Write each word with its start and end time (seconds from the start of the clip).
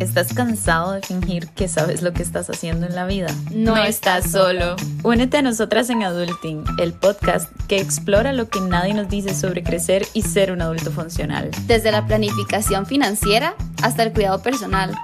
¿Estás 0.00 0.32
cansado 0.32 0.92
de 0.92 1.02
fingir 1.02 1.48
que 1.48 1.66
sabes 1.66 2.02
lo 2.02 2.12
que 2.12 2.22
estás 2.22 2.48
haciendo 2.48 2.86
en 2.86 2.94
la 2.94 3.04
vida? 3.04 3.34
No 3.50 3.76
estás 3.76 4.30
solo. 4.30 4.76
Únete 5.02 5.38
a 5.38 5.42
nosotras 5.42 5.90
en 5.90 6.04
Adulting, 6.04 6.64
el 6.78 6.92
podcast 6.92 7.50
que 7.66 7.80
explora 7.80 8.32
lo 8.32 8.48
que 8.48 8.60
nadie 8.60 8.94
nos 8.94 9.08
dice 9.08 9.34
sobre 9.34 9.64
crecer 9.64 10.06
y 10.14 10.22
ser 10.22 10.52
un 10.52 10.62
adulto 10.62 10.92
funcional. 10.92 11.50
Desde 11.66 11.90
la 11.90 12.06
planificación 12.06 12.86
financiera 12.86 13.56
hasta 13.82 14.04
el 14.04 14.12
cuidado 14.12 14.40
personal. 14.40 14.94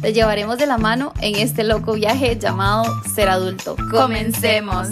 Te 0.00 0.12
llevaremos 0.12 0.56
de 0.58 0.66
la 0.66 0.78
mano 0.78 1.12
en 1.20 1.34
este 1.34 1.64
loco 1.64 1.94
viaje 1.94 2.38
llamado 2.38 2.84
ser 3.12 3.30
adulto. 3.30 3.74
Comencemos. 3.90 4.88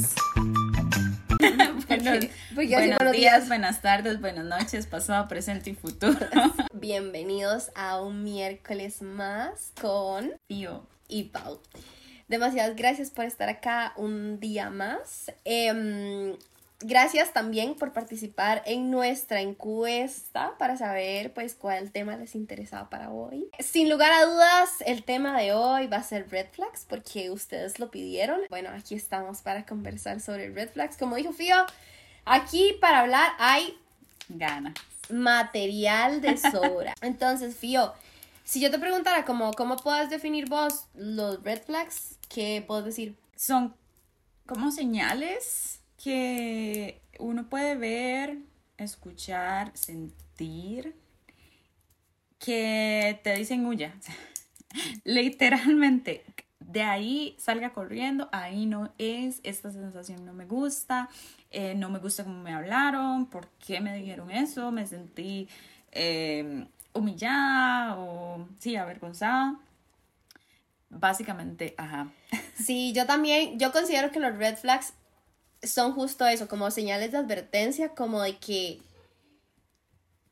Buenos, 2.55 2.97
buenos 2.99 3.13
días, 3.13 3.49
buenas 3.49 3.81
tardes, 3.81 4.21
buenas 4.21 4.45
noches, 4.45 4.87
pasado, 4.87 5.27
presente 5.27 5.71
y 5.71 5.75
futuro. 5.75 6.19
Bienvenidos 6.75 7.71
a 7.75 8.01
un 8.03 8.23
miércoles 8.23 9.01
más 9.01 9.73
con 9.81 10.33
Pío 10.47 10.87
y 11.09 11.25
Pau. 11.25 11.61
Demasiadas 12.29 12.77
gracias 12.77 13.11
por 13.11 13.25
estar 13.25 13.49
acá 13.49 13.95
un 13.97 14.39
día 14.39 14.69
más. 14.69 15.33
Em, 15.45 16.37
gracias 16.81 17.33
también 17.33 17.75
por 17.75 17.93
participar 17.95 18.63
en 18.67 18.91
nuestra 18.91 19.41
encuesta 19.41 20.53
para 20.59 20.77
saber 20.77 21.33
pues 21.33 21.55
cuál 21.55 21.91
tema 21.91 22.17
les 22.17 22.35
interesaba 22.35 22.91
para 22.91 23.11
hoy. 23.11 23.49
Sin 23.61 23.89
lugar 23.89 24.13
a 24.13 24.27
dudas, 24.27 24.83
el 24.85 25.05
tema 25.05 25.41
de 25.41 25.55
hoy 25.55 25.87
va 25.87 25.99
a 25.99 26.03
ser 26.03 26.29
red 26.29 26.47
flags 26.53 26.85
porque 26.87 27.31
ustedes 27.31 27.79
lo 27.79 27.91
pidieron. 27.91 28.41
Bueno, 28.51 28.69
aquí 28.71 28.95
estamos 28.95 29.41
para 29.41 29.65
conversar 29.65 30.21
sobre 30.21 30.51
red 30.51 30.69
flags. 30.69 30.99
Como 30.99 31.17
dijo 31.17 31.33
Fío, 31.33 31.57
aquí 32.25 32.77
para 32.81 33.01
hablar 33.01 33.33
hay 33.39 33.79
ganas. 34.29 34.75
Material 35.11 36.21
de 36.21 36.37
sobra. 36.53 36.95
Entonces, 37.01 37.57
Fío, 37.57 37.93
si 38.45 38.61
yo 38.61 38.71
te 38.71 38.79
preguntara 38.79 39.25
cómo, 39.25 39.53
cómo 39.53 39.77
puedes 39.77 40.11
definir 40.11 40.49
vos 40.49 40.87
los 40.95 41.43
red 41.43 41.63
flags, 41.63 42.19
¿qué 42.29 42.65
puedo 42.67 42.83
decir? 42.83 43.17
Son 43.37 43.75
como 44.47 44.71
señales 44.71 45.81
que 46.03 47.01
uno 47.19 47.49
puede 47.49 47.77
ver, 47.77 48.39
escuchar, 48.77 49.71
sentir, 49.75 50.97
que 52.39 53.21
te 53.23 53.35
dicen 53.35 53.67
huya. 53.67 53.95
Literalmente, 55.05 56.25
de 56.73 56.83
ahí 56.83 57.37
salga 57.39 57.73
corriendo, 57.73 58.29
ahí 58.33 58.67
no 58.67 58.93
es, 58.99 59.41
esta 59.43 59.71
sensación 59.71 60.25
no 60.25 60.33
me 60.33 60.47
gusta, 60.47 61.09
eh, 61.51 61.75
no 61.75 61.91
me 61.91 61.99
gusta 61.99 62.25
cómo 62.25 62.43
me 62.43 62.55
hablaron, 62.55 63.27
por 63.27 63.49
qué 63.65 63.81
me 63.81 63.95
dijeron 63.95 64.31
eso, 64.31 64.73
me 64.73 64.87
sentí 64.87 65.49
eh, 65.93 66.67
humillada 66.95 67.99
o 67.99 68.49
sí, 68.59 68.77
avergonzada. 68.77 69.59
Básicamente, 70.89 71.75
ajá. 71.77 72.11
Sí, 72.55 72.93
yo 72.93 73.07
también, 73.07 73.59
yo 73.59 73.73
considero 73.73 74.11
que 74.13 74.21
los 74.21 74.37
red 74.37 74.57
flags 74.57 74.93
son 75.63 75.93
justo 75.93 76.27
eso, 76.27 76.49
como 76.49 76.71
señales 76.71 77.13
de 77.13 77.19
advertencia, 77.19 77.89
como 77.91 78.23
de 78.23 78.37
que 78.37 78.81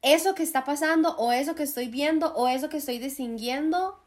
eso 0.03 0.35
que 0.35 0.43
está 0.43 0.65
pasando 0.65 1.17
o 1.17 1.33
eso 1.33 1.55
que 1.55 1.63
estoy 1.63 1.89
viendo 1.89 2.33
o 2.35 2.49
eso 2.49 2.69
que 2.69 2.79
estoy 2.79 2.99
distinguiendo, 2.99 4.00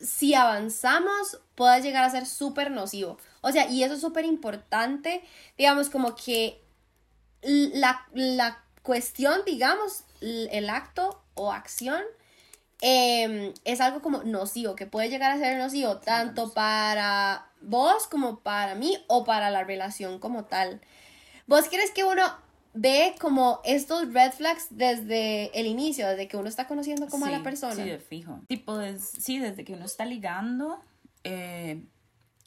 si 0.00 0.34
avanzamos, 0.34 1.40
puede 1.54 1.82
llegar 1.82 2.04
a 2.04 2.10
ser 2.10 2.26
súper 2.26 2.70
nocivo. 2.70 3.18
O 3.40 3.52
sea, 3.52 3.68
y 3.68 3.82
eso 3.82 3.94
es 3.94 4.00
súper 4.00 4.24
importante, 4.24 5.22
digamos, 5.56 5.90
como 5.90 6.14
que 6.14 6.62
la, 7.42 8.06
la 8.12 8.64
cuestión, 8.82 9.40
digamos, 9.46 10.04
el 10.20 10.68
acto 10.70 11.22
o 11.34 11.52
acción, 11.52 12.02
em, 12.80 13.52
es 13.64 13.80
algo 13.80 14.02
como 14.02 14.22
nocivo, 14.24 14.74
que 14.76 14.86
puede 14.86 15.08
llegar 15.08 15.30
a 15.32 15.38
ser 15.38 15.58
nocivo 15.58 15.98
tanto 15.98 16.52
para 16.52 17.50
vos 17.60 18.06
como 18.06 18.40
para 18.40 18.74
mí 18.74 18.96
o 19.08 19.24
para 19.24 19.50
la 19.50 19.64
relación 19.64 20.18
como 20.18 20.44
tal. 20.44 20.80
¿Vos 21.46 21.66
crees 21.68 21.90
que 21.90 22.04
uno 22.04 22.43
ve 22.74 23.14
como 23.20 23.60
estos 23.64 24.12
red 24.12 24.32
flags 24.32 24.66
desde 24.70 25.58
el 25.58 25.66
inicio, 25.66 26.08
desde 26.08 26.28
que 26.28 26.36
uno 26.36 26.48
está 26.48 26.66
conociendo 26.66 27.06
como 27.06 27.24
a 27.24 27.30
la 27.30 27.42
persona? 27.42 27.74
Sí, 27.74 27.82
de 27.82 27.98
fijo. 27.98 28.40
Tipo, 28.48 28.78
sí, 28.98 29.38
desde 29.38 29.64
que 29.64 29.72
uno 29.72 29.86
está 29.86 30.04
ligando, 30.04 30.80
eh, 31.22 31.82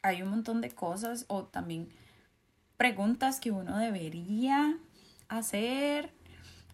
hay 0.04 0.22
un 0.22 0.30
montón 0.30 0.62
de 0.62 0.70
cosas 0.70 1.26
o 1.30 1.46
también 1.46 1.90
preguntas 2.76 3.40
que 3.40 3.52
uno 3.52 3.78
debería 3.78 4.78
hacer. 5.30 6.14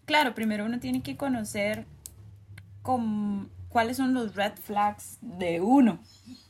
Claro, 0.04 0.34
primero 0.34 0.66
uno 0.66 0.80
tiene 0.80 1.02
que 1.02 1.16
conocer 1.16 1.86
con, 2.82 3.50
cuáles 3.68 3.96
son 3.96 4.14
los 4.14 4.34
red 4.34 4.52
flags 4.56 5.18
de 5.20 5.60
uno, 5.60 6.00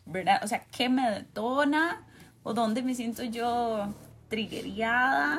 ¿verdad? 0.07 0.41
O 0.43 0.49
sea, 0.49 0.65
¿qué 0.67 0.89
me 0.89 1.11
detona? 1.11 2.07
¿O 2.43 2.53
dónde 2.53 2.83
me 2.83 2.95
siento 2.95 3.23
yo 3.25 3.95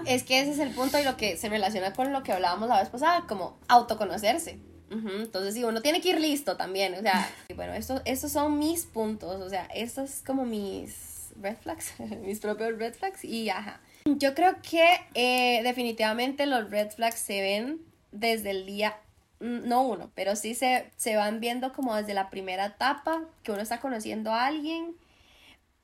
Es 0.06 0.24
que 0.24 0.40
ese 0.40 0.52
es 0.52 0.60
el 0.60 0.72
punto 0.72 1.00
y 1.00 1.04
lo 1.04 1.18
que 1.18 1.38
se 1.38 1.50
relaciona 1.50 1.94
con 1.94 2.12
lo 2.14 2.24
que 2.24 2.32
hablábamos 2.32 2.70
la 2.70 2.80
vez 2.80 2.90
pasada, 2.90 3.26
como 3.28 3.58
autoconocerse. 3.68 4.60
Entonces, 4.90 5.56
sí, 5.56 5.64
uno 5.64 5.82
tiene 5.82 6.00
que 6.00 6.10
ir 6.10 6.22
listo 6.22 6.56
también, 6.56 6.94
o 6.94 7.02
sea, 7.02 7.30
bueno, 7.56 7.74
estos, 7.74 8.02
estos 8.06 8.32
son 8.32 8.58
mis 8.60 8.86
puntos, 8.86 9.42
o 9.42 9.50
sea, 9.50 9.68
estos 9.74 10.10
es 10.10 10.24
como 10.24 10.46
mis 10.46 11.32
red 11.42 11.58
flags, 11.58 11.94
mis 12.22 12.40
propios 12.40 12.78
red 12.78 12.94
flags 12.94 13.26
y 13.26 13.50
ajá. 13.50 13.82
Yo 14.06 14.36
creo 14.36 14.58
que 14.62 14.88
eh, 15.16 15.62
definitivamente 15.64 16.46
los 16.46 16.70
red 16.70 16.92
flags 16.92 17.20
se 17.20 17.42
ven 17.42 17.82
desde 18.12 18.52
el 18.52 18.66
día 18.66 18.96
Mm, 19.40 19.68
no 19.68 19.84
uno, 19.84 20.12
pero 20.16 20.36
sí 20.36 20.56
se, 20.56 20.90
se 20.96 21.18
van 21.18 21.40
viendo 21.40 21.74
como 21.74 21.96
desde 21.96 22.14
la 22.14 22.30
primera 22.30 22.68
etapa 22.68 23.22
que 23.44 23.52
uno 23.52 23.62
está 23.62 23.80
conociendo 23.80 24.32
a 24.32 24.46
alguien, 24.46 24.96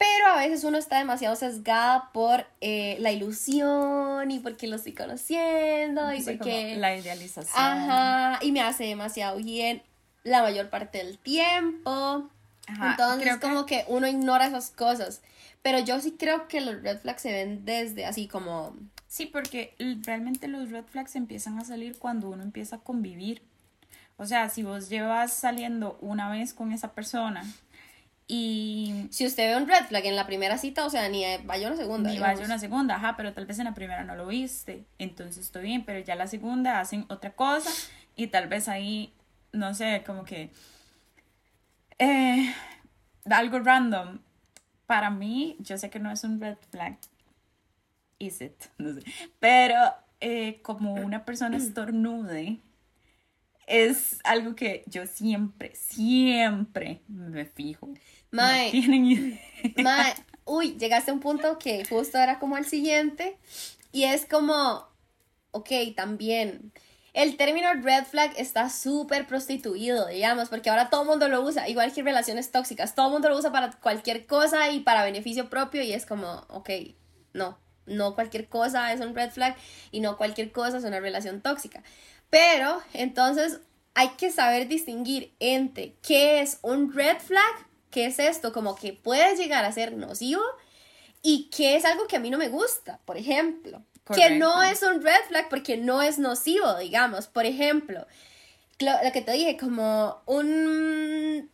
pero 0.02 0.34
a 0.34 0.38
veces 0.38 0.64
uno 0.64 0.80
está 0.80 0.98
demasiado 0.98 1.36
sesgada 1.36 2.10
por 2.12 2.48
eh, 2.60 2.98
la 3.02 3.12
ilusión 3.12 4.32
y 4.32 4.40
porque 4.40 4.66
lo 4.66 4.78
estoy 4.78 4.94
conociendo 4.94 6.12
y 6.12 6.24
porque... 6.24 6.76
La 6.78 6.98
idealización. 6.98 7.54
Ajá, 7.56 8.40
y 8.42 8.52
me 8.52 8.62
hace 8.62 8.86
demasiado 8.86 9.38
bien 9.38 9.84
la 10.24 10.42
mayor 10.42 10.72
parte 10.72 10.98
del 10.98 11.20
tiempo. 11.20 12.28
Ajá, 12.66 12.92
Entonces 12.92 13.38
como 13.38 13.68
que... 13.68 13.84
que 13.84 13.86
uno 13.90 14.08
ignora 14.08 14.48
esas 14.48 14.72
cosas. 14.72 15.22
Pero 15.62 15.78
yo 15.78 16.00
sí 16.00 16.16
creo 16.18 16.48
que 16.48 16.62
los 16.62 16.82
red 16.82 16.98
flags 16.98 17.22
se 17.22 17.32
ven 17.32 17.64
desde 17.64 18.08
así 18.08 18.28
como 18.28 18.76
Sí, 19.08 19.28
porque 19.28 19.76
realmente 20.02 20.48
los 20.48 20.72
red 20.72 20.86
flags 20.86 21.16
empiezan 21.16 21.60
a 21.60 21.64
salir 21.64 22.00
cuando 22.00 22.30
uno 22.30 22.42
empieza 22.42 22.78
a 22.78 22.80
convivir. 22.80 23.44
O 24.18 24.26
sea, 24.26 24.50
si 24.50 24.64
vos 24.64 24.90
llevas 24.90 25.32
saliendo 25.32 26.00
una 26.02 26.28
vez 26.32 26.56
con 26.56 26.72
esa 26.72 26.94
persona 26.94 27.44
y... 28.34 29.08
Si 29.10 29.26
usted 29.26 29.50
ve 29.50 29.62
un 29.62 29.68
red 29.68 29.88
flag 29.88 30.06
en 30.06 30.16
la 30.16 30.26
primera 30.26 30.58
cita, 30.58 30.86
o 30.86 30.90
sea, 30.90 31.10
ni 31.10 31.26
vaya 31.44 31.68
una 31.68 31.76
segunda. 31.76 32.10
Ni 32.10 32.18
vaya 32.18 32.46
una 32.46 32.60
segunda, 32.60 32.96
ajá, 32.96 33.18
pero 33.18 33.34
tal 33.34 33.46
vez 33.46 33.60
en 33.60 33.66
la 33.66 33.74
primera 33.74 34.06
no 34.06 34.16
lo 34.16 34.26
viste. 34.26 34.86
Entonces 35.00 35.44
estoy 35.44 35.64
bien, 35.64 35.84
pero 35.84 36.00
ya 36.00 36.16
la 36.16 36.28
segunda 36.28 36.80
hacen 36.80 37.06
otra 37.10 37.32
cosa 37.32 37.70
y 38.16 38.28
tal 38.28 38.48
vez 38.48 38.70
ahí, 38.70 39.14
no 39.52 39.74
sé, 39.74 40.04
como 40.06 40.24
que... 40.24 40.50
Eh, 42.00 42.56
algo 43.30 43.60
random. 43.60 44.20
Para 44.86 45.10
mí, 45.10 45.58
yo 45.60 45.78
sé 45.78 45.90
que 45.90 46.00
no 46.00 46.10
es 46.10 46.24
un 46.24 46.40
red 46.40 46.58
flag, 46.70 47.00
is 48.18 48.40
it? 48.40 48.64
No 48.78 48.94
sé. 48.94 49.02
Pero 49.42 49.76
eh, 50.22 50.62
como 50.62 50.94
una 50.94 51.26
persona 51.26 51.58
estornude, 51.58 52.62
es 53.68 54.20
algo 54.24 54.56
que 54.56 54.84
yo 54.88 55.06
siempre, 55.08 55.74
siempre 55.76 57.02
me 57.08 57.46
fijo. 57.46 57.90
Mae, 59.78 60.14
uy, 60.46 60.78
llegaste 60.78 61.12
a 61.12 61.14
un 61.14 61.20
punto 61.20 61.58
que 61.58 61.86
justo 61.86 62.18
era 62.18 62.40
como 62.40 62.58
el 62.58 62.66
siguiente 62.66 63.38
y 63.92 64.04
es 64.04 64.26
como, 64.26 64.88
ok, 65.52 65.70
también. 65.96 66.72
El 67.14 67.36
término 67.36 67.74
red 67.74 68.06
flag 68.06 68.34
está 68.38 68.70
súper 68.70 69.28
prostituido, 69.28 70.08
digamos, 70.08 70.48
porque 70.48 70.70
ahora 70.70 70.90
todo 70.90 71.02
el 71.02 71.10
mundo 71.10 71.28
lo 71.28 71.42
usa, 71.42 71.68
igual 71.68 71.92
que 71.92 72.04
relaciones 72.04 72.52
tóxicas, 72.52 72.96
todo 72.96 73.08
el 73.08 73.12
mundo 73.12 73.28
lo 73.28 73.38
usa 73.38 73.52
para 73.52 73.72
cualquier 73.72 74.26
cosa 74.26 74.72
y 74.72 74.80
para 74.80 75.04
beneficio 75.04 75.50
propio 75.50 75.82
y 75.82 75.92
es 75.92 76.06
como, 76.06 76.46
ok, 76.48 76.70
no, 77.34 77.58
no 77.86 78.16
cualquier 78.16 78.48
cosa 78.48 78.94
es 78.94 79.02
un 79.02 79.14
red 79.14 79.30
flag 79.32 79.58
y 79.92 80.00
no 80.00 80.16
cualquier 80.16 80.54
cosa 80.54 80.78
es 80.78 80.86
una 80.86 81.02
relación 81.02 81.42
tóxica. 81.42 81.84
Pero 82.32 82.82
entonces 82.94 83.60
hay 83.94 84.10
que 84.18 84.32
saber 84.32 84.68
distinguir 84.68 85.36
entre 85.40 85.94
qué 86.02 86.42
es 86.42 86.58
un 86.64 86.92
red 86.92 87.18
flag, 87.20 87.68
qué 87.92 88.06
es 88.06 88.18
esto, 88.18 88.52
como 88.54 88.76
que 88.76 88.94
puede 88.94 89.36
llegar 89.36 89.66
a 89.66 89.72
ser 89.72 89.94
nocivo 89.94 90.42
y 91.22 91.50
qué 91.56 91.76
es 91.76 91.86
algo 91.86 92.08
que 92.08 92.16
a 92.16 92.20
mí 92.20 92.32
no 92.32 92.40
me 92.40 92.50
gusta, 92.50 93.00
por 93.06 93.18
ejemplo. 93.18 93.84
Que 94.16 94.32
no 94.32 94.64
es 94.64 94.82
un 94.82 95.02
red 95.04 95.22
flag 95.28 95.48
porque 95.50 95.78
no 95.78 96.02
es 96.02 96.18
nocivo, 96.18 96.76
digamos. 96.78 97.28
Por 97.28 97.46
ejemplo, 97.46 98.08
lo, 98.80 99.12
que 99.12 99.22
te 99.22 99.34
dije, 99.34 99.58
como 99.58 100.22
un, 100.26 101.50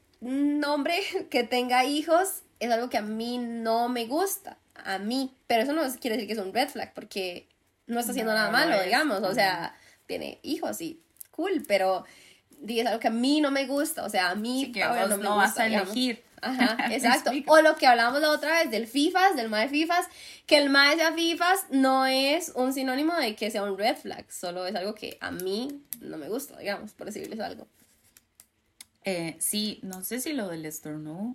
hombre 0.65 1.01
que 1.29 1.43
tenga 1.43 1.85
hijos 1.85 2.43
es 2.59 2.71
algo 2.71 2.89
que 2.89 2.97
a 2.97 3.01
mí 3.01 3.37
no 3.39 3.89
me 3.89 4.05
gusta 4.05 4.57
a 4.75 4.99
mí, 4.99 5.35
pero 5.47 5.63
eso 5.63 5.73
no 5.73 5.81
quiere 5.99 6.17
decir 6.17 6.27
que 6.27 6.33
es 6.33 6.45
un 6.45 6.53
red 6.53 6.69
flag 6.69 6.93
porque 6.93 7.49
no 7.87 7.99
está 7.99 8.11
haciendo 8.11 8.33
nada 8.33 8.51
malo, 8.51 8.81
digamos, 8.83 9.21
o 9.23 9.33
sea, 9.33 9.75
tiene 10.07 10.39
hijos 10.43 10.81
y 10.81 10.99
cool, 11.31 11.63
pero 11.67 12.05
es 12.67 12.85
algo 12.85 12.99
que 12.99 13.07
a 13.07 13.11
mí 13.11 13.41
no 13.41 13.51
me 13.51 13.67
gusta, 13.67 14.03
o 14.03 14.09
sea, 14.09 14.31
a 14.31 14.35
mí 14.35 14.71
que 14.71 14.83
no, 14.83 15.17
me 15.17 15.23
no 15.23 15.35
vas 15.35 15.57
a 15.57 15.67
elegir. 15.67 16.23
Ajá, 16.41 16.77
exacto. 16.91 17.31
o 17.47 17.61
lo 17.61 17.75
que 17.75 17.87
hablamos 17.87 18.21
la 18.21 18.29
otra 18.31 18.59
vez 18.59 18.71
del 18.71 18.87
FIFAs, 18.87 19.35
del 19.35 19.49
MAE 19.49 19.69
FIFAs, 19.69 20.07
que 20.45 20.57
el 20.57 20.69
MAE 20.69 20.95
sea 20.95 21.13
FIFAs 21.13 21.65
no 21.71 22.05
es 22.05 22.51
un 22.55 22.73
sinónimo 22.73 23.15
de 23.15 23.35
que 23.35 23.51
sea 23.51 23.63
un 23.63 23.77
red 23.77 23.95
flag, 23.95 24.31
solo 24.31 24.65
es 24.65 24.75
algo 24.75 24.95
que 24.95 25.17
a 25.21 25.31
mí 25.31 25.81
no 26.01 26.17
me 26.17 26.29
gusta, 26.29 26.57
digamos, 26.57 26.93
por 26.93 27.07
decirles 27.07 27.39
algo. 27.39 27.67
Eh, 29.03 29.37
sí, 29.39 29.79
no 29.83 30.03
sé 30.03 30.19
si 30.19 30.33
lo 30.33 30.49
del 30.49 30.65
estornudo. 30.65 31.33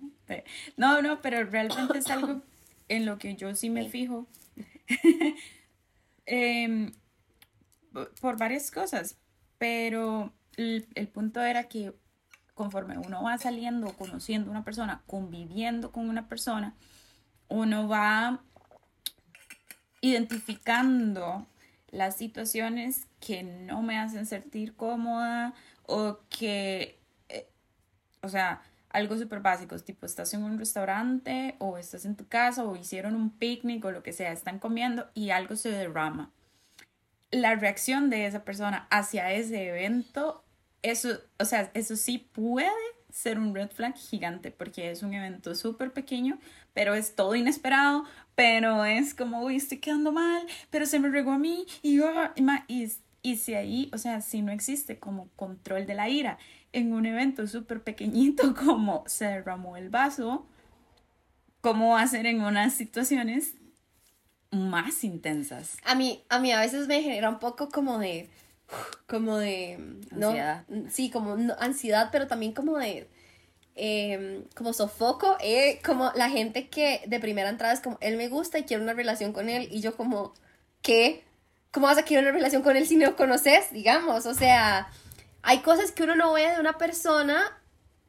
No, 0.77 1.01
no, 1.01 1.21
pero 1.21 1.43
realmente 1.43 1.97
es 1.97 2.07
algo 2.07 2.41
en 2.87 3.05
lo 3.05 3.17
que 3.17 3.35
yo 3.35 3.55
sí 3.55 3.69
me 3.69 3.89
fijo. 3.89 4.27
Em, 6.25 6.93
por 8.21 8.37
varias 8.37 8.71
cosas, 8.71 9.17
pero 9.57 10.33
el, 10.57 11.07
punto 11.13 11.41
era 11.41 11.65
que 11.65 11.93
conforme 12.53 12.97
uno 12.97 13.23
va 13.23 13.37
saliendo, 13.37 13.93
conociendo 13.93 14.51
una 14.51 14.63
persona, 14.63 15.03
conviviendo 15.07 15.91
con 15.91 16.09
una 16.09 16.27
persona, 16.27 16.75
uno 17.47 17.87
va 17.87 18.43
identificando 20.01 21.47
las 21.91 22.17
situaciones 22.17 23.07
que 23.19 23.43
no 23.43 23.81
me 23.81 23.97
hacen 23.97 24.25
sentir 24.25 24.75
cómoda 24.75 25.53
o 25.85 26.19
que, 26.29 26.99
eh, 27.29 27.47
o 28.21 28.29
sea, 28.29 28.61
algo 28.89 29.17
súper 29.17 29.39
básico, 29.39 29.77
tipo 29.79 30.05
estás 30.05 30.33
en 30.33 30.43
un 30.43 30.59
restaurante 30.59 31.55
o 31.59 31.77
estás 31.77 32.05
en 32.05 32.15
tu 32.15 32.27
casa 32.27 32.63
o 32.63 32.75
hicieron 32.75 33.15
un 33.15 33.31
picnic 33.31 33.83
o 33.85 33.91
lo 33.91 34.03
que 34.03 34.13
sea, 34.13 34.31
están 34.31 34.59
comiendo 34.59 35.09
y 35.13 35.31
algo 35.31 35.55
se 35.55 35.71
derrama. 35.71 36.31
La 37.33 37.55
reacción 37.55 38.09
de 38.09 38.25
esa 38.27 38.45
persona 38.45 38.87
hacia 38.89 39.31
ese 39.33 39.67
evento, 39.67 40.45
eso, 40.83 41.19
o 41.39 41.45
sea, 41.45 41.71
eso 41.73 41.95
sí 41.95 42.19
puede 42.19 42.69
ser 43.11 43.39
un 43.39 43.53
red 43.53 43.69
flag 43.69 43.95
gigante 43.95 44.51
porque 44.51 44.91
es 44.91 45.03
un 45.03 45.13
evento 45.13 45.55
súper 45.55 45.93
pequeño, 45.93 46.39
pero 46.73 46.95
es 46.95 47.15
todo 47.15 47.35
inesperado, 47.35 48.05
pero 48.35 48.85
es 48.85 49.13
como, 49.13 49.43
uy, 49.43 49.57
estoy 49.57 49.79
quedando 49.79 50.11
mal, 50.11 50.43
pero 50.69 50.85
se 50.85 50.99
me 50.99 51.09
regó 51.09 51.31
a 51.31 51.37
mí 51.37 51.65
y, 51.81 51.97
yo, 51.97 52.11
y, 52.67 52.91
y 53.21 53.35
si 53.37 53.53
ahí, 53.55 53.89
o 53.93 53.97
sea, 53.97 54.21
si 54.21 54.41
no 54.41 54.51
existe 54.51 54.99
como 54.99 55.29
control 55.35 55.85
de 55.85 55.93
la 55.95 56.09
ira 56.09 56.37
en 56.71 56.93
un 56.93 57.05
evento 57.05 57.47
súper 57.47 57.83
pequeñito 57.83 58.55
como 58.65 59.03
se 59.07 59.25
derramó 59.25 59.77
el 59.77 59.89
vaso, 59.89 60.47
¿cómo 61.61 61.91
va 61.91 62.01
a 62.01 62.07
ser 62.07 62.25
en 62.25 62.41
unas 62.41 62.73
situaciones 62.73 63.55
más 64.53 65.03
intensas? 65.03 65.77
A 65.83 65.95
mí, 65.95 66.23
a 66.29 66.39
mí 66.39 66.51
a 66.51 66.59
veces 66.59 66.87
me 66.87 67.01
genera 67.01 67.29
un 67.29 67.39
poco 67.39 67.69
como 67.69 67.99
de, 67.99 68.29
como 69.07 69.37
de, 69.37 69.79
ansiedad. 70.11 70.65
Sí, 70.89 71.09
como 71.09 71.37
ansiedad, 71.59 72.09
pero 72.11 72.27
también 72.27 72.53
como 72.53 72.77
de, 72.77 73.09
em, 73.75 74.43
como 74.55 74.73
sofoco, 74.73 75.37
eh, 75.41 75.81
como 75.83 76.11
la 76.15 76.29
gente 76.29 76.69
que 76.69 77.01
de 77.07 77.19
primera 77.19 77.49
entrada 77.49 77.73
es 77.73 77.81
como, 77.81 77.97
él 78.01 78.17
me 78.17 78.29
gusta 78.29 78.59
y 78.59 78.63
quiero 78.63 78.83
una 78.83 78.93
relación 78.93 79.33
con 79.33 79.49
él, 79.49 79.67
y 79.71 79.81
yo 79.81 79.95
como, 79.97 80.33
¿qué? 80.81 81.23
¿Cómo 81.71 81.87
vas 81.87 81.97
a 81.97 82.05
querer 82.05 82.23
una 82.23 82.33
relación 82.33 82.61
con 82.61 82.77
él 82.77 82.87
si 82.87 82.95
no 82.95 83.07
lo 83.07 83.15
conoces? 83.15 83.71
Digamos, 83.71 84.27
o 84.27 84.33
sea, 84.35 84.87
hay 85.41 85.59
cosas 85.59 85.91
que 85.91 86.03
uno 86.03 86.15
no 86.15 86.33
ve 86.33 86.51
de 86.51 86.59
una 86.59 86.77
persona 86.77 87.41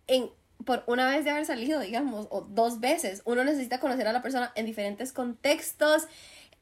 en, 0.06 0.30
por 0.64 0.84
una 0.86 1.08
vez 1.08 1.24
de 1.24 1.30
haber 1.30 1.46
salido, 1.46 1.80
digamos, 1.80 2.26
o 2.30 2.42
dos 2.42 2.80
veces. 2.80 3.22
Uno 3.24 3.44
necesita 3.44 3.80
conocer 3.80 4.06
a 4.08 4.12
la 4.12 4.22
persona 4.22 4.52
en 4.54 4.66
diferentes 4.66 5.12
contextos, 5.12 6.06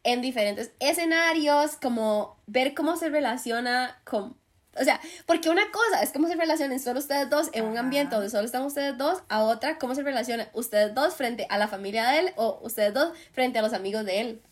en 0.05 0.21
diferentes 0.21 0.73
escenarios, 0.81 1.77
como 1.77 2.37
ver 2.47 2.75
cómo 2.75 2.97
se 2.97 3.09
relaciona 3.09 4.01
con... 4.05 4.37
O 4.81 4.85
sea, 4.85 5.01
porque 5.27 5.51
una 5.51 5.71
cosa 5.71 6.03
es 6.03 6.13
cómo 6.13 6.29
se 6.29 6.35
relacionan 6.35 6.81
solo 6.81 6.99
ustedes 6.99 7.29
dos 7.29 7.51
en 7.53 7.67
un 7.67 7.77
ambiente 7.77 8.15
donde 8.15 8.31
solo 8.31 8.45
están 8.45 8.63
ustedes 8.63 8.97
dos, 8.97 9.23
a 9.29 9.43
otra 9.43 9.79
cómo 9.79 9.95
se 9.95 10.03
relacionan 10.03 10.49
ustedes 10.55 10.95
dos 10.95 11.15
frente 11.15 11.47
a 11.51 11.59
la 11.59 11.69
familia 11.69 12.09
de 12.09 12.19
él 12.21 12.33
o 12.37 12.59
ustedes 12.63 12.95
dos 12.95 13.13
frente 13.33 13.59
a 13.59 13.63
los 13.63 13.75
amigos 13.75 14.07
de 14.07 14.21
él. 14.23 14.43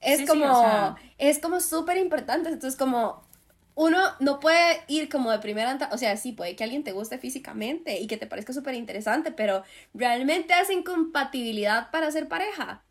Es 0.00 0.28
como, 0.28 0.96
es 1.18 1.38
como 1.38 1.60
súper 1.60 1.98
importante. 1.98 2.48
Entonces, 2.48 2.78
como 2.78 3.22
uno 3.74 3.98
no 4.20 4.40
puede 4.40 4.82
ir 4.88 5.08
como 5.08 5.30
de 5.30 5.38
primera, 5.38 5.78
o 5.92 5.98
sea, 5.98 6.16
sí, 6.16 6.32
puede 6.32 6.56
que 6.56 6.64
alguien 6.64 6.84
te 6.84 6.92
guste 6.92 7.18
físicamente 7.18 8.00
y 8.00 8.06
que 8.06 8.16
te 8.16 8.26
parezca 8.26 8.52
súper 8.52 8.74
interesante, 8.74 9.32
pero 9.32 9.64
realmente 9.94 10.54
hacen 10.54 10.82
compatibilidad 10.82 11.90
para 11.90 12.10
ser 12.10 12.28
pareja. 12.28 12.84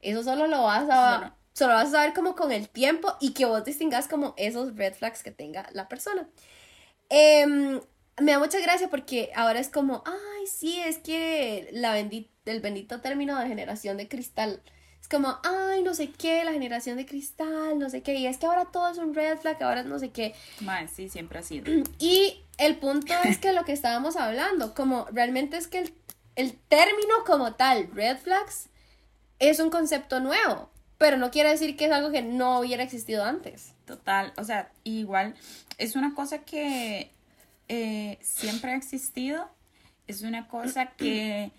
Eso 0.00 0.22
solo 0.22 0.46
lo 0.46 0.62
vas 0.62 0.86
a, 0.90 1.36
solo 1.52 1.74
vas 1.74 1.88
a 1.88 1.92
saber 1.92 2.12
como 2.14 2.34
con 2.36 2.52
el 2.52 2.68
tiempo 2.68 3.16
y 3.20 3.32
que 3.32 3.46
vos 3.46 3.64
distingas 3.64 4.08
como 4.08 4.34
esos 4.36 4.76
red 4.76 4.94
flags 4.94 5.22
que 5.22 5.30
tenga 5.30 5.68
la 5.72 5.88
persona. 5.88 6.28
Em, 7.08 7.80
me 8.20 8.32
da 8.32 8.38
mucha 8.38 8.60
gracia 8.60 8.88
porque 8.88 9.30
ahora 9.34 9.60
es 9.60 9.68
como, 9.68 10.02
ay, 10.06 10.46
sí, 10.46 10.78
es 10.80 10.98
que 10.98 11.68
la 11.72 11.98
el 11.98 12.60
bendito 12.60 13.00
término 13.00 13.38
de 13.38 13.48
generación 13.48 13.96
de 13.96 14.08
cristal 14.08 14.62
es 15.06 15.08
como, 15.08 15.38
ay, 15.44 15.84
no 15.84 15.94
sé 15.94 16.10
qué, 16.10 16.44
la 16.44 16.52
generación 16.52 16.96
de 16.96 17.06
cristal, 17.06 17.78
no 17.78 17.88
sé 17.88 18.02
qué. 18.02 18.14
Y 18.14 18.26
es 18.26 18.38
que 18.38 18.46
ahora 18.46 18.64
todo 18.64 18.90
es 18.90 18.98
un 18.98 19.14
red 19.14 19.38
flag, 19.38 19.62
ahora 19.62 19.84
no 19.84 20.00
sé 20.00 20.10
qué. 20.10 20.34
Más, 20.60 20.90
sí, 20.90 21.08
siempre 21.08 21.38
ha 21.38 21.42
sido. 21.42 21.72
Y 22.00 22.42
el 22.58 22.76
punto 22.78 23.14
es 23.22 23.38
que 23.38 23.52
lo 23.52 23.64
que 23.64 23.72
estábamos 23.72 24.16
hablando, 24.16 24.74
como 24.74 25.06
realmente 25.12 25.58
es 25.58 25.68
que 25.68 25.78
el, 25.78 25.94
el 26.34 26.54
término 26.56 27.14
como 27.24 27.54
tal, 27.54 27.88
red 27.94 28.18
flags, 28.18 28.68
es 29.38 29.60
un 29.60 29.70
concepto 29.70 30.18
nuevo. 30.18 30.70
Pero 30.98 31.18
no 31.18 31.30
quiere 31.30 31.50
decir 31.50 31.76
que 31.76 31.84
es 31.84 31.92
algo 31.92 32.10
que 32.10 32.22
no 32.22 32.58
hubiera 32.58 32.82
existido 32.82 33.22
antes. 33.22 33.74
Total, 33.84 34.32
o 34.36 34.42
sea, 34.42 34.72
igual 34.82 35.36
es 35.78 35.94
una 35.94 36.14
cosa 36.14 36.38
que 36.38 37.12
eh, 37.68 38.18
siempre 38.22 38.72
ha 38.72 38.76
existido, 38.76 39.48
es 40.08 40.22
una 40.22 40.48
cosa 40.48 40.86
que 40.96 41.52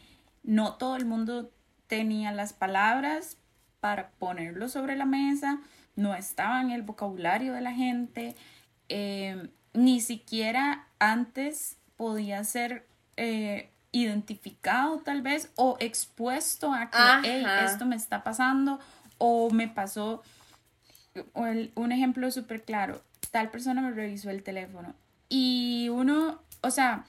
no 0.43 0.75
todo 0.75 0.97
el 0.97 1.05
mundo 1.05 1.49
tenía 1.87 2.31
las 2.31 2.53
palabras 2.53 3.37
para 3.79 4.09
ponerlo 4.11 4.69
sobre 4.69 4.95
la 4.95 5.05
mesa, 5.05 5.59
no 5.95 6.15
estaba 6.15 6.61
en 6.61 6.71
el 6.71 6.83
vocabulario 6.83 7.53
de 7.53 7.61
la 7.61 7.73
gente, 7.73 8.35
eh, 8.89 9.49
ni 9.73 10.01
siquiera 10.01 10.87
antes 10.99 11.77
podía 11.95 12.43
ser 12.43 12.87
eh, 13.15 13.71
identificado 13.91 14.99
tal 14.99 15.21
vez 15.21 15.51
o 15.55 15.77
expuesto 15.79 16.73
a 16.73 16.89
que 16.89 17.45
esto 17.65 17.85
me 17.85 17.95
está 17.95 18.23
pasando 18.23 18.79
o 19.17 19.49
me 19.49 19.67
pasó 19.67 20.21
un 21.33 21.91
ejemplo 21.91 22.29
súper 22.31 22.63
claro, 22.63 23.01
tal 23.31 23.49
persona 23.49 23.81
me 23.81 23.91
revisó 23.91 24.29
el 24.29 24.43
teléfono 24.43 24.93
y 25.29 25.89
uno, 25.89 26.39
o 26.61 26.71
sea, 26.71 27.05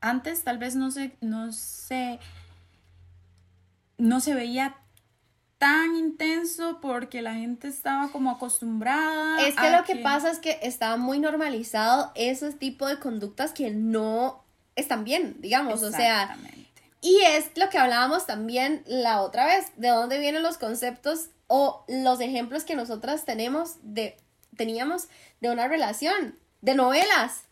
antes 0.00 0.44
tal 0.44 0.58
vez 0.58 0.74
no 0.76 0.90
se, 0.90 1.16
no 1.20 1.52
sé 1.52 2.18
no 4.02 4.18
se 4.18 4.34
veía 4.34 4.76
tan 5.58 5.94
intenso 5.94 6.80
porque 6.80 7.22
la 7.22 7.34
gente 7.34 7.68
estaba 7.68 8.10
como 8.10 8.32
acostumbrada. 8.32 9.40
Es 9.46 9.54
que 9.54 9.70
lo 9.70 9.84
que... 9.84 9.94
pasa 9.94 10.28
es 10.28 10.40
que 10.40 10.58
estaba 10.62 10.96
muy 10.96 11.20
normalizado 11.20 12.10
ese 12.16 12.52
tipo 12.52 12.88
de 12.88 12.98
conductas 12.98 13.52
que 13.52 13.70
no 13.70 14.44
están 14.74 15.04
bien, 15.04 15.36
digamos, 15.38 15.84
o 15.84 15.92
sea. 15.92 16.36
Y 17.00 17.20
es 17.20 17.56
lo 17.56 17.68
que 17.68 17.78
hablábamos 17.78 18.26
también 18.26 18.82
la 18.86 19.20
otra 19.20 19.46
vez, 19.46 19.66
de 19.76 19.88
dónde 19.88 20.18
vienen 20.18 20.42
los 20.42 20.58
conceptos 20.58 21.28
o 21.46 21.84
los 21.86 22.20
ejemplos 22.20 22.64
que 22.64 22.74
nosotras 22.74 23.24
tenemos 23.24 23.76
de 23.82 24.16
teníamos 24.56 25.06
de 25.40 25.50
una 25.50 25.68
relación, 25.68 26.36
de 26.60 26.74
novelas. 26.74 27.42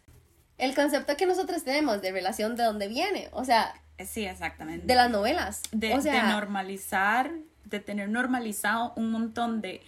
El 0.59 0.75
concepto 0.75 1.17
que 1.17 1.27
nosotros 1.27 1.63
tenemos 1.63 2.03
de 2.03 2.11
relación 2.11 2.57
de 2.57 2.65
dónde 2.65 2.89
viene, 2.89 3.29
o 3.31 3.45
sea, 3.45 3.73
Sí, 4.07 4.25
exactamente. 4.25 4.87
De 4.87 4.95
las 4.95 5.11
novelas. 5.11 5.63
De, 5.73 5.95
normalizar, 5.95 7.33
de 7.65 7.81
tener 7.81 8.09
normalizado 8.09 8.93
un 8.97 9.11
montón 9.11 9.61
de, 9.61 9.83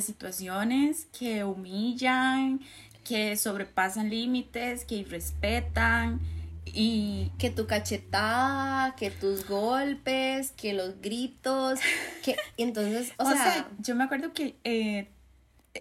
situaciones 0.00 1.06
que 1.18 1.44
humillan, 1.44 2.60
que 3.04 3.36
sobrepasan 3.36 4.08
límites, 4.08 4.86
que 4.86 4.94
irrespetan 4.96 6.20
y... 6.64 7.30
Que 7.38 7.50
tu 7.50 7.66
cachetada, 7.66 8.94
que 8.94 9.10
tus 9.10 9.46
golpes, 9.46 10.52
que 10.52 10.72
los 10.72 11.00
gritos, 11.02 11.78
que 12.22 12.36
entonces, 12.56 13.12
o, 13.18 13.30
sea, 13.30 13.68
Yo 13.80 13.94
me 13.94 14.04
acuerdo 14.04 14.32
que 14.32 14.56
eh, 14.64 15.08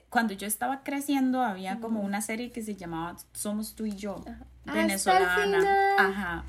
cuando 0.10 0.34
yo 0.34 0.48
estaba 0.48 0.84
creciendo 0.84 1.42
había 1.42 1.80
como 1.80 2.02
una 2.02 2.22
serie 2.22 2.52
que 2.52 2.62
se 2.62 2.76
llamaba 2.76 3.18
Somos 3.34 3.76
tú 3.76 3.86
y 3.86 3.96
yo, 3.96 4.24
venezolana. 4.66 5.96
Ajá. 5.98 6.46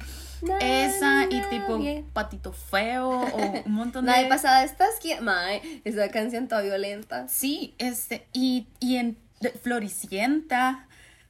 Esa 0.61 1.25
y 1.31 1.41
tipo 1.51 1.81
Patito 2.13 2.53
Feo 2.53 3.11
o 3.11 3.63
un 3.67 3.73
montón 3.73 4.05
de... 4.05 4.13
Nadie 4.13 4.29
pasada 4.29 4.65
estas 4.65 4.99
que... 5.01 5.21
Mae, 5.21 5.83
esa 5.85 6.09
canción 6.11 6.49
toda 6.49 6.63
violenta. 6.63 7.29
Sí, 7.29 7.75
este, 7.79 8.27
y, 8.33 8.67
y 8.81 8.97
en 8.97 9.19
Floricienta, 9.63 10.89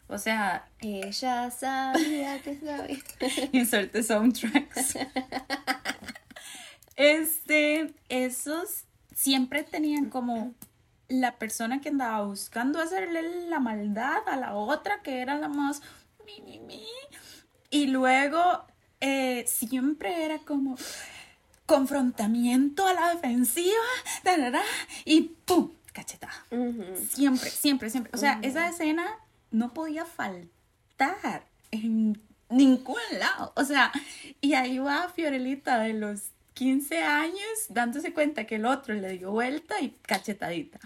o 0.08 0.18
sea... 0.18 0.66
Ella 0.80 1.50
sabía 1.50 2.40
que 2.40 2.58
sabía. 2.58 2.98
Inserte 3.52 4.02
soundtracks. 4.02 4.98
Este, 6.94 7.94
esos 8.10 8.84
siempre 9.14 9.64
tenían 9.64 10.10
como 10.10 10.54
la 11.12 11.36
persona 11.36 11.80
que 11.80 11.90
andaba 11.90 12.24
buscando 12.24 12.80
hacerle 12.80 13.46
la 13.48 13.60
maldad 13.60 14.26
a 14.26 14.36
la 14.36 14.54
otra, 14.54 15.02
que 15.02 15.20
era 15.20 15.36
la 15.36 15.48
más 15.48 15.82
mi, 16.24 16.40
mi, 16.40 16.58
mi. 16.60 16.86
Y 17.70 17.86
luego 17.86 18.64
eh, 19.00 19.44
siempre 19.46 20.24
era 20.24 20.38
como 20.38 20.76
confrontamiento 21.66 22.86
a 22.86 22.94
la 22.94 23.14
defensiva, 23.14 23.84
tarara, 24.22 24.62
y 25.04 25.22
¡pum! 25.44 25.70
cachetada. 25.92 26.32
Siempre, 27.10 27.50
siempre, 27.50 27.90
siempre. 27.90 28.10
O 28.14 28.16
sea, 28.16 28.38
esa 28.42 28.68
escena 28.68 29.04
no 29.50 29.74
podía 29.74 30.06
faltar 30.06 31.46
en 31.70 32.20
ningún 32.48 33.00
lado. 33.18 33.52
O 33.56 33.64
sea, 33.64 33.92
y 34.40 34.54
ahí 34.54 34.78
va 34.78 35.10
Fiorelita 35.10 35.78
de 35.78 35.92
los 35.92 36.30
15 36.54 37.02
años 37.02 37.66
dándose 37.68 38.12
cuenta 38.12 38.46
que 38.46 38.56
el 38.56 38.66
otro 38.66 38.94
le 38.94 39.18
dio 39.18 39.30
vuelta 39.30 39.80
y 39.80 39.90
cachetadita. 40.02 40.80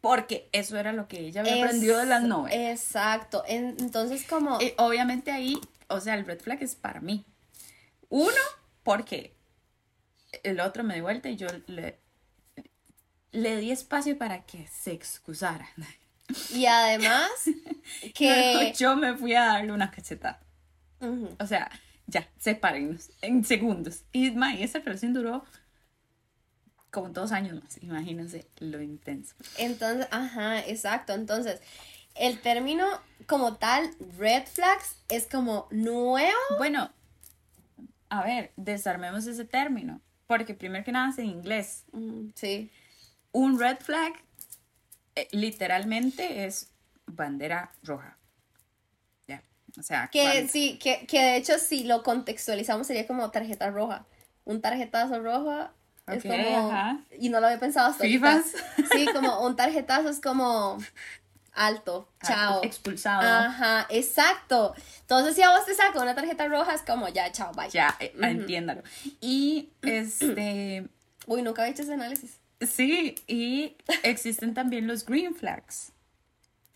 Porque 0.00 0.48
eso 0.52 0.78
era 0.78 0.92
lo 0.92 1.08
que 1.08 1.20
ella 1.20 1.40
había 1.40 1.64
aprendido 1.64 1.98
de 1.98 2.06
las 2.06 2.22
novelas. 2.22 2.80
Exacto. 2.80 3.42
Entonces, 3.46 4.24
como. 4.26 4.60
Y 4.60 4.72
obviamente 4.78 5.32
ahí, 5.32 5.58
o 5.88 6.00
sea, 6.00 6.14
el 6.14 6.26
red 6.26 6.40
flag 6.40 6.62
es 6.62 6.76
para 6.76 7.00
mí. 7.00 7.24
Uno, 8.08 8.40
porque 8.82 9.34
el 10.42 10.60
otro 10.60 10.84
me 10.84 10.94
dio 10.94 11.02
vuelta 11.02 11.28
y 11.28 11.36
yo 11.36 11.48
le, 11.66 11.98
le 13.32 13.56
di 13.56 13.70
espacio 13.70 14.16
para 14.16 14.44
que 14.44 14.66
se 14.68 14.92
excusara. 14.92 15.68
Y 16.52 16.66
además, 16.66 17.30
que. 18.14 18.72
yo 18.76 18.96
me 18.96 19.16
fui 19.16 19.34
a 19.34 19.46
darle 19.46 19.72
una 19.72 19.90
cachetada. 19.90 20.40
O 21.38 21.46
sea, 21.46 21.70
ya, 22.06 22.28
sepárennos 22.38 23.10
en 23.20 23.44
segundos. 23.44 24.04
Y, 24.12 24.30
ma, 24.32 24.54
esa 24.54 24.78
relación 24.78 25.12
duró 25.12 25.44
como 26.96 27.10
dos 27.10 27.30
años 27.30 27.62
más. 27.62 27.76
Imagínense 27.82 28.46
lo 28.58 28.80
intenso. 28.80 29.34
Entonces, 29.58 30.08
ajá, 30.10 30.60
exacto. 30.60 31.12
Entonces, 31.12 31.60
el 32.14 32.40
término 32.40 32.86
como 33.26 33.56
tal, 33.56 33.90
red 34.16 34.44
flags, 34.46 34.96
es 35.10 35.26
como 35.26 35.68
nuevo. 35.70 36.38
Bueno, 36.56 36.90
a 38.08 38.24
ver, 38.24 38.50
desarmemos 38.56 39.26
ese 39.26 39.44
término. 39.44 40.00
Porque 40.26 40.54
primero 40.54 40.86
que 40.86 40.92
nada 40.92 41.10
es 41.10 41.18
en 41.18 41.26
inglés. 41.26 41.84
sí. 42.34 42.70
Un 43.30 43.60
red 43.60 43.76
flag 43.80 44.14
eh, 45.16 45.28
literalmente 45.32 46.46
es 46.46 46.70
bandera 47.04 47.72
roja. 47.82 48.16
Ya. 49.28 49.42
O 49.78 49.82
sea, 49.82 50.08
que 50.10 50.48
sí, 50.48 50.78
que, 50.78 51.06
que, 51.06 51.20
de 51.20 51.36
hecho 51.36 51.58
si 51.58 51.84
lo 51.84 52.02
contextualizamos 52.02 52.86
sería 52.86 53.06
como 53.06 53.30
tarjeta 53.30 53.70
roja. 53.70 54.06
Un 54.46 54.62
tarjetazo 54.62 55.20
es 56.06 56.22
como 56.22 57.00
y 57.18 57.28
no 57.28 57.40
lo 57.40 57.46
había 57.46 57.58
pensado 57.58 57.90
hasta 57.90 58.04
Sí, 58.92 59.06
como 59.12 59.40
un 59.44 59.56
tarjetazo 59.56 60.08
es 60.08 60.20
como 60.20 60.78
alto, 61.56 62.08
chao. 62.22 62.62
Expulsado. 62.62 63.22
Ajá, 63.22 63.86
exacto. 63.88 64.74
Entonces, 65.00 65.34
si 65.34 65.42
a 65.42 65.50
vos 65.50 65.64
te 65.64 65.74
saca 65.74 66.00
una 66.00 66.14
tarjeta 66.14 66.46
roja, 66.46 66.74
es 66.74 66.82
como 66.82 67.08
ya, 67.08 67.32
chao, 67.32 67.52
bye. 67.52 67.70
Ya, 67.70 67.96
eh, 67.98 68.14
entiéndalo. 68.20 68.82
Y 69.20 69.70
este. 69.82 70.88
Uy, 71.26 71.42
nunca 71.42 71.66
he 71.66 71.70
hecho 71.70 71.82
ese 71.82 71.94
análisis. 71.94 72.38
Sí, 72.60 73.16
y 73.26 73.76
existen 74.02 74.54
también 74.54 74.86
los 74.86 75.04
green 75.04 75.34
flags. 75.34 75.92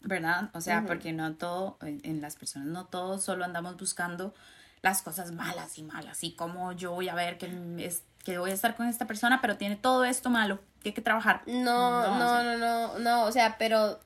¿Verdad? 0.03 0.51
O 0.55 0.63
sea, 0.63 0.87
porque 0.87 1.13
no 1.13 1.35
todo, 1.35 1.77
en, 1.83 2.23
las 2.23 2.37
personas, 2.37 2.69
no 2.69 2.87
todos 2.87 3.23
solo 3.23 3.45
andamos 3.45 3.77
buscando 3.77 4.35
las 4.81 5.03
cosas 5.03 5.33
malas 5.33 5.77
y 5.77 5.83
malas. 5.83 6.25
Y 6.25 6.33
como 6.33 6.73
yo 6.73 6.93
voy 6.93 7.11
a 7.11 7.15
ver 7.15 7.37
que, 7.37 7.51
es, 7.79 8.03
que 8.25 8.39
voy 8.39 8.50
a 8.50 8.55
estar 8.55 8.77
con 8.77 8.87
esta 8.87 9.07
persona, 9.07 9.41
pero 9.41 9.57
tiene 9.57 9.77
todo 9.77 10.05
esto 10.05 10.31
malo, 10.31 10.61
hay 10.85 10.93
que 10.93 11.00
trabajar. 11.00 11.43
No, 11.47 12.19
no, 12.19 12.43
no, 12.43 12.59
no, 12.59 12.99
no, 12.99 13.25
o 13.25 13.33
sea, 13.33 13.57
pero 13.59 14.00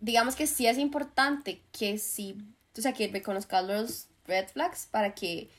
digamos 0.00 0.34
que 0.34 0.46
sí 0.46 0.66
es 0.66 0.78
importante 0.78 1.62
que 1.72 1.98
si, 1.98 2.38
o 2.76 2.80
sea, 2.80 2.92
que 2.92 3.08
reconozcas 3.08 3.64
los 3.64 4.08
red 4.26 4.48
flags 4.48 4.86
para 4.86 5.14
que, 5.14 5.50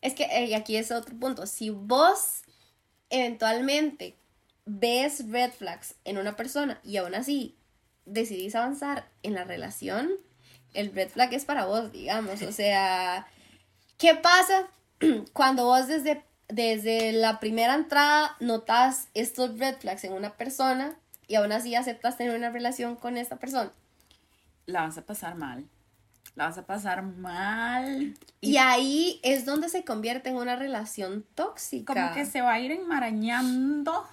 es 0.00 0.14
que 0.14 0.46
y 0.46 0.54
aquí 0.54 0.76
es 0.76 0.90
otro 0.92 1.14
punto, 1.16 1.46
si 1.46 1.70
vos 1.70 2.42
eventualmente 3.10 4.16
ves 4.64 5.28
red 5.28 5.50
flags 5.50 5.96
en 6.04 6.18
una 6.18 6.36
persona 6.36 6.80
y 6.84 6.96
aún 6.96 7.14
así 7.14 7.56
decidís 8.06 8.54
avanzar 8.54 9.08
en 9.22 9.34
la 9.34 9.44
relación, 9.44 10.10
el 10.74 10.92
red 10.94 11.10
flag 11.10 11.32
es 11.34 11.44
para 11.44 11.66
vos, 11.66 11.92
digamos, 11.92 12.42
o 12.42 12.52
sea, 12.52 13.26
¿qué 13.98 14.14
pasa 14.14 14.68
cuando 15.32 15.66
vos 15.66 15.88
desde, 15.88 16.24
desde 16.52 17.12
la 17.12 17.40
primera 17.40 17.74
entrada 17.74 18.36
notas 18.38 19.08
estos 19.14 19.58
red 19.58 19.76
flags 19.76 20.04
en 20.04 20.12
una 20.12 20.34
persona 20.34 20.94
y 21.26 21.36
aún 21.36 21.50
así 21.50 21.74
aceptas 21.74 22.18
tener 22.18 22.36
una 22.36 22.50
relación 22.50 22.94
con 22.94 23.16
esta 23.16 23.36
persona. 23.36 23.72
La 24.66 24.82
vas 24.82 24.98
a 24.98 25.02
pasar 25.02 25.34
mal. 25.34 25.64
La 26.34 26.46
vas 26.46 26.58
a 26.58 26.66
pasar 26.66 27.02
mal. 27.02 28.14
Y, 28.40 28.58
ahí 28.58 29.18
es 29.22 29.46
donde 29.46 29.70
se 29.70 29.84
convierte 29.84 30.28
en 30.28 30.36
una 30.36 30.56
relación 30.56 31.24
tóxica. 31.34 31.94
Como 31.94 32.14
que 32.14 32.26
se 32.26 32.42
va 32.42 32.52
a 32.52 32.60
ir 32.60 32.70
enmarañando. 32.70 34.06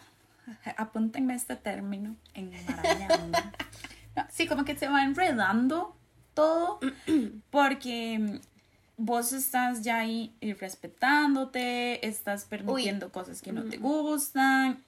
Apúntenme 0.78 1.36
este 1.36 1.58
término, 1.58 2.16
enmarañando. 2.34 3.38
sí, 4.30 4.48
como 4.48 4.64
que 4.64 4.78
se 4.78 4.88
va 4.88 5.04
enredando 5.04 5.96
todo 6.34 6.80
porque 7.52 8.40
vos 9.00 9.32
estás 9.32 9.82
ya 9.82 10.00
ahí 10.00 10.36
respetándote, 10.60 12.06
estás 12.06 12.44
permitiendo 12.46 13.12
cosas 13.12 13.42
que 13.42 13.54
no 13.54 13.64
te 13.64 13.78
gustan, 13.78 14.84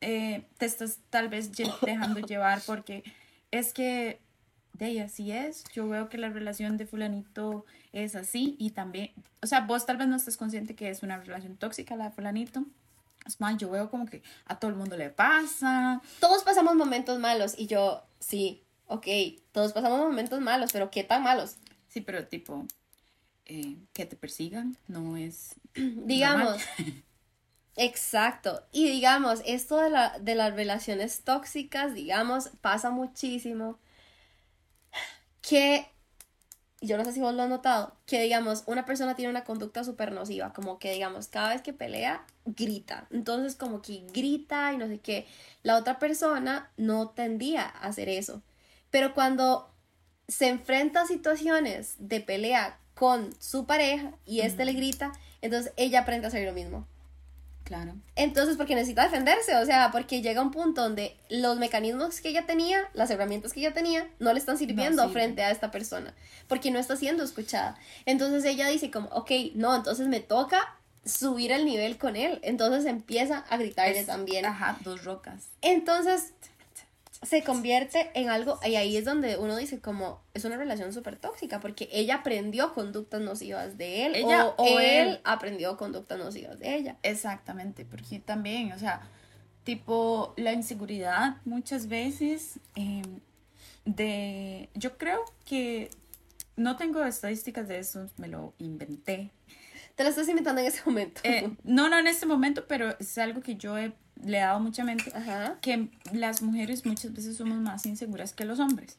eh, 0.00 0.46
te 0.56 0.66
estás 0.66 0.98
tal 1.10 1.28
vez 1.28 1.52
dejando 1.82 2.20
llevar 2.20 2.62
porque 2.66 3.04
es 3.50 3.74
que 3.74 4.20
de 4.72 4.88
ella 4.88 5.04
así 5.04 5.32
es. 5.32 5.64
Yo 5.74 5.86
veo 5.88 6.08
que 6.08 6.16
la 6.16 6.30
relación 6.30 6.78
de 6.78 6.86
fulanito 6.86 7.66
es 7.92 8.16
así 8.16 8.56
y 8.58 8.70
también, 8.70 9.12
o 9.42 9.46
sea, 9.46 9.60
vos 9.60 9.84
tal 9.84 9.98
vez 9.98 10.08
no 10.08 10.16
estás 10.16 10.38
consciente 10.38 10.74
que 10.74 10.88
es 10.88 11.02
una 11.02 11.18
relación 11.18 11.56
tóxica 11.56 11.94
la 11.94 12.04
de 12.06 12.10
fulanito. 12.12 12.64
Es 13.26 13.40
más, 13.40 13.56
yo 13.58 13.70
veo 13.70 13.90
como 13.90 14.06
que 14.06 14.22
a 14.46 14.58
todo 14.58 14.70
el 14.70 14.76
mundo 14.76 14.96
le 14.96 15.10
pasa. 15.10 16.00
Todos 16.20 16.42
pasamos 16.42 16.74
momentos 16.74 17.18
malos 17.18 17.54
y 17.58 17.66
yo, 17.66 18.02
sí, 18.18 18.62
ok, 18.86 19.06
todos 19.52 19.72
pasamos 19.74 19.98
momentos 19.98 20.40
malos, 20.40 20.72
pero 20.72 20.90
¿qué 20.90 21.04
tan 21.04 21.22
malos? 21.22 21.56
Sí, 21.88 22.00
pero 22.00 22.26
tipo, 22.26 22.66
eh, 23.46 23.76
que 23.92 24.06
te 24.06 24.16
persigan 24.16 24.76
no 24.88 25.16
es... 25.16 25.54
Digamos, 25.74 26.62
Exacto. 27.76 28.62
Y 28.72 28.88
digamos, 28.88 29.42
esto 29.44 29.76
de, 29.76 29.90
la, 29.90 30.18
de 30.18 30.34
las 30.34 30.54
relaciones 30.54 31.22
tóxicas, 31.22 31.94
digamos, 31.94 32.50
pasa 32.62 32.90
muchísimo 32.90 33.78
que, 35.42 35.86
yo 36.80 36.96
no 36.96 37.04
sé 37.04 37.12
si 37.12 37.20
vos 37.20 37.34
lo 37.34 37.42
has 37.42 37.48
notado, 37.50 37.94
que 38.06 38.22
digamos, 38.22 38.64
una 38.66 38.86
persona 38.86 39.14
tiene 39.14 39.30
una 39.30 39.44
conducta 39.44 39.84
súper 39.84 40.12
nociva, 40.12 40.52
como 40.54 40.78
que 40.78 40.92
digamos, 40.92 41.28
cada 41.28 41.50
vez 41.50 41.62
que 41.62 41.74
pelea, 41.74 42.24
grita. 42.46 43.06
Entonces, 43.10 43.56
como 43.56 43.82
que 43.82 44.06
grita 44.12 44.72
y 44.72 44.78
no 44.78 44.86
sé 44.88 44.98
qué. 45.00 45.26
La 45.62 45.76
otra 45.76 45.98
persona 45.98 46.72
no 46.78 47.10
tendía 47.10 47.62
a 47.64 47.88
hacer 47.88 48.08
eso. 48.08 48.42
Pero 48.90 49.14
cuando 49.14 49.70
se 50.28 50.48
enfrenta 50.48 51.02
a 51.02 51.06
situaciones 51.06 51.96
de 51.98 52.20
pelea 52.20 52.78
con 52.96 53.30
su 53.40 53.66
pareja 53.66 54.12
y 54.24 54.40
este 54.40 54.64
le 54.64 54.72
grita, 54.72 55.12
entonces 55.42 55.72
ella 55.76 56.00
aprende 56.00 56.26
a 56.26 56.28
hacer 56.28 56.46
lo 56.46 56.54
mismo. 56.54 56.86
Claro. 57.62 57.94
Entonces, 58.14 58.56
porque 58.56 58.74
necesita 58.74 59.02
defenderse, 59.02 59.56
o 59.56 59.66
sea, 59.66 59.90
porque 59.90 60.22
llega 60.22 60.40
un 60.40 60.52
punto 60.52 60.82
donde 60.82 61.16
los 61.28 61.58
mecanismos 61.58 62.20
que 62.20 62.28
ella 62.28 62.46
tenía, 62.46 62.88
las 62.94 63.10
herramientas 63.10 63.52
que 63.52 63.60
ella 63.60 63.74
tenía, 63.74 64.08
no 64.18 64.32
le 64.32 64.38
están 64.38 64.56
sirviendo 64.56 65.08
frente 65.10 65.42
a 65.42 65.50
esta 65.50 65.70
persona, 65.72 66.14
porque 66.48 66.70
no 66.70 66.78
está 66.78 66.96
siendo 66.96 67.22
escuchada. 67.22 67.76
Entonces 68.06 68.44
ella 68.44 68.68
dice 68.68 68.90
como, 68.90 69.08
ok, 69.08 69.30
no, 69.54 69.74
entonces 69.74 70.06
me 70.06 70.20
toca 70.20 70.76
subir 71.04 71.52
el 71.52 71.64
nivel 71.64 71.98
con 71.98 72.16
él. 72.16 72.38
Entonces 72.42 72.86
empieza 72.86 73.38
a 73.38 73.56
gritarle 73.56 74.04
también. 74.04 74.46
Ajá, 74.46 74.78
dos 74.82 75.04
rocas. 75.04 75.48
Entonces, 75.60 76.32
se 77.22 77.42
convierte 77.42 78.10
en 78.14 78.28
algo, 78.28 78.58
y 78.64 78.74
ahí 78.76 78.96
es 78.96 79.04
donde 79.04 79.36
uno 79.38 79.56
dice 79.56 79.80
como, 79.80 80.22
es 80.34 80.44
una 80.44 80.56
relación 80.56 80.92
súper 80.92 81.16
tóxica, 81.16 81.60
porque 81.60 81.88
ella 81.92 82.16
aprendió 82.16 82.74
conductas 82.74 83.20
nocivas 83.20 83.78
de 83.78 84.06
él, 84.06 84.24
o, 84.24 84.78
él, 84.78 85.20
aprendió 85.24 85.76
conductas 85.76 86.18
nocivas 86.18 86.58
de 86.58 86.76
ella. 86.76 86.96
Exactamente, 87.02 87.84
porque 87.84 88.18
también, 88.18 88.72
o 88.72 88.78
sea, 88.78 89.00
tipo, 89.64 90.34
la 90.36 90.52
inseguridad 90.52 91.36
muchas 91.44 91.88
veces, 91.88 92.60
em, 92.74 93.20
de, 93.84 94.68
yo 94.74 94.98
creo 94.98 95.24
que, 95.44 95.90
no 96.56 96.76
tengo 96.76 97.04
estadísticas 97.04 97.68
de 97.68 97.78
eso, 97.78 98.08
me 98.16 98.28
lo 98.28 98.54
inventé. 98.58 99.30
Te 99.96 100.04
lo 100.04 100.10
estás 100.10 100.28
inventando 100.28 100.60
en 100.60 100.68
ese 100.68 100.82
momento. 100.86 101.20
Eh, 101.24 101.56
no, 101.64 101.88
no 101.88 101.98
en 101.98 102.06
este 102.06 102.26
momento, 102.26 102.66
pero 102.68 102.96
es 102.98 103.18
algo 103.18 103.40
que 103.40 103.56
yo 103.56 103.76
he 103.76 103.92
le 104.22 104.38
he 104.38 104.40
dado 104.40 104.60
mucha 104.60 104.84
mente, 104.84 105.12
que 105.60 105.88
las 106.12 106.42
mujeres 106.42 106.86
muchas 106.86 107.12
veces 107.12 107.36
somos 107.36 107.58
más 107.58 107.86
inseguras 107.86 108.32
que 108.32 108.44
los 108.44 108.60
hombres. 108.60 108.98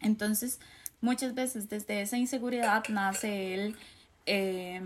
Entonces, 0.00 0.60
muchas 1.00 1.34
veces 1.34 1.68
desde 1.68 2.02
esa 2.02 2.18
inseguridad 2.18 2.84
nace 2.88 3.54
el, 3.54 3.76
eh, 4.26 4.80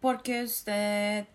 porque 0.00 0.42
usted 0.42 1.26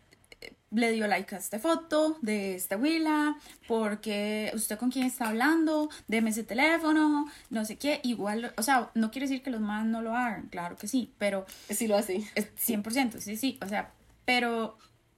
le 0.72 0.92
dio 0.92 1.08
like 1.08 1.36
a 1.36 1.38
esta 1.38 1.60
foto 1.60 2.18
de 2.22 2.56
esta 2.56 2.78
huila, 2.78 3.38
porque 3.68 4.52
usted 4.56 4.78
con 4.78 4.90
quién 4.90 5.06
está 5.06 5.30
hablando, 5.30 5.90
deme 6.08 6.32
ese 6.32 6.44
teléfono, 6.44 7.30
no 7.50 7.66
sé 7.66 7.78
qué, 7.78 8.00
igual, 8.04 8.54
o 8.58 8.64
sea, 8.64 8.90
no 8.96 9.12
quiere 9.12 9.28
decir 9.28 9.44
que 9.44 9.52
los 9.52 9.62
más 9.62 9.86
no 9.86 10.02
lo 10.02 10.16
hagan, 10.16 10.48
claro 10.50 10.76
que 10.78 10.88
sí, 10.88 11.14
pero... 11.18 11.46
Sí 11.70 11.88
lo 11.88 11.96
hace. 11.96 12.24
100%, 12.36 13.20
sí, 13.20 13.38
sí, 13.38 13.60
o 13.62 13.68
sea, 13.68 13.92
pero 14.26 14.78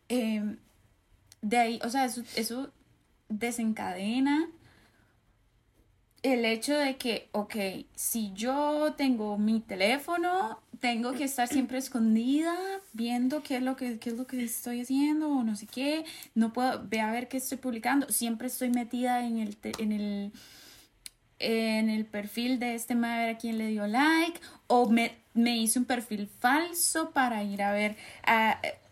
em, 0.09 0.57
de 1.41 1.57
ahí, 1.57 1.79
o 1.83 1.89
sea, 1.89 2.05
eso, 2.05 2.23
eso 2.35 2.71
desencadena 3.29 4.49
el 6.25 6.43
hecho 6.43 6.75
de 6.77 6.97
que, 6.97 7.29
ok, 7.33 7.55
si 7.93 8.33
yo 8.33 8.93
tengo 8.97 9.37
mi 9.37 9.59
teléfono, 9.59 10.59
tengo 10.79 11.13
que 11.13 11.25
estar 11.25 11.47
siempre 11.47 11.77
escondida, 11.77 12.55
viendo 12.93 13.43
qué 13.43 13.57
es 13.57 13.61
lo 13.61 13.75
que, 13.75 13.99
es 14.03 14.13
lo 14.13 14.25
que 14.25 14.43
estoy 14.43 14.81
haciendo 14.81 15.29
o 15.29 15.43
no 15.43 15.55
sé 15.55 15.67
qué, 15.67 16.03
no 16.33 16.51
puedo, 16.51 16.83
ve 16.87 16.99
a 16.99 17.11
ver 17.11 17.27
qué 17.27 17.37
estoy 17.37 17.59
publicando, 17.59 18.09
siempre 18.09 18.47
estoy 18.47 18.69
metida 18.69 19.25
en 19.25 19.37
el, 19.37 19.57
en 19.77 19.91
el, 19.91 20.31
en 21.37 21.89
el 21.89 22.05
perfil 22.05 22.59
de 22.59 22.73
este 22.73 22.95
madre 22.95 23.31
a 23.31 23.37
quien 23.37 23.59
le 23.59 23.67
dio 23.67 23.85
like, 23.85 24.39
o 24.65 24.89
me, 24.89 25.15
me 25.35 25.55
hice 25.57 25.77
un 25.77 25.85
perfil 25.85 26.27
falso 26.27 27.11
para 27.11 27.43
ir 27.43 27.61
a 27.61 27.71
ver, 27.71 27.97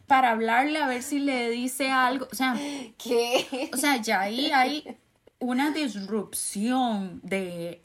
para 0.06 0.32
hablarle 0.32 0.78
a 0.78 0.88
ver 0.88 1.02
si 1.02 1.18
le 1.18 1.50
dice 1.50 1.90
algo, 1.90 2.28
o 2.32 2.36
sea, 2.36 2.56
¿qué? 3.04 3.72
O 3.74 3.78
sea, 3.78 3.98
ya 3.98 4.22
ahí 4.22 4.52
hay 4.52 4.98
una 5.44 5.72
disrupción 5.72 7.20
de, 7.22 7.84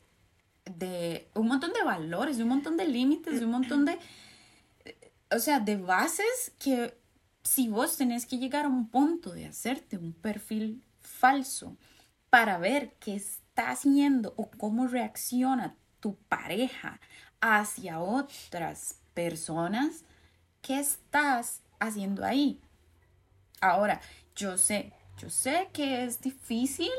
de 0.65 1.29
un 1.35 1.49
montón 1.49 1.73
de 1.73 1.83
valores, 1.83 2.37
de 2.37 2.45
un 2.45 2.51
montón 2.51 2.77
de 2.77 2.87
límites, 2.87 3.41
de 3.41 3.45
un 3.45 3.51
montón 3.51 3.85
de, 3.85 3.99
o 5.33 5.41
sea, 5.41 5.59
de 5.59 5.77
bases 5.77 6.53
que 6.61 6.97
si 7.43 7.69
vos 7.69 7.97
tenés 7.97 8.27
que 8.27 8.39
llegar 8.39 8.65
a 8.65 8.69
un 8.69 8.89
punto 8.89 9.33
de 9.33 9.47
hacerte 9.47 9.99
un 9.99 10.13
perfil 10.13 10.85
falso 11.01 11.77
para 12.31 12.59
ver 12.59 12.95
qué 13.01 13.17
está 13.17 13.71
haciendo 13.71 14.35
o 14.37 14.51
cómo 14.51 14.87
reacciona 14.87 15.75
tu 15.99 16.15
pareja 16.29 17.01
hacia 17.41 17.99
otras 17.99 19.01
personas, 19.15 20.05
¿qué 20.63 20.79
estás 20.79 21.63
haciendo 21.81 22.25
ahí? 22.25 22.61
Ahora, 23.61 24.01
yo 24.37 24.57
sé, 24.59 24.93
yo 25.21 25.29
sé 25.29 25.71
que 25.73 26.05
es 26.05 26.21
difícil 26.21 26.93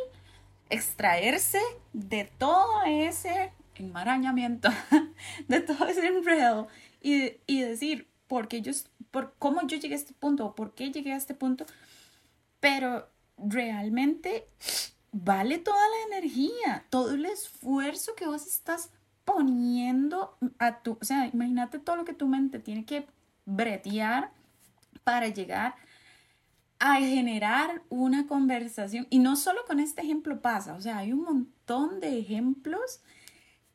extraerse 0.70 1.60
de 1.94 2.26
todo 2.38 2.84
ese 2.86 3.52
enmarañamiento, 3.76 4.70
de 5.48 5.62
todo 5.62 5.88
ese 5.88 6.08
enredo 6.08 6.68
y, 7.02 7.34
y 7.48 7.62
decir, 7.62 8.08
porque 8.28 8.62
yo, 8.62 8.72
por 9.12 9.34
cómo 9.40 9.66
yo 9.68 9.78
llegué 9.78 9.96
a 9.96 9.98
este 9.98 10.14
punto, 10.14 10.56
por 10.56 10.76
qué 10.76 10.92
llegué 10.92 11.14
a 11.14 11.18
este 11.18 11.34
punto, 11.34 11.66
pero 12.60 13.10
realmente 13.38 14.48
vale 15.12 15.58
toda 15.58 15.78
la 15.78 16.16
energía, 16.16 16.86
todo 16.90 17.12
el 17.12 17.26
esfuerzo 17.26 18.16
que 18.16 18.28
vos 18.28 18.46
estás 18.46 18.92
poniendo 19.26 20.38
a 20.58 20.80
tu, 20.80 20.98
o 21.00 21.06
sea, 21.06 21.28
imagínate 21.28 21.80
todo 21.80 21.96
lo 21.96 22.06
que 22.06 22.14
tu 22.14 22.28
mente 22.28 22.60
tiene 22.60 22.86
que 22.86 23.08
bretear 23.46 24.32
para 25.04 25.28
llegar 25.28 25.76
generar 26.80 27.82
una 27.90 28.28
conversación. 28.28 29.08
Y 29.10 29.20
no 29.20 29.36
solo 29.36 29.62
con 29.68 29.80
este 29.80 30.02
ejemplo 30.02 30.42
pasa, 30.42 30.74
o 30.76 30.82
sea, 30.82 31.00
hay 31.00 31.14
un 31.14 31.24
montón 31.24 32.00
de 32.00 32.20
ejemplos, 32.20 33.02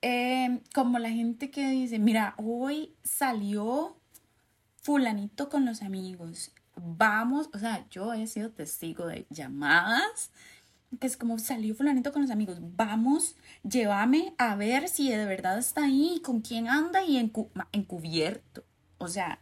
eh, 0.03 0.61
como 0.75 0.99
la 0.99 1.11
gente 1.11 1.51
que 1.51 1.69
dice, 1.71 1.99
mira, 1.99 2.35
hoy 2.37 2.95
salió 3.03 3.97
fulanito 4.83 5.49
con 5.49 5.65
los 5.65 5.83
amigos, 5.83 6.53
vamos, 6.77 7.49
o 7.55 7.59
sea, 7.59 7.87
yo 7.91 8.13
he 8.13 8.27
sido 8.27 8.51
testigo 8.51 9.07
de 9.07 9.27
llamadas, 9.31 10.31
que 11.01 11.07
es 11.07 11.17
como 11.17 11.39
salió 11.39 11.75
fulanito 11.75 12.13
con 12.13 12.23
los 12.23 12.31
amigos, 12.31 12.59
vamos, 12.61 13.37
llévame 13.63 14.35
a 14.39 14.55
ver 14.57 14.89
si 14.89 15.11
de 15.11 15.25
verdad 15.25 15.59
está 15.59 15.85
ahí, 15.85 16.21
con 16.23 16.41
quién 16.41 16.69
anda 16.69 17.03
y 17.03 17.17
encubierto. 17.73 18.65
O 18.99 19.09
sea, 19.09 19.41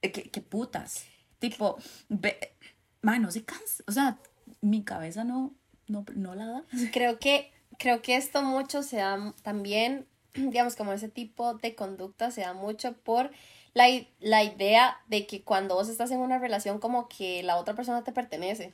¿qué, 0.00 0.10
qué 0.10 0.40
putas? 0.40 1.04
Tipo, 1.42 1.76
ve, 2.08 2.54
no 3.02 3.32
se 3.32 3.44
cansa. 3.44 3.82
O 3.88 3.92
sea, 3.92 4.16
mi 4.60 4.84
cabeza 4.84 5.24
no, 5.24 5.52
no, 5.88 6.04
no 6.14 6.36
la 6.36 6.46
da. 6.46 6.64
Creo 6.92 7.18
que, 7.18 7.52
creo 7.78 8.00
que 8.00 8.14
esto 8.14 8.42
mucho 8.42 8.84
se 8.84 8.98
da 8.98 9.34
también, 9.42 10.06
digamos, 10.34 10.76
como 10.76 10.92
ese 10.92 11.08
tipo 11.08 11.54
de 11.54 11.74
conducta 11.74 12.30
se 12.30 12.42
da 12.42 12.54
mucho 12.54 12.92
por 12.92 13.32
la, 13.74 13.86
la 14.20 14.44
idea 14.44 14.98
de 15.08 15.26
que 15.26 15.42
cuando 15.42 15.74
vos 15.74 15.88
estás 15.88 16.12
en 16.12 16.20
una 16.20 16.38
relación 16.38 16.78
como 16.78 17.08
que 17.08 17.42
la 17.42 17.56
otra 17.56 17.74
persona 17.74 18.04
te 18.04 18.12
pertenece. 18.12 18.72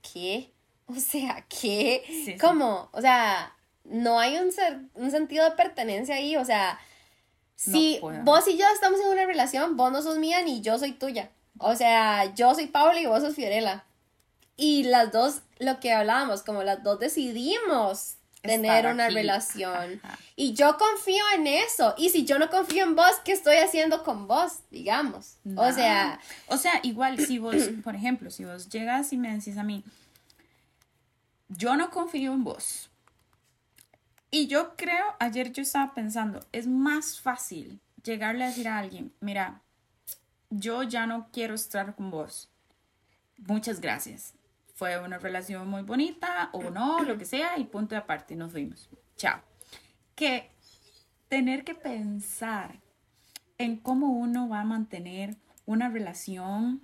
¿Qué? 0.00 0.54
O 0.86 0.94
sea, 0.94 1.44
¿qué? 1.46 2.38
¿Cómo? 2.40 2.88
O 2.92 3.02
sea, 3.02 3.54
no 3.84 4.18
hay 4.18 4.38
un, 4.38 4.50
ser, 4.50 4.80
un 4.94 5.10
sentido 5.10 5.44
de 5.44 5.56
pertenencia 5.56 6.14
ahí. 6.14 6.36
O 6.36 6.44
sea, 6.46 6.78
si 7.54 8.00
vos 8.24 8.48
y 8.48 8.56
yo 8.56 8.64
estamos 8.72 8.98
en 9.00 9.08
una 9.08 9.26
relación, 9.26 9.76
vos 9.76 9.92
no 9.92 10.00
sos 10.00 10.16
mía 10.16 10.40
ni 10.40 10.62
yo 10.62 10.78
soy 10.78 10.92
tuya. 10.92 11.30
O 11.62 11.76
sea, 11.76 12.34
yo 12.34 12.54
soy 12.54 12.66
Paula 12.66 13.00
y 13.00 13.06
vos 13.06 13.22
sos 13.22 13.34
Fiorella. 13.34 13.84
Y 14.56 14.84
las 14.84 15.12
dos, 15.12 15.42
lo 15.58 15.78
que 15.78 15.92
hablábamos, 15.92 16.42
como 16.42 16.62
las 16.62 16.82
dos 16.82 16.98
decidimos 16.98 18.16
tener 18.42 18.86
una 18.86 19.10
relación. 19.10 20.00
Y 20.36 20.54
yo 20.54 20.78
confío 20.78 21.22
en 21.34 21.46
eso. 21.46 21.94
Y 21.98 22.08
si 22.08 22.24
yo 22.24 22.38
no 22.38 22.48
confío 22.48 22.84
en 22.84 22.96
vos, 22.96 23.12
¿qué 23.24 23.32
estoy 23.32 23.56
haciendo 23.56 24.02
con 24.02 24.26
vos? 24.26 24.60
Digamos. 24.70 25.36
O 25.56 25.70
sea. 25.72 26.18
O 26.46 26.56
sea, 26.56 26.80
igual 26.82 27.18
si 27.20 27.38
vos, 27.38 27.56
por 27.84 27.94
ejemplo, 27.94 28.30
si 28.30 28.44
vos 28.44 28.68
llegas 28.70 29.12
y 29.12 29.18
me 29.18 29.34
decís 29.34 29.58
a 29.58 29.62
mí, 29.62 29.84
yo 31.48 31.76
no 31.76 31.90
confío 31.90 32.32
en 32.32 32.42
vos. 32.42 32.88
Y 34.30 34.46
yo 34.46 34.76
creo, 34.76 35.04
ayer 35.18 35.52
yo 35.52 35.62
estaba 35.62 35.92
pensando, 35.92 36.40
es 36.52 36.66
más 36.66 37.20
fácil 37.20 37.80
llegarle 38.02 38.44
a 38.44 38.46
decir 38.48 38.68
a 38.68 38.78
alguien, 38.78 39.12
mira, 39.20 39.60
yo 40.50 40.82
ya 40.82 41.06
no 41.06 41.28
quiero 41.32 41.54
estar 41.54 41.94
con 41.94 42.10
vos. 42.10 42.50
Muchas 43.38 43.80
gracias. 43.80 44.34
Fue 44.74 44.98
una 44.98 45.18
relación 45.18 45.68
muy 45.68 45.82
bonita 45.82 46.50
o 46.52 46.70
no, 46.70 47.02
lo 47.02 47.16
que 47.16 47.24
sea, 47.24 47.58
y 47.58 47.64
punto 47.64 47.94
de 47.94 48.00
aparte, 48.00 48.36
nos 48.36 48.52
fuimos. 48.52 48.88
Chao. 49.16 49.40
Que 50.14 50.50
tener 51.28 51.64
que 51.64 51.74
pensar 51.74 52.80
en 53.58 53.76
cómo 53.76 54.10
uno 54.10 54.48
va 54.48 54.60
a 54.60 54.64
mantener 54.64 55.36
una 55.66 55.88
relación 55.88 56.82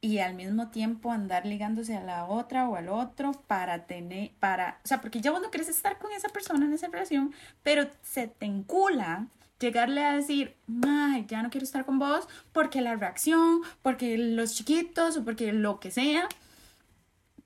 y 0.00 0.18
al 0.18 0.34
mismo 0.34 0.68
tiempo 0.68 1.10
andar 1.12 1.46
ligándose 1.46 1.96
a 1.96 2.02
la 2.02 2.26
otra 2.26 2.68
o 2.68 2.76
al 2.76 2.88
otro 2.88 3.32
para 3.32 3.86
tener, 3.86 4.32
para, 4.40 4.80
o 4.84 4.88
sea, 4.88 5.00
porque 5.00 5.20
ya 5.20 5.30
vos 5.30 5.40
no 5.40 5.50
quieres 5.50 5.68
estar 5.68 5.98
con 5.98 6.12
esa 6.12 6.28
persona 6.28 6.66
en 6.66 6.72
esa 6.72 6.88
relación, 6.88 7.32
pero 7.62 7.88
se 8.02 8.26
te 8.26 8.46
encula 8.46 9.28
llegarle 9.62 10.04
a 10.04 10.14
decir, 10.14 10.56
ay, 10.86 11.24
ya 11.28 11.42
no 11.42 11.48
quiero 11.48 11.64
estar 11.64 11.86
con 11.86 11.98
vos 11.98 12.28
porque 12.52 12.82
la 12.82 12.96
reacción, 12.96 13.62
porque 13.80 14.18
los 14.18 14.54
chiquitos 14.54 15.16
o 15.16 15.24
porque 15.24 15.52
lo 15.52 15.80
que 15.80 15.90
sea, 15.90 16.28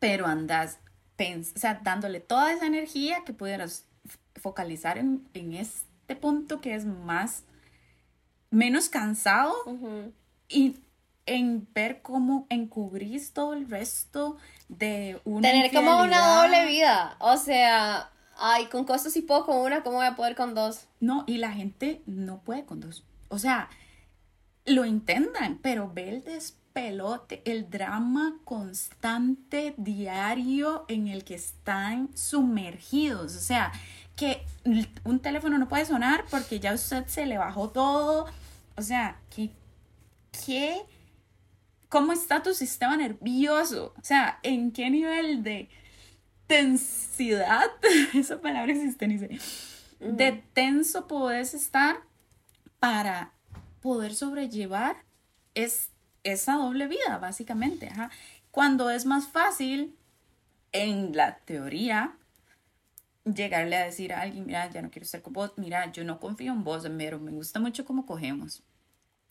pero 0.00 0.26
andas, 0.26 0.78
o 1.18 1.58
sea, 1.58 1.80
dándole 1.82 2.20
toda 2.20 2.52
esa 2.52 2.66
energía 2.66 3.22
que 3.24 3.32
pudieras 3.32 3.84
focalizar 4.34 4.98
en, 4.98 5.28
este 5.34 6.16
punto 6.16 6.60
que 6.60 6.74
es 6.74 6.84
más, 6.84 7.44
menos 8.50 8.88
cansado 8.88 9.54
y 10.48 10.76
en 11.26 11.66
ver 11.74 12.02
cómo 12.02 12.46
encubrís 12.50 13.32
todo 13.32 13.54
el 13.54 13.68
resto 13.68 14.36
de 14.68 15.20
una 15.24 15.50
Tener 15.50 15.72
como 15.72 16.02
una 16.02 16.42
doble 16.42 16.66
vida, 16.66 17.16
o 17.18 17.36
sea, 17.36 18.10
ay, 18.38 18.66
con 18.66 18.84
cosas 18.84 19.16
y 19.16 19.22
poco 19.22 19.46
con 19.46 19.56
una, 19.58 19.82
¿cómo 19.82 19.96
voy 19.96 20.06
a 20.06 20.16
poder 20.16 20.36
con 20.36 20.54
dos? 20.54 20.86
No, 21.00 21.24
y 21.26 21.38
la 21.38 21.52
gente 21.52 22.02
no 22.06 22.40
puede 22.40 22.64
con 22.64 22.80
dos. 22.80 23.04
O 23.28 23.38
sea, 23.38 23.68
lo 24.64 24.84
intentan, 24.84 25.58
pero 25.62 25.90
ve 25.92 26.08
el 26.08 26.24
despelote, 26.24 27.42
el 27.44 27.70
drama 27.70 28.38
constante, 28.44 29.74
diario 29.76 30.84
en 30.88 31.08
el 31.08 31.24
que 31.24 31.34
están 31.34 32.10
sumergidos. 32.16 33.36
O 33.36 33.40
sea, 33.40 33.72
que 34.16 34.44
un 35.04 35.20
teléfono 35.20 35.58
no 35.58 35.68
puede 35.68 35.84
sonar 35.84 36.24
porque 36.30 36.58
ya 36.60 36.74
usted 36.74 37.06
se 37.06 37.26
le 37.26 37.38
bajó 37.38 37.70
todo. 37.70 38.26
O 38.76 38.82
sea, 38.82 39.20
que, 39.34 39.50
¿qué? 40.44 40.82
¿Cómo 41.88 42.12
está 42.12 42.42
tu 42.42 42.52
sistema 42.52 42.96
nervioso? 42.96 43.94
O 43.96 44.04
sea, 44.04 44.40
¿en 44.42 44.72
qué 44.72 44.90
nivel 44.90 45.42
de 45.42 45.68
tensidad, 46.46 47.70
esa 48.14 48.40
palabra 48.40 48.72
existe, 48.72 49.08
ni 49.08 49.18
sé, 49.18 49.38
de 50.00 50.44
tenso 50.52 51.06
puedes 51.06 51.54
estar 51.54 51.96
para 52.78 53.32
poder 53.80 54.14
sobrellevar 54.14 54.96
es, 55.54 55.90
esa 56.22 56.54
doble 56.54 56.86
vida, 56.86 57.18
básicamente. 57.18 57.90
Cuando 58.50 58.90
es 58.90 59.06
más 59.06 59.28
fácil, 59.28 59.96
en 60.72 61.16
la 61.16 61.38
teoría, 61.38 62.16
llegarle 63.24 63.76
a 63.76 63.84
decir 63.84 64.12
a 64.12 64.20
alguien, 64.20 64.46
mira, 64.46 64.70
ya 64.70 64.82
no 64.82 64.90
quiero 64.90 65.04
estar 65.04 65.22
con 65.22 65.32
vos, 65.32 65.52
mira, 65.56 65.90
yo 65.92 66.04
no 66.04 66.20
confío 66.20 66.52
en 66.52 66.64
vos, 66.64 66.86
pero 66.96 67.18
me 67.18 67.32
gusta 67.32 67.60
mucho 67.60 67.84
cómo 67.84 68.06
cogemos. 68.06 68.62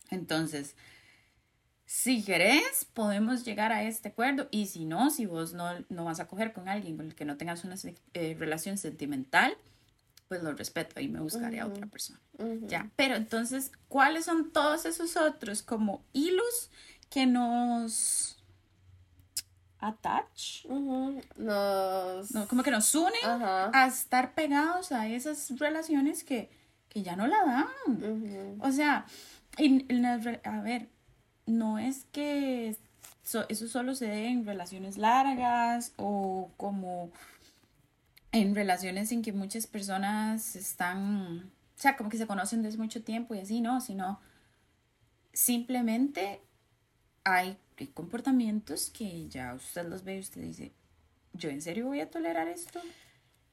Entonces, 0.10 0.76
si 1.86 2.24
querés, 2.24 2.86
podemos 2.94 3.46
llegar 3.46 3.72
a 3.72 3.84
este 3.84 4.10
acuerdo 4.10 4.48
y 4.50 4.66
si 4.68 4.86
no, 4.86 5.12
si 5.12 5.28
vos 5.28 5.54
no, 5.54 5.70
no 5.90 6.06
vas 6.06 6.20
a 6.20 6.28
coger 6.28 6.52
con 6.52 6.68
alguien 6.68 6.98
con 6.98 7.06
el 7.08 7.16
que 7.16 7.26
no 7.26 7.38
tengas 7.38 7.64
una 7.64 7.76
eh, 8.14 8.36
relación 8.40 8.78
sentimental, 8.78 9.56
pues 10.28 10.42
lo 10.42 10.54
respeto 10.54 11.00
y 11.00 11.08
me 11.08 11.20
buscaré 11.20 11.60
a 11.60 11.68
otra 11.68 11.86
persona. 11.86 12.20
Ya, 12.62 12.90
pero 12.96 13.16
entonces, 13.16 13.72
¿cuáles 13.88 14.26
son 14.26 14.52
todos 14.52 14.86
esos 14.86 15.16
otros 15.16 15.62
como 15.62 16.04
hilos 16.14 16.72
que 17.12 17.28
nos 17.28 18.38
attach? 19.78 20.66
Nos... 20.66 22.32
No, 22.32 22.48
como 22.48 22.64
que 22.64 22.72
nos 22.72 22.96
unen 22.96 23.22
a 23.24 23.86
estar 23.88 24.34
pegados 24.34 24.92
a 24.92 25.08
esas 25.08 25.52
relaciones 25.60 26.24
que, 26.24 26.50
que 26.90 27.04
ya 27.04 27.16
no 27.16 27.28
la 27.28 27.46
dan. 27.46 28.58
O 28.60 28.72
sea, 28.72 29.06
y, 29.60 29.86
a 30.44 30.62
ver, 30.62 30.90
no 31.46 31.78
es 31.78 32.06
que 32.12 32.76
eso 33.50 33.68
solo 33.68 33.96
se 33.96 34.08
dé 34.08 34.28
en 34.28 34.46
relaciones 34.46 34.98
largas 34.98 35.94
o 35.98 36.52
como 36.58 37.12
en 38.32 38.54
relaciones 38.54 39.12
en 39.12 39.22
que 39.22 39.32
muchas 39.32 39.66
personas 39.66 40.56
están, 40.56 41.52
o 41.78 41.80
sea, 41.82 41.96
como 41.96 42.10
que 42.10 42.18
se 42.18 42.28
conocen 42.28 42.62
desde 42.64 42.78
mucho 42.78 43.04
tiempo 43.04 43.34
y 43.34 43.40
así, 43.40 43.62
no, 43.62 43.82
sino 43.82 44.20
simplemente 45.34 46.42
hay, 47.24 47.58
comportamientos 47.94 48.90
que 48.90 49.28
ya 49.28 49.54
usted 49.54 49.88
los 49.88 50.04
ve 50.04 50.18
y 50.18 50.20
usted 50.20 50.42
dice, 50.42 50.72
¿yo 51.34 51.50
en 51.50 51.62
serio 51.62 51.88
voy 51.88 52.00
a 52.00 52.10
tolerar 52.10 52.48
esto? 52.48 52.80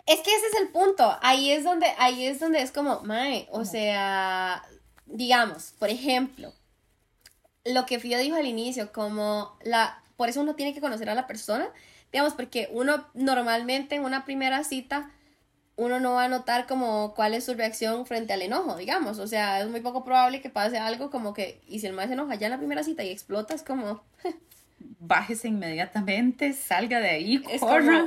Es 0.07 0.21
que 0.21 0.35
ese 0.35 0.47
es 0.47 0.61
el 0.61 0.69
punto. 0.69 1.17
Ahí 1.23 1.51
es 1.51 1.65
donde, 1.65 1.87
ahí 1.99 2.27
es 2.27 2.39
donde 2.39 2.63
es 2.63 2.71
como, 2.71 3.01
mae, 3.03 3.49
o 3.51 3.65
sea, 3.65 4.63
digamos, 5.07 5.75
por 5.79 5.91
ejemplo, 5.91 6.53
lo 7.65 7.87
que 7.87 8.01
Fio 8.01 8.19
dijo 8.19 8.37
al 8.37 8.47
inicio, 8.47 8.93
como 8.93 9.57
la, 9.63 10.03
por 10.17 10.29
eso 10.29 10.41
uno 10.41 10.55
tiene 10.55 10.75
que 10.75 10.81
conocer 10.81 11.09
a 11.11 11.15
la 11.15 11.27
persona, 11.27 11.69
digamos, 12.13 12.35
porque 12.35 12.69
uno 12.73 13.07
normalmente 13.15 13.95
en 13.95 14.05
una 14.05 14.25
primera 14.25 14.65
cita, 14.65 15.11
uno 15.77 16.01
no 16.01 16.15
va 16.15 16.25
a 16.25 16.29
notar 16.29 16.67
como 16.67 17.15
cuál 17.15 17.35
es 17.35 17.45
su 17.45 17.55
reacción 17.55 18.05
frente 18.07 18.33
al 18.33 18.43
enojo, 18.43 18.77
digamos, 18.77 19.19
o 19.19 19.27
sea, 19.27 19.61
es 19.61 19.69
muy 19.69 19.81
poco 19.81 20.05
probable 20.05 20.41
que 20.41 20.51
pase 20.51 20.79
algo 20.79 21.11
como 21.11 21.33
que, 21.33 21.61
y 21.67 21.81
si 21.81 21.87
el 21.87 21.93
más 21.93 22.09
se 22.09 22.15
enoja 22.15 22.35
ya 22.35 22.47
en 22.47 22.53
la 22.53 22.59
primera 22.59 22.83
cita 22.83 23.03
y 23.05 23.11
explota, 23.11 23.55
es 23.55 23.63
como... 23.63 24.03
Bájese 24.99 25.49
inmediatamente, 25.49 26.53
salga 26.53 27.01
de 27.01 27.11
ahí, 27.11 27.43
corra. 27.59 28.07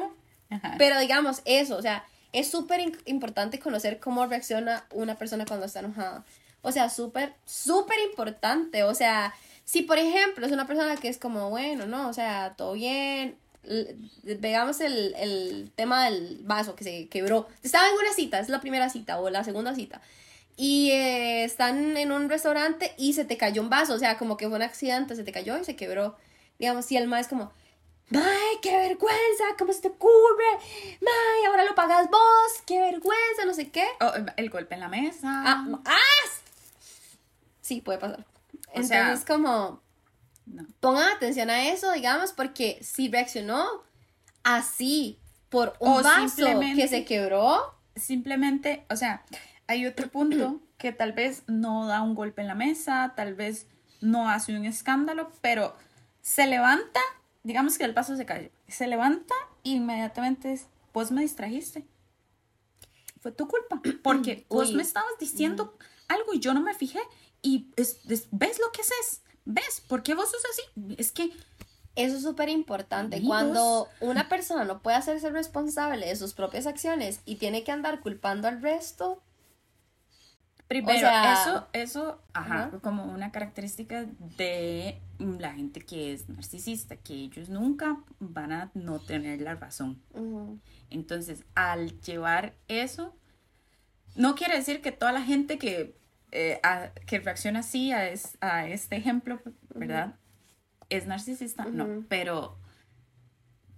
Pero 0.78 1.00
digamos, 1.00 1.41
eso, 1.46 1.78
o 1.78 1.82
sea, 1.82 2.06
es 2.34 2.50
súper 2.50 2.82
importante 3.06 3.60
conocer 3.60 4.00
cómo 4.00 4.26
reacciona 4.26 4.86
una 4.91 5.15
persona 5.15 5.46
cuando 5.46 5.65
está 5.65 5.80
enojada. 5.80 6.26
O 6.65 6.71
sea, 6.71 6.89
súper, 6.89 7.34
súper 7.45 7.97
importante. 8.10 8.84
O 8.84 8.95
sea, 8.95 9.34
si 9.63 9.84
por 9.84 9.99
ejemplo 9.99 10.45
es 10.45 10.51
una 10.51 10.65
persona 10.65 10.97
que 10.97 11.10
es 11.10 11.17
como, 11.19 11.49
bueno, 11.51 11.86
no, 11.86 12.10
o 12.10 12.13
sea, 12.13 12.56
todo 12.58 12.73
bien, 12.73 13.38
veamos 14.23 14.82
el, 14.82 15.71
tema 15.75 16.06
del 16.06 16.39
vaso 16.43 16.75
que 16.75 16.84
se 16.84 17.08
quebró. 17.08 17.47
Estaba 17.63 17.88
en 17.88 17.95
una 17.95 18.13
cita, 18.13 18.39
es 18.39 18.49
la 18.49 18.62
primera 18.62 18.89
cita 18.89 19.19
o 19.19 19.30
la 19.30 19.43
segunda 19.43 19.75
cita. 19.75 20.01
Y 20.58 20.89
eh, 20.91 21.43
están 21.43 21.97
en 21.97 22.12
un 22.12 22.30
restaurante 22.30 22.93
y 22.97 23.13
se 23.13 23.25
te 23.25 23.38
cayó 23.38 23.62
un 23.62 23.69
vaso, 23.69 23.93
o 23.93 23.99
sea, 23.99 24.17
como 24.17 24.38
que 24.38 24.47
fue 24.47 24.56
un 24.56 24.63
accidente, 24.63 25.15
se 25.15 25.23
te 25.23 25.32
cayó 25.32 25.60
y 25.60 25.65
se 25.65 25.75
quebró. 25.75 26.15
Digamos, 26.58 26.86
si 26.86 26.97
el 26.97 27.08
más 27.08 27.21
es 27.21 27.28
como, 27.28 27.51
¡May, 28.10 28.60
qué 28.62 28.75
vergüenza! 28.75 29.43
¿Cómo 29.58 29.73
se 29.73 29.82
te 29.82 29.88
ocurre? 29.89 30.45
¡May, 31.01 31.45
ahora 31.47 31.65
lo 31.65 31.75
pagas 31.75 32.10
vos! 32.10 32.62
¡Qué 32.65 32.80
vergüenza! 32.80 33.45
No 33.45 33.54
sé 33.54 33.69
qué. 33.69 33.86
Oh, 33.99 34.13
el 34.38 34.49
golpe 34.49 34.75
en 34.75 34.82
la 34.82 34.89
mesa. 34.89 35.43
Ah, 35.45 35.67
¡ah! 35.86 36.44
Sí, 37.65 37.82
puede 37.82 37.97
pasar. 37.97 38.23
Entonces, 38.73 39.25
como, 39.25 39.82
pongan 40.80 41.10
atención 41.15 41.49
a 41.49 41.67
eso, 41.69 41.91
digamos, 41.93 42.32
porque 42.32 42.78
si 42.84 43.10
reaccionó 43.10 43.65
así 44.43 45.19
por 45.49 45.73
un 45.80 46.04
vaso 46.04 46.60
que 46.75 46.88
se 46.88 47.06
quebró. 47.06 47.73
Simplemente, 47.95 48.86
o 48.91 48.95
sea, 48.95 49.25
hay 49.65 49.88
otro 49.88 50.12
punto 50.12 50.62
que 50.78 50.91
tal 50.91 51.13
vez 51.13 51.41
no 51.47 51.88
da 51.88 52.04
un 52.04 52.13
golpe 52.13 52.43
en 52.43 52.47
la 52.47 52.54
mesa, 52.54 53.13
tal 53.15 53.34
vez 53.34 53.65
no 53.99 54.30
hace 54.30 54.56
un 54.56 54.65
escándalo, 54.65 55.32
pero 55.41 55.75
se 56.21 56.45
levanta, 56.45 56.99
digamos 57.41 57.80
que 57.80 57.86
el 57.86 57.95
paso 57.95 58.15
se 58.15 58.28
cayó, 58.28 58.49
se 58.67 58.86
levanta 58.86 59.34
e 59.63 59.69
inmediatamente 59.69 60.60
vos 60.93 61.10
me 61.10 61.21
distrajiste. 61.21 61.84
Fue 63.21 63.32
tu 63.32 63.47
culpa, 63.47 63.82
porque 64.04 64.45
vos 64.49 64.71
me 64.71 64.84
estabas 64.84 65.17
diciendo 65.19 65.75
algo 66.08 66.36
y 66.36 66.39
yo 66.39 66.54
no 66.54 66.62
me 66.62 66.75
fijé 66.75 66.99
y 67.41 67.71
ves 67.78 68.60
lo 68.60 68.71
que 68.71 68.82
haces, 68.82 69.24
ves, 69.45 69.82
¿por 69.88 70.04
qué 70.04 70.15
vos 70.15 70.30
sos 70.30 70.43
así? 70.52 70.95
Es 70.98 71.12
que... 71.12 71.32
Eso 71.98 72.17
es 72.17 72.24
súper 72.24 72.50
importante. 72.50 73.24
Cuando 73.26 73.88
una 74.02 74.28
persona 74.28 74.65
no 74.65 74.82
puede 74.82 74.98
hacerse 74.98 75.30
responsable 75.30 76.06
de 76.06 76.17
sus 76.17 76.34
propias 76.34 76.67
acciones 76.67 77.21
y 77.24 77.38
tiene 77.38 77.63
que 77.63 77.71
andar 77.71 78.02
culpando 78.02 78.50
al 78.50 78.62
resto. 78.62 79.24
Primero, 80.67 81.08
eso, 81.08 81.67
eso, 81.71 82.21
ajá, 82.34 82.69
como 82.82 83.06
una 83.06 83.32
característica 83.32 84.08
de 84.19 85.02
la 85.19 85.54
gente 85.54 85.80
que 85.80 86.12
es 86.12 86.28
narcisista, 86.28 86.98
que 86.98 87.13
ellos 87.13 87.48
nunca 87.48 88.04
van 88.19 88.52
a 88.52 88.71
no 88.74 89.00
tener 89.00 89.39
la 89.39 89.56
razón. 89.56 90.02
Entonces, 90.89 91.45
al 91.56 92.02
llevar 92.02 92.58
eso, 92.67 93.15
no 94.17 94.36
quiere 94.36 94.58
decir 94.58 94.82
que 94.82 94.91
toda 94.91 95.13
la 95.13 95.21
gente 95.21 95.58
que 95.58 95.98
eh, 96.31 96.59
que 97.05 97.19
reacciona 97.19 97.59
así 97.59 97.91
a, 97.91 98.11
a, 98.41 98.67
este 98.67 98.95
ejemplo, 98.95 99.41
¿verdad? 99.73 100.15
Es 100.89 101.07
narcisista, 101.07 101.65
no, 101.65 102.05
pero 102.09 102.57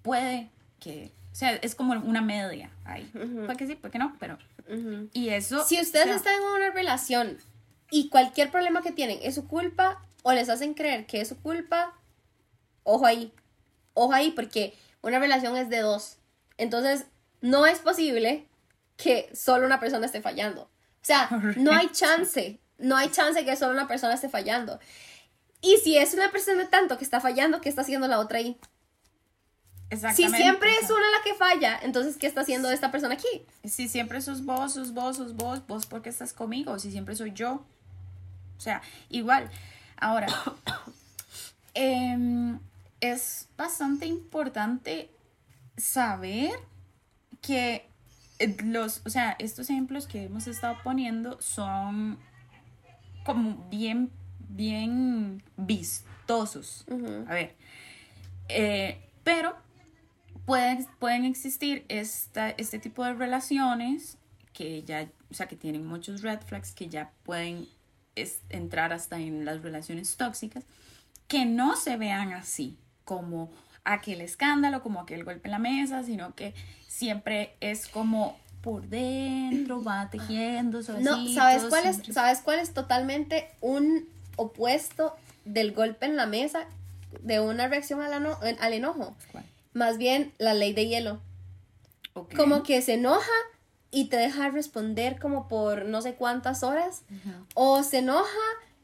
puede 0.02 0.50
que, 0.80 1.14
o 1.32 1.36
sea, 1.36 1.56
es 1.56 1.76
como 1.76 1.94
una 1.94 2.22
media 2.22 2.72
ahí. 2.86 3.06
Puede 3.14 3.58
que 3.58 3.68
sí, 3.68 3.76
puede 3.76 3.92
que 3.92 4.00
no, 4.00 4.16
pero... 4.20 4.38
Y 5.14 5.30
eso... 5.30 5.64
Si 5.64 5.80
ustedes 5.80 6.08
están 6.08 6.36
en 6.36 6.44
una 6.44 6.72
relación 6.72 7.38
y 7.90 8.10
cualquier 8.10 8.52
problema 8.52 8.82
que 8.82 8.92
tienen 8.92 9.20
es 9.22 9.36
su 9.36 9.48
culpa 9.48 10.02
o 10.24 10.34
les 10.34 10.50
hacen 10.50 10.74
creer 10.74 11.06
que 11.06 11.22
es 11.22 11.30
su 11.30 11.38
culpa, 11.42 11.94
ojo 12.84 13.06
ahí, 13.06 13.34
ojo 13.94 14.14
ahí, 14.14 14.32
porque 14.32 14.74
una 15.02 15.20
relación 15.20 15.56
es 15.56 15.70
de 15.70 15.80
dos. 15.80 16.18
Entonces, 16.58 17.06
no 17.42 17.66
es 17.66 17.80
posible 17.80 18.46
que 18.98 19.30
solo 19.34 19.66
una 19.66 19.80
persona 19.80 20.06
esté 20.06 20.22
fallando. 20.22 20.70
O 21.08 21.10
sea, 21.10 21.30
no 21.56 21.72
hay 21.72 21.88
chance, 21.90 22.60
no 22.78 22.98
hay 22.98 23.10
chance 23.10 23.46
que 23.46 23.56
solo 23.56 23.72
una 23.72 23.88
persona 23.88 24.14
esté 24.14 24.28
fallando. 24.28 24.78
Y 25.62 25.78
si 25.78 25.98
es 25.98 26.14
una 26.14 26.32
persona 26.32 26.70
tanto 26.70 26.98
que 26.98 27.06
está 27.06 27.22
fallando, 27.22 27.62
¿qué 27.62 27.70
está 27.70 27.82
haciendo 27.82 28.10
la 28.10 28.20
otra 28.20 28.40
ahí? 28.40 28.58
Si 29.90 30.28
siempre 30.28 30.70
es 30.82 30.90
una 30.90 31.10
la 31.12 31.24
que 31.24 31.34
falla, 31.34 31.80
entonces, 31.82 32.18
¿qué 32.18 32.28
está 32.28 32.42
haciendo 32.42 32.70
esta 32.70 32.92
persona 32.92 33.14
aquí? 33.14 33.46
Si 33.64 33.88
siempre 33.88 34.20
sos 34.20 34.44
vos, 34.44 34.74
sos 34.74 34.94
vos, 34.94 35.16
sos 35.16 35.34
vos, 35.34 35.66
vos 35.66 35.86
porque 35.86 36.10
estás 36.10 36.34
conmigo, 36.34 36.78
si 36.78 36.92
siempre 36.92 37.16
soy 37.16 37.32
yo. 37.32 37.66
O 38.58 38.60
sea, 38.60 38.82
igual. 39.10 39.50
Ahora, 39.96 40.28
em, 41.74 42.60
es 43.00 43.48
bastante 43.56 44.08
importante 44.08 45.10
saber 45.78 46.52
que 47.42 47.88
los, 48.64 49.02
o 49.06 49.10
sea, 49.10 49.36
estos 49.40 49.70
ejemplos 49.70 50.08
que 50.08 50.26
hemos 50.26 50.48
estado 50.48 50.78
poniendo 50.84 51.40
son 51.42 52.20
como 53.24 53.68
bien, 53.70 54.12
bien 54.50 55.44
vistosos. 55.58 56.86
A 57.28 57.34
ver, 57.34 57.56
eh, 58.50 59.02
pero 59.24 59.56
pueden, 60.46 60.88
pueden 61.00 61.26
existir 61.26 61.86
esta, 61.90 62.52
este 62.52 62.80
tipo 62.80 63.04
de 63.04 63.14
relaciones 63.14 64.18
que 64.54 64.84
ya, 64.84 65.10
o 65.30 65.34
sea, 65.34 65.48
que 65.48 65.56
tienen 65.56 65.86
muchos 65.86 66.22
red 66.22 66.40
flags, 66.42 66.72
que 66.72 66.88
ya 66.88 67.12
pueden 67.24 67.68
entrar 68.50 68.94
hasta 68.94 69.20
en 69.20 69.46
las 69.46 69.62
relaciones 69.62 70.16
tóxicas, 70.18 70.64
que 71.28 71.46
no 71.46 71.76
se 71.76 71.98
vean 71.98 72.34
así, 72.34 72.78
como 73.04 73.52
aquel 73.88 74.22
escándalo, 74.22 74.84
como 74.84 75.02
aquel 75.02 75.24
golpe 75.24 75.48
en 75.48 75.52
la 75.52 75.60
mesa, 75.60 76.04
sino 76.04 76.36
que 76.36 76.54
siempre 76.88 77.56
es 77.62 77.88
como 77.88 78.38
por 78.62 78.88
dentro, 78.88 79.82
va 79.84 80.10
tejiendo, 80.10 80.82
No, 81.00 81.28
¿sabes 81.34 81.64
cuál, 81.70 81.86
es, 81.86 82.02
¿sabes 82.12 82.42
cuál 82.42 82.60
es 82.60 82.74
totalmente 82.74 83.50
un 83.62 84.08
opuesto 84.36 85.16
del 85.46 85.72
golpe 85.72 86.06
en 86.06 86.18
la 86.18 86.26
mesa 86.26 86.66
de 87.22 87.40
una 87.40 87.68
reacción 87.68 88.02
al, 88.02 88.14
al 88.60 88.74
enojo? 88.74 89.16
Más 89.74 89.98
bien 89.98 90.34
la 90.38 90.54
ley 90.54 90.74
de 90.74 90.88
hielo. 90.88 91.22
Como 92.36 92.64
que 92.64 92.82
se 92.82 92.96
enoja 92.96 93.32
y 93.92 94.06
te 94.06 94.18
deja 94.18 94.50
responder 94.50 95.20
como 95.20 95.48
por 95.48 95.86
no 95.86 96.02
sé 96.02 96.16
cuántas 96.16 96.64
horas. 96.64 97.04
O 97.54 97.84
se 97.84 98.00
enoja 98.00 98.28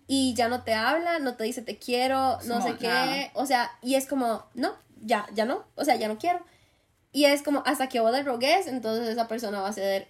y 0.07 0.33
ya 0.33 0.47
no 0.47 0.63
te 0.63 0.73
habla, 0.73 1.19
no 1.19 1.35
te 1.35 1.43
dice 1.43 1.61
te 1.61 1.77
quiero, 1.77 2.39
no 2.45 2.61
sé 2.61 2.77
qué. 2.77 3.31
O 3.33 3.45
sea, 3.45 3.71
y 3.81 3.95
es 3.95 4.07
como, 4.07 4.45
no, 4.53 4.71
ya, 5.03 5.27
ya 5.33 5.45
no, 5.45 5.65
o 5.75 5.85
sea, 5.85 5.95
ya 5.95 6.07
no 6.07 6.17
quiero. 6.17 6.39
Y 7.11 7.25
es 7.25 7.43
como, 7.43 7.61
hasta 7.65 7.89
que 7.89 7.99
vos 7.99 8.11
le 8.11 8.23
rogues, 8.23 8.67
entonces 8.67 9.07
esa 9.07 9.27
persona 9.27 9.61
va 9.61 9.69
a 9.69 9.73
ceder 9.73 10.07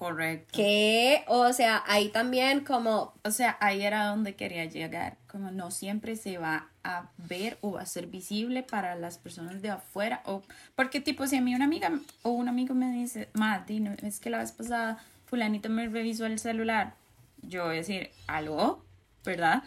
Correcto. 0.00 0.48
Que, 0.52 1.24
o 1.26 1.52
sea, 1.52 1.84
ahí 1.86 2.08
también 2.08 2.64
como... 2.64 3.12
O 3.22 3.30
sea, 3.30 3.58
ahí 3.60 3.82
era 3.82 4.06
donde 4.06 4.34
quería 4.34 4.64
llegar. 4.64 5.18
Como 5.26 5.50
no 5.50 5.70
siempre 5.70 6.16
se 6.16 6.38
va 6.38 6.68
a 6.82 7.10
ver 7.18 7.58
o 7.60 7.72
va 7.72 7.82
a 7.82 7.86
ser 7.86 8.06
visible 8.06 8.62
para 8.62 8.94
las 8.94 9.18
personas 9.18 9.60
de 9.60 9.68
afuera. 9.68 10.22
O, 10.24 10.42
porque 10.74 11.02
tipo, 11.02 11.26
si 11.26 11.36
a 11.36 11.42
mí 11.42 11.54
una 11.54 11.66
amiga 11.66 11.92
o 12.22 12.30
un 12.30 12.48
amigo 12.48 12.74
me 12.74 12.90
dice, 12.92 13.28
Mati, 13.34 13.80
no, 13.80 13.94
es 14.02 14.20
que 14.20 14.30
la 14.30 14.38
vez 14.38 14.52
pasada 14.52 15.04
fulanito 15.26 15.68
me 15.68 15.86
revisó 15.86 16.24
el 16.24 16.38
celular. 16.38 16.94
Yo 17.42 17.64
voy 17.64 17.74
a 17.74 17.80
decir, 17.80 18.10
algo, 18.26 18.82
¿verdad? 19.22 19.64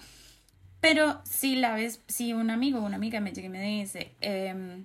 Pero 0.84 1.22
si 1.24 1.56
la 1.56 1.76
vez, 1.76 2.02
si 2.10 2.34
un 2.34 2.50
amigo 2.50 2.80
o 2.80 2.86
una 2.86 2.98
amiga 2.98 3.22
me 3.22 3.32
llega 3.32 3.48
y 3.48 3.50
me 3.50 3.62
dice, 3.62 4.14
eh, 4.20 4.84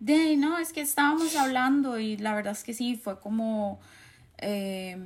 de, 0.00 0.36
no, 0.36 0.58
es 0.58 0.74
que 0.74 0.82
estábamos 0.82 1.34
hablando 1.34 1.98
y 1.98 2.18
la 2.18 2.34
verdad 2.34 2.52
es 2.52 2.62
que 2.62 2.74
sí, 2.74 2.94
fue 2.94 3.18
como, 3.18 3.80
eh, 4.36 4.98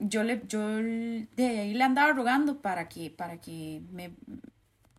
yo 0.00 0.24
le, 0.24 0.42
yo 0.48 0.66
de 0.66 1.30
ahí 1.38 1.72
le 1.72 1.84
andaba 1.84 2.14
rogando 2.14 2.60
para 2.60 2.88
que, 2.88 3.08
para 3.10 3.40
que 3.40 3.80
me, 3.92 4.10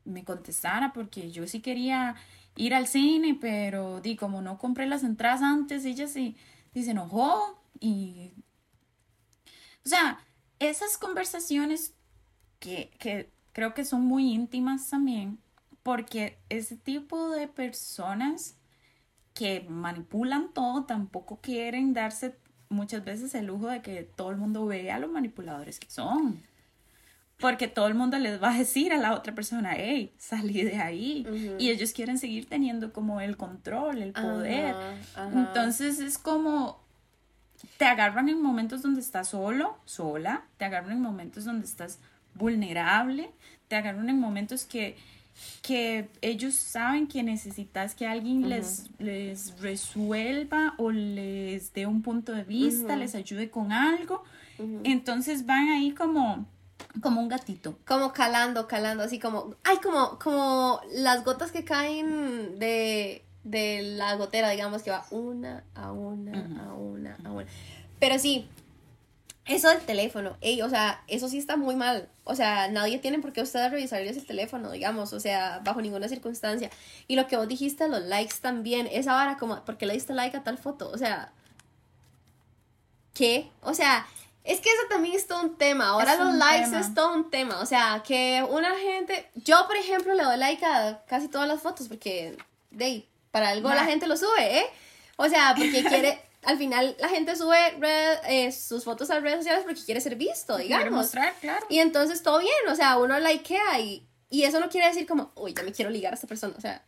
me 0.05 0.23
contestara, 0.23 0.93
porque 0.93 1.29
yo 1.29 1.45
sí 1.45 1.59
quería 1.59 2.15
ir 2.55 2.75
al 2.75 2.87
cine, 2.87 3.37
pero 3.41 3.99
di, 3.99 4.15
como 4.15 4.41
no 4.41 4.57
compré 4.57 4.87
las 4.87 5.03
entradas 5.03 5.41
antes, 5.41 5.83
ella 5.83 6.07
sí, 6.07 6.37
sí 6.73 6.85
se 6.85 6.91
enojó 6.91 7.61
y, 7.81 8.31
o 9.85 9.89
sea, 9.89 10.21
esas 10.59 10.97
conversaciones 10.97 11.93
que, 12.61 12.89
que 12.99 13.35
creo 13.57 13.73
que 13.73 13.85
son 13.85 14.05
muy 14.05 14.33
íntimas 14.33 14.87
también, 14.87 15.39
porque 15.81 16.37
ese 16.47 16.75
tipo 16.75 17.31
de 17.31 17.47
personas 17.47 18.55
que 19.33 19.65
manipulan 19.67 20.53
todo 20.53 20.83
tampoco 20.83 21.39
quieren 21.41 21.91
darse 21.91 22.37
muchas 22.69 23.03
veces 23.03 23.33
el 23.33 23.47
lujo 23.47 23.67
de 23.67 23.81
que 23.81 24.03
todo 24.03 24.29
el 24.29 24.37
mundo 24.37 24.67
vea 24.67 24.97
a 24.97 24.99
los 24.99 25.09
manipuladores 25.09 25.79
que 25.79 25.89
son. 25.89 26.43
Porque 27.39 27.67
todo 27.67 27.87
el 27.87 27.95
mundo 27.95 28.19
les 28.19 28.39
va 28.39 28.53
a 28.53 28.57
decir 28.59 28.93
a 28.93 28.97
la 28.97 29.15
otra 29.15 29.33
persona, 29.33 29.73
hey, 29.75 30.13
salí 30.19 30.61
de 30.61 30.77
ahí. 30.77 31.25
Y 31.57 31.71
ellos 31.71 31.93
quieren 31.93 32.19
seguir 32.19 32.47
teniendo 32.47 32.93
como 32.93 33.21
el 33.21 33.37
control, 33.37 34.03
el 34.03 34.13
poder. 34.13 34.75
Entonces 35.33 35.99
es 35.99 36.19
como, 36.19 36.79
te 37.79 37.85
agarran 37.85 38.29
en 38.29 38.39
momentos 38.39 38.83
donde 38.83 39.01
estás 39.01 39.29
solo, 39.29 39.79
sola, 39.85 40.45
te 40.57 40.65
agarran 40.65 40.91
en 40.91 41.01
momentos 41.01 41.43
donde 41.43 41.65
estás 41.65 41.97
vulnerable, 42.37 43.29
te 43.67 43.75
agarran 43.75 44.09
en 44.09 44.19
momentos 44.19 44.65
que 44.65 44.95
que 45.61 46.09
ellos 46.21 46.55
saben 46.55 47.07
que 47.07 47.21
necesitas 47.23 47.93
que 47.93 48.07
alguien 48.07 48.49
les, 48.49 48.89
les 48.99 49.59
resuelva 49.59 50.73
o 50.77 50.91
les 50.91 51.73
dé 51.73 51.85
un 51.85 52.01
punto 52.01 52.31
de 52.31 52.43
vista, 52.43 52.95
les 52.95 53.15
ayude 53.15 53.49
con 53.49 53.71
algo. 53.71 54.23
Entonces 54.83 55.45
van 55.45 55.69
ahí 55.69 55.91
como 55.91 56.45
como 57.01 57.21
un 57.21 57.27
gatito. 57.27 57.77
Como 57.85 58.13
calando, 58.13 58.67
calando, 58.67 59.03
así 59.03 59.19
como, 59.19 59.55
ay, 59.63 59.77
como, 59.83 60.17
como 60.19 60.79
las 60.93 61.23
gotas 61.23 61.51
que 61.51 61.63
caen 61.63 62.57
de, 62.59 63.23
de 63.43 63.81
la 63.81 64.15
gotera, 64.15 64.49
digamos, 64.49 64.83
que 64.83 64.91
va 64.91 65.05
una 65.11 65.63
a 65.75 65.91
una, 65.91 66.39
a 66.63 66.73
una, 66.73 67.17
a 67.23 67.31
una. 67.31 67.45
Pero 67.99 68.17
sí, 68.19 68.47
eso 69.47 69.69
del 69.69 69.81
teléfono, 69.81 70.37
ey, 70.41 70.61
o 70.61 70.69
sea, 70.69 71.03
eso 71.07 71.29
sí 71.29 71.37
está 71.37 71.55
muy 71.55 71.75
mal. 71.75 72.09
O 72.25 72.35
sea, 72.35 72.67
nadie 72.67 72.99
tiene 72.99 73.19
por 73.19 73.31
qué 73.33 73.41
ustedes 73.41 73.71
revisarles 73.71 74.17
el 74.17 74.25
teléfono, 74.25 74.71
digamos, 74.71 75.13
o 75.13 75.19
sea, 75.19 75.61
bajo 75.63 75.81
ninguna 75.81 76.09
circunstancia. 76.09 76.69
Y 77.07 77.15
lo 77.15 77.27
que 77.27 77.37
vos 77.37 77.47
dijiste, 77.47 77.87
los 77.87 78.01
likes 78.03 78.35
también, 78.41 78.87
esa 78.91 79.13
vara 79.13 79.37
como, 79.37 79.63
¿por 79.63 79.77
qué 79.77 79.85
le 79.85 79.93
diste 79.93 80.13
like 80.13 80.35
a 80.35 80.43
tal 80.43 80.57
foto? 80.57 80.89
O 80.89 80.97
sea, 80.97 81.31
¿qué? 83.13 83.49
O 83.61 83.73
sea, 83.73 84.05
es 84.43 84.59
que 84.59 84.69
eso 84.69 84.81
también 84.89 85.15
es 85.15 85.27
todo 85.27 85.41
un 85.41 85.57
tema. 85.57 85.89
Ahora 85.89 86.15
los 86.15 86.35
likes 86.35 86.77
es 86.77 86.93
todo 86.93 87.13
un 87.13 87.29
tema. 87.29 87.59
O 87.59 87.65
sea, 87.65 88.03
que 88.05 88.45
una 88.49 88.75
gente, 88.75 89.29
yo 89.35 89.65
por 89.67 89.77
ejemplo 89.77 90.13
le 90.13 90.23
doy 90.23 90.37
like 90.37 90.65
a 90.65 91.03
casi 91.07 91.27
todas 91.27 91.47
las 91.47 91.61
fotos 91.61 91.87
porque, 91.87 92.37
de 92.71 93.05
para 93.31 93.49
algo 93.49 93.69
la 93.69 93.85
gente 93.85 94.07
lo 94.07 94.17
sube, 94.17 94.59
¿eh? 94.59 94.65
O 95.17 95.27
sea, 95.27 95.53
porque 95.55 95.83
quiere, 95.83 96.19
al 96.43 96.57
final 96.57 96.95
la 96.99 97.09
gente 97.09 97.35
sube 97.35 97.57
eh, 98.27 98.51
sus 98.51 98.83
fotos 98.83 99.09
a 99.09 99.19
redes 99.19 99.37
sociales 99.37 99.63
porque 99.65 99.83
quiere 99.83 100.01
ser 100.01 100.15
visto, 100.15 100.57
digamos. 100.57 100.91
mostrar, 100.91 101.33
claro. 101.39 101.65
Y 101.69 101.79
entonces 101.79 102.23
todo 102.23 102.39
bien, 102.39 102.51
o 102.69 102.75
sea, 102.75 102.97
uno 102.97 103.19
likea 103.19 103.79
y, 103.79 104.07
y 104.29 104.43
eso 104.43 104.59
no 104.59 104.69
quiere 104.69 104.87
decir 104.87 105.05
como, 105.05 105.31
uy, 105.35 105.53
ya 105.53 105.63
me 105.63 105.71
quiero 105.71 105.91
ligar 105.91 106.13
a 106.13 106.15
esta 106.15 106.27
persona, 106.27 106.53
o 106.57 106.61
sea. 106.61 106.83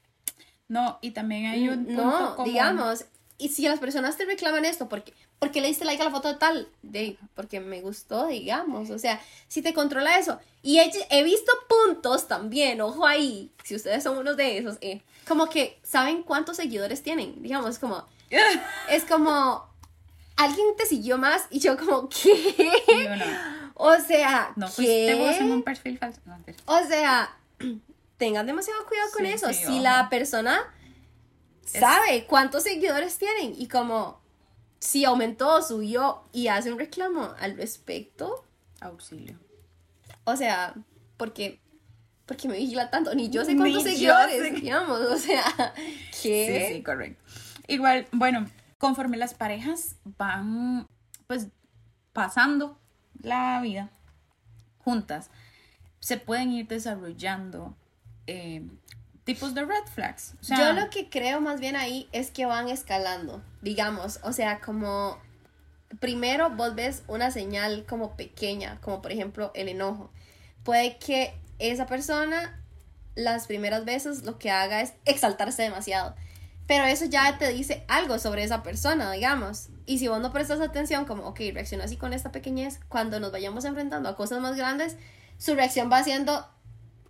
No, 0.68 1.00
y 1.02 1.12
también 1.12 1.48
hay 1.48 1.68
un 1.68 1.86
punto 1.86 2.36
No, 2.38 2.44
digamos, 2.44 3.06
y 3.38 3.50
si 3.50 3.64
las 3.64 3.80
personas 3.80 4.18
te 4.18 4.26
reclaman 4.26 4.66
esto, 4.66 4.88
porque 4.88 5.14
porque 5.40 5.62
le 5.62 5.70
diste 5.70 5.86
like 5.86 6.02
a 6.02 6.06
la 6.06 6.12
foto 6.12 6.28
de 6.28 6.36
tal? 6.36 6.68
De, 6.82 7.18
porque 7.34 7.62
me 7.62 7.80
gustó, 7.80 8.28
digamos. 8.28 8.90
O 8.90 9.00
sea, 9.00 9.22
si 9.48 9.62
te 9.62 9.74
controla 9.74 10.20
eso. 10.20 10.38
Y 10.62 10.80
he, 10.80 10.92
he, 11.10 11.24
visto 11.24 11.52
puntos 11.70 12.28
también, 12.28 12.82
ojo 12.82 13.08
ahí, 13.08 13.50
si 13.64 13.76
ustedes 13.76 14.04
son 14.04 14.18
uno 14.18 14.36
de 14.36 14.58
esos, 14.58 14.78
eh, 14.82 15.02
como 15.26 15.48
que 15.48 15.80
saben 15.82 16.24
cuántos 16.24 16.58
seguidores 16.58 17.02
tienen. 17.02 17.42
Digamos, 17.42 17.80
como, 17.80 18.06
es 18.90 19.04
como, 19.06 19.68
alguien 20.36 20.68
te 20.78 20.86
siguió 20.86 21.18
más 21.18 21.46
y 21.50 21.60
yo 21.60 21.78
como, 21.78 22.10
¿qué? 22.10 22.78
O 23.76 23.96
sea, 23.98 24.52
no, 24.56 24.68
pues, 24.76 25.42
un 25.42 25.64
perfil 25.64 25.98
falso. 25.98 26.20
o 26.66 26.80
sea, 26.86 27.34
tengan 28.18 28.46
demasiado 28.46 28.86
cuidado 28.86 29.10
con 29.12 29.26
eso. 29.26 29.54
si 29.54 29.80
la 29.80 30.10
persona 30.10 30.62
sabe 31.66 32.26
cuántos 32.26 32.64
seguidores 32.64 33.18
tienen 33.18 33.56
y 33.58 33.68
como 33.68 34.20
si 34.80 35.06
aumentó, 35.06 35.62
subió 35.62 36.24
y 36.32 36.48
hace 36.48 36.72
un 36.72 36.80
reclamo 36.80 37.34
al 37.40 37.56
respecto. 37.58 38.46
Auxilio. 38.82 39.38
O 40.24 40.36
sea, 40.36 40.74
porque 41.18 41.60
porque 42.26 42.48
me 42.48 42.58
vigila 42.58 42.92
tanto, 42.92 43.16
ni 43.16 43.32
yo 43.32 43.44
sé 43.44 43.58
cuántos 43.58 43.82
seguidores, 43.82 44.54
digamos, 44.62 45.00
o 45.02 45.18
sea, 45.18 45.74
¿qué? 46.22 46.68
Sí, 46.70 46.76
sí, 46.76 46.84
correcto. 46.84 47.24
Igual, 47.70 48.08
bueno, 48.12 48.48
conforme 48.78 49.16
las 49.16 49.34
parejas 49.34 49.96
van, 50.18 50.88
pues, 51.28 51.48
pasando 52.14 52.80
la 53.22 53.62
vida 53.62 53.92
juntas, 54.80 55.30
se 56.00 56.18
pueden 56.18 56.52
ir 56.52 56.68
desarrollando 56.68 57.76
eh, 58.26 58.68
tipos 59.24 59.54
de 59.54 59.66
red 59.66 59.86
flags. 59.94 60.34
Yo 60.42 60.74
lo 60.74 60.90
que 60.90 61.10
creo 61.10 61.42
más 61.42 61.60
bien 61.60 61.76
ahí 61.76 62.10
es 62.12 62.32
que 62.32 62.46
van 62.46 62.70
escalando, 62.70 63.44
digamos, 63.62 64.20
o 64.24 64.34
sea, 64.34 64.60
como 64.60 65.20
primero 66.00 66.50
vos 66.50 66.74
ves 66.74 67.04
una 67.08 67.30
señal 67.30 67.86
como 67.88 68.16
pequeña, 68.16 68.80
como 68.82 69.02
por 69.02 69.12
ejemplo 69.12 69.52
el 69.54 69.70
enojo. 69.70 70.12
Puede 70.64 70.98
que 70.98 71.34
esa 71.60 71.86
persona 71.86 72.60
las 73.16 73.48
primeras 73.48 73.86
veces 73.86 74.24
lo 74.24 74.40
que 74.40 74.50
haga 74.50 74.82
es 74.82 74.94
exaltarse 75.06 75.62
demasiado. 75.64 76.16
Pero 76.70 76.84
eso 76.84 77.06
ya 77.06 77.36
te 77.40 77.52
dice 77.52 77.84
algo 77.88 78.20
sobre 78.20 78.44
esa 78.44 78.62
persona, 78.62 79.12
digamos. 79.12 79.70
Y 79.88 79.98
si 79.98 80.08
vos 80.08 80.22
no 80.22 80.32
prestas 80.32 80.62
atención, 80.62 81.06
como, 81.06 81.26
ok, 81.26 81.40
reacciona 81.52 81.86
así 81.86 81.98
con 81.98 82.14
esta 82.14 82.32
pequeñez, 82.32 82.80
cuando 82.90 83.20
nos 83.20 83.32
vayamos 83.32 83.66
enfrentando 83.66 84.08
a 84.08 84.16
cosas 84.16 84.40
más 84.40 84.56
grandes, 84.56 84.96
su 85.40 85.56
reacción 85.56 85.92
va 85.92 86.04
siendo 86.04 86.48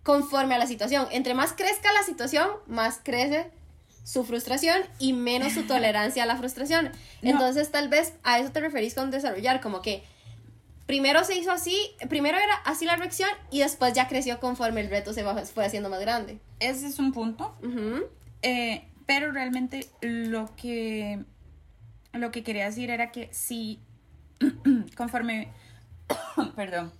conforme 0.02 0.54
a 0.54 0.58
la 0.58 0.66
situación. 0.66 1.08
Entre 1.10 1.34
más 1.34 1.52
crezca 1.52 1.92
la 1.92 2.02
situación, 2.04 2.48
más 2.68 3.00
crece 3.04 3.50
su 4.02 4.24
frustración 4.24 4.80
y 4.98 5.12
menos 5.12 5.52
su 5.52 5.64
tolerancia 5.64 6.22
a 6.22 6.26
la 6.26 6.38
frustración. 6.38 6.90
Entonces, 7.20 7.70
tal 7.70 7.90
vez 7.90 8.14
a 8.22 8.38
eso 8.38 8.52
te 8.52 8.60
referís 8.60 8.94
con 8.94 9.10
desarrollar, 9.10 9.60
como 9.60 9.82
que 9.82 10.02
primero 10.86 11.22
se 11.22 11.36
hizo 11.36 11.52
así, 11.52 11.76
primero 12.08 12.38
era 12.38 12.54
así 12.64 12.86
la 12.86 12.96
reacción 12.96 13.28
y 13.50 13.58
después 13.58 13.92
ya 13.92 14.08
creció 14.08 14.40
conforme 14.40 14.80
el 14.80 14.88
reto 14.88 15.12
se 15.12 15.22
fue 15.22 15.66
haciendo 15.66 15.90
más 15.90 16.00
grande. 16.00 16.38
Ese 16.60 16.86
es 16.86 16.98
un 16.98 17.12
punto. 17.12 17.54
eh, 18.40 18.86
pero 19.10 19.32
realmente 19.32 19.90
lo 20.02 20.54
que, 20.54 21.24
lo 22.12 22.30
que 22.30 22.44
quería 22.44 22.66
decir 22.66 22.90
era 22.90 23.10
que 23.10 23.28
si 23.32 23.80
conforme, 24.96 25.48
perdón, 26.54 26.92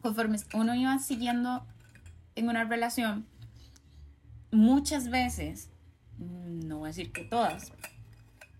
conforme 0.00 0.38
uno 0.54 0.74
iba 0.74 0.98
siguiendo 0.98 1.64
en 2.34 2.48
una 2.48 2.64
relación, 2.64 3.26
muchas 4.50 5.08
veces, 5.08 5.70
no 6.18 6.78
voy 6.78 6.86
a 6.86 6.88
decir 6.88 7.12
que 7.12 7.22
todas, 7.22 7.70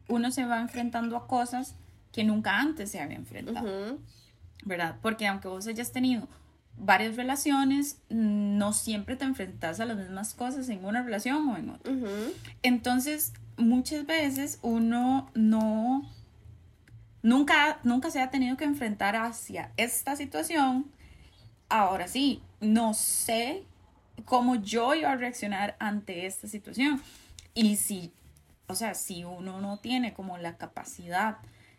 uno 0.06 0.30
se 0.30 0.44
va 0.44 0.60
enfrentando 0.60 1.16
a 1.16 1.26
cosas 1.26 1.74
que 2.12 2.22
nunca 2.22 2.60
antes 2.60 2.92
se 2.92 3.00
había 3.00 3.16
enfrentado, 3.16 3.98
¿verdad? 4.64 4.98
Porque 5.02 5.26
aunque 5.26 5.48
vos 5.48 5.66
hayas 5.66 5.90
tenido 5.90 6.28
varias 6.76 7.16
relaciones, 7.16 7.98
no 8.08 8.72
siempre 8.72 9.16
te 9.16 9.24
enfrentas 9.24 9.80
a 9.80 9.84
las 9.84 9.96
mismas 9.96 10.34
cosas 10.34 10.68
en 10.68 10.84
una 10.84 11.02
relación 11.02 11.48
o 11.48 11.56
en 11.56 11.70
otra. 11.70 11.92
Entonces, 12.62 13.32
muchas 13.56 14.06
veces 14.06 14.58
uno 14.62 15.30
no, 15.34 16.08
nunca, 17.22 17.78
nunca 17.84 18.10
se 18.10 18.20
ha 18.20 18.30
tenido 18.30 18.56
que 18.56 18.64
enfrentar 18.64 19.16
hacia 19.16 19.72
esta 19.76 20.16
situación. 20.16 20.90
Ahora 21.68 22.08
sí, 22.08 22.42
no 22.60 22.94
sé 22.94 23.64
cómo 24.24 24.56
yo 24.56 24.94
iba 24.94 25.10
a 25.10 25.16
reaccionar 25.16 25.76
ante 25.78 26.26
esta 26.26 26.48
situación. 26.48 27.00
Y 27.54 27.76
si, 27.76 28.12
o 28.66 28.74
sea, 28.74 28.94
si 28.94 29.24
uno 29.24 29.60
no 29.60 29.78
tiene 29.78 30.14
como 30.14 30.38
la 30.38 30.56
capacidad 30.56 31.38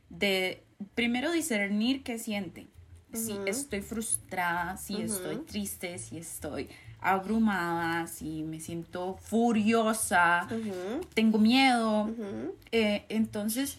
de 0.09 0.63
primero 0.95 1.31
discernir 1.31 2.03
qué 2.03 2.19
siente. 2.19 2.67
Si 3.13 3.37
estoy 3.45 3.81
frustrada, 3.81 4.77
si 4.77 5.01
estoy 5.01 5.37
triste, 5.37 5.97
si 5.99 6.17
estoy 6.17 6.69
abrumada, 6.99 8.07
si 8.07 8.43
me 8.43 8.59
siento 8.59 9.17
furiosa, 9.17 10.47
tengo 11.13 11.37
miedo. 11.37 12.09
Eh, 12.71 13.05
entonces, 13.09 13.77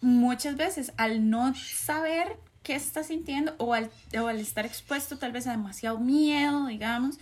muchas 0.00 0.56
veces 0.56 0.92
al 0.96 1.28
no 1.28 1.54
saber 1.54 2.38
qué 2.62 2.74
está 2.74 3.02
sintiendo 3.02 3.54
o 3.58 3.74
al, 3.74 3.90
o 4.20 4.26
al 4.26 4.38
estar 4.38 4.64
expuesto 4.64 5.18
tal 5.18 5.32
vez 5.32 5.46
a 5.46 5.52
demasiado 5.52 5.98
miedo, 5.98 6.66
digamos, 6.66 7.18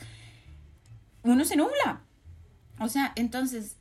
uno 1.23 1.45
se 1.45 1.57
nubla. 1.57 2.03
O 2.79 2.89
sea, 2.89 3.13
entonces, 3.17 3.77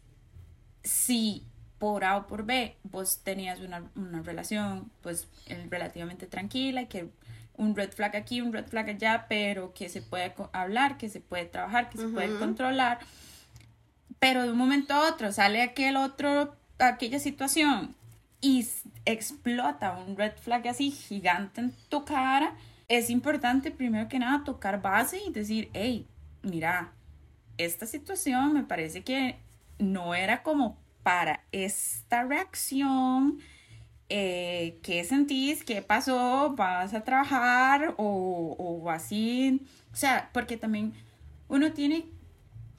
si 0.84 1.46
por 1.82 2.04
A 2.04 2.16
o 2.16 2.28
por 2.28 2.46
B 2.46 2.78
vos 2.84 3.22
tenías 3.24 3.60
una, 3.60 3.90
una 3.96 4.22
relación 4.22 4.92
pues 5.02 5.28
relativamente 5.72 6.28
tranquila, 6.28 6.86
que 6.86 7.10
un 7.58 7.76
red 7.76 7.92
flag 7.92 8.16
aquí, 8.16 8.40
un 8.40 8.54
red 8.54 8.68
flag 8.68 8.92
allá, 8.92 9.26
pero 9.28 9.74
que 9.74 9.90
se 9.90 10.04
puede 10.04 10.32
hablar, 10.54 11.00
que 11.00 11.10
se 11.10 11.22
puede 11.22 11.46
trabajar, 11.46 11.90
que 11.90 11.98
se 11.98 12.08
puede 12.08 12.38
controlar, 12.38 13.00
pero 14.20 14.44
de 14.44 14.52
un 14.52 14.60
momento 14.60 14.94
a 14.94 15.10
otro 15.10 15.32
sale 15.32 15.64
aquel 15.64 15.96
otro, 15.96 16.56
aquella 16.78 17.18
situación 17.18 17.96
y 18.42 18.64
explota 19.06 19.98
un 19.98 20.16
red 20.16 20.34
flag 20.34 20.68
así 20.68 20.92
gigante 20.92 21.62
en 21.62 21.74
tu 21.90 22.06
cara, 22.06 22.54
es 22.90 23.10
importante 23.10 23.72
primero 23.72 24.08
que 24.08 24.20
nada 24.20 24.44
tocar 24.44 24.84
base 24.84 25.20
y 25.28 25.32
decir, 25.32 25.72
hey, 25.74 26.06
mira, 26.44 26.92
esta 27.58 27.88
situación 27.88 28.54
me 28.54 28.62
parece 28.62 29.04
que 29.04 29.40
no 29.80 30.14
era 30.14 30.44
como 30.44 30.78
para 31.04 31.44
esta 31.52 32.24
reacción. 32.24 33.40
Eh, 34.10 34.80
¿Qué 34.84 35.04
sentís? 35.04 35.64
¿Qué 35.64 35.82
pasó? 35.82 36.54
¿Vas 36.58 36.94
a 36.94 37.04
trabajar? 37.04 37.96
O, 37.98 38.56
o 38.58 38.90
así. 38.90 39.66
O 39.94 39.96
sea, 39.96 40.30
porque 40.34 40.58
también 40.58 40.94
uno 41.48 41.72
tiene, 41.74 42.06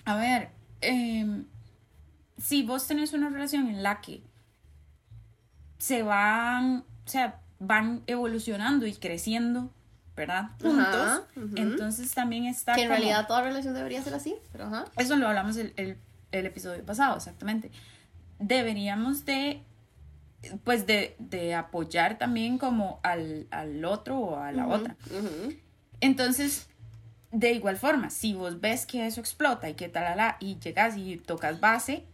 a 0.04 0.16
ver, 0.16 0.50
em, 0.80 1.44
si 2.38 2.62
vos 2.62 2.86
tenés 2.86 3.12
una 3.12 3.28
relación 3.28 3.68
en 3.68 3.82
la 3.82 4.00
que 4.00 4.22
se 5.78 6.02
van, 6.02 6.84
o 7.06 7.08
sea, 7.08 7.40
van 7.58 8.02
evolucionando 8.06 8.86
y 8.86 8.94
creciendo, 8.94 9.70
¿verdad? 10.16 10.50
Juntos. 10.60 11.22
Entonces 11.56 12.12
también 12.14 12.46
está... 12.46 12.74
Que 12.74 12.82
en 12.82 12.88
realidad 12.88 13.26
toda 13.26 13.42
relación 13.42 13.74
debería 13.74 14.02
ser 14.02 14.14
así, 14.14 14.34
pero 14.52 14.64
ajá. 14.64 14.84
Eso 14.96 15.16
lo 15.16 15.28
hablamos 15.28 15.56
el, 15.56 15.72
el, 15.76 15.98
el 16.32 16.46
episodio 16.46 16.84
pasado, 16.84 17.16
exactamente. 17.16 17.70
Deberíamos 18.42 19.24
de 19.24 19.62
pues 20.64 20.86
de, 20.86 21.14
de, 21.18 21.54
apoyar 21.54 22.18
también 22.18 22.58
como 22.58 23.00
al, 23.02 23.46
al 23.50 23.84
otro 23.84 24.18
o 24.18 24.36
a 24.38 24.52
la 24.52 24.66
otra. 24.66 24.96
Entonces, 26.00 26.68
de 27.30 27.52
igual 27.52 27.76
forma, 27.76 28.10
si 28.10 28.34
vos 28.34 28.60
ves 28.60 28.86
que 28.86 29.06
eso 29.06 29.20
explota 29.20 29.68
y 29.70 29.74
que 29.74 29.88
tal, 29.88 30.36
y 30.40 30.58
llegas 30.58 30.96
y 30.96 31.16
tocas 31.16 31.60
base, 31.60 32.04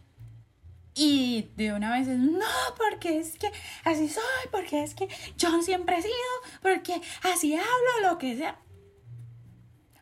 y 0.93 1.49
de 1.55 1.73
una 1.73 1.91
vez 1.91 2.07
es, 2.07 2.19
no, 2.19 2.45
porque 2.77 3.19
es 3.19 3.37
que 3.37 3.51
así 3.83 4.09
soy, 4.09 4.23
porque 4.51 4.83
es 4.83 4.93
que 4.93 5.07
yo 5.37 5.61
siempre 5.61 5.97
he 5.97 6.01
sido, 6.01 6.13
porque 6.61 7.01
así 7.33 7.53
hablo, 7.55 8.09
lo 8.09 8.17
que 8.17 8.37
sea. 8.37 8.59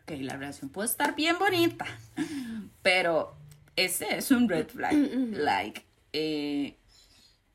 Ok, 0.01 0.11
la 0.19 0.33
relación 0.33 0.69
puede 0.69 0.89
estar 0.89 1.15
bien 1.15 1.37
bonita, 1.39 1.85
pero 2.81 3.35
ese 3.75 4.17
es 4.17 4.31
un 4.31 4.49
red 4.49 4.67
flag. 4.67 4.93
Like, 4.93 5.86
eh, 6.13 6.75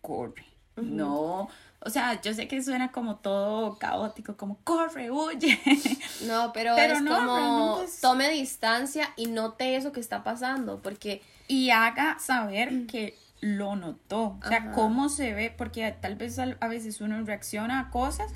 corre. 0.00 0.46
No, 0.76 1.48
o 1.84 1.90
sea, 1.90 2.20
yo 2.20 2.32
sé 2.32 2.46
que 2.46 2.62
suena 2.62 2.92
como 2.92 3.16
todo 3.16 3.76
caótico, 3.78 4.36
como 4.36 4.58
corre, 4.62 5.10
huye. 5.10 5.58
No, 6.26 6.52
pero, 6.52 6.76
es 6.76 7.02
como 7.02 7.80
tome 8.00 8.30
distancia 8.30 9.12
y 9.16 9.26
note 9.26 9.74
eso 9.76 9.90
que 9.90 10.00
está 10.00 10.22
pasando, 10.22 10.80
porque... 10.80 11.20
Y 11.48 11.70
haga 11.70 12.18
saber 12.20 12.86
que 12.86 13.18
lo 13.40 13.74
notó. 13.74 14.38
O 14.42 14.48
sea, 14.48 14.70
cómo 14.70 15.08
se 15.08 15.34
ve, 15.34 15.52
porque 15.56 15.94
tal 16.00 16.14
vez 16.14 16.38
a, 16.38 16.68
veces 16.68 17.00
uno 17.00 17.20
reacciona 17.24 17.80
a 17.80 17.90
cosas 17.90 18.30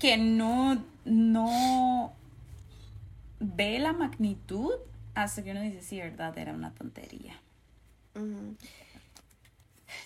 que 0.00 0.16
no, 0.16 0.82
no 1.04 2.14
ve 3.38 3.78
la 3.78 3.92
magnitud 3.92 4.72
hasta 5.14 5.42
que 5.44 5.50
uno 5.50 5.60
dice, 5.60 5.82
sí, 5.82 5.98
verdad, 5.98 6.36
era 6.38 6.54
una 6.54 6.72
tontería. 6.72 7.38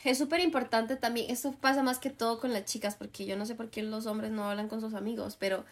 Es 0.05 0.19
súper 0.19 0.40
importante 0.40 0.97
también, 0.97 1.31
esto 1.31 1.53
pasa 1.53 1.83
más 1.83 1.99
que 1.99 2.11
todo 2.11 2.38
con 2.38 2.53
las 2.53 2.67
chicas, 2.67 2.95
porque 2.95 3.25
yo 3.25 3.37
no 3.37 3.47
sé 3.47 3.55
por 3.55 3.71
qué 3.71 3.83
los 3.83 4.05
hombres 4.07 4.31
no 4.31 4.49
hablan 4.49 4.69
con 4.69 4.83
sus 4.83 4.93
amigos, 4.93 5.37
pero 5.38 5.64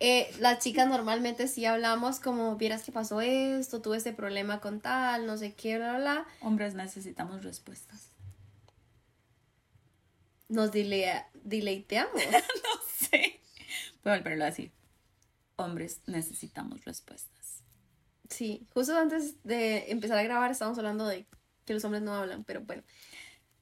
eh, 0.00 0.28
las 0.40 0.58
chicas 0.58 0.88
normalmente 0.88 1.46
sí 1.46 1.64
hablamos 1.64 2.20
como, 2.20 2.56
vieras 2.56 2.82
que 2.82 2.92
pasó 2.92 3.20
esto, 3.20 3.80
tuve 3.80 3.96
este 3.96 4.12
problema 4.12 4.60
con 4.60 4.80
tal, 4.80 5.26
no 5.26 5.38
sé 5.38 5.54
qué, 5.54 5.78
bla, 5.78 5.98
bla. 5.98 6.26
Hombres 6.40 6.74
necesitamos 6.74 7.44
respuestas. 7.44 8.10
Nos 10.48 10.72
dile 10.72 11.24
dileiteamos. 11.44 12.12
no 12.32 13.08
sé. 13.08 13.40
Volverlo 14.04 14.44
a 14.44 14.48
decir. 14.48 14.72
Hombres 15.56 16.00
necesitamos 16.06 16.84
respuestas. 16.84 17.62
Sí, 18.28 18.66
justo 18.74 18.96
antes 18.98 19.42
de 19.44 19.90
empezar 19.90 20.18
a 20.18 20.22
grabar 20.22 20.50
estábamos 20.50 20.78
hablando 20.78 21.06
de 21.06 21.26
que 21.64 21.74
los 21.74 21.84
hombres 21.84 22.02
no 22.02 22.14
hablan, 22.14 22.44
pero 22.44 22.60
bueno, 22.60 22.82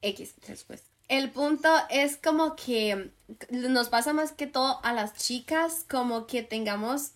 X. 0.01 0.35
Respuesta. 0.47 0.87
El 1.07 1.29
punto 1.29 1.69
es 1.89 2.17
como 2.17 2.55
que 2.55 3.11
nos 3.51 3.89
pasa 3.89 4.11
más 4.13 4.31
que 4.31 4.47
todo 4.47 4.83
a 4.83 4.91
las 4.91 5.15
chicas, 5.15 5.85
como 5.87 6.25
que 6.25 6.41
tengamos, 6.41 7.11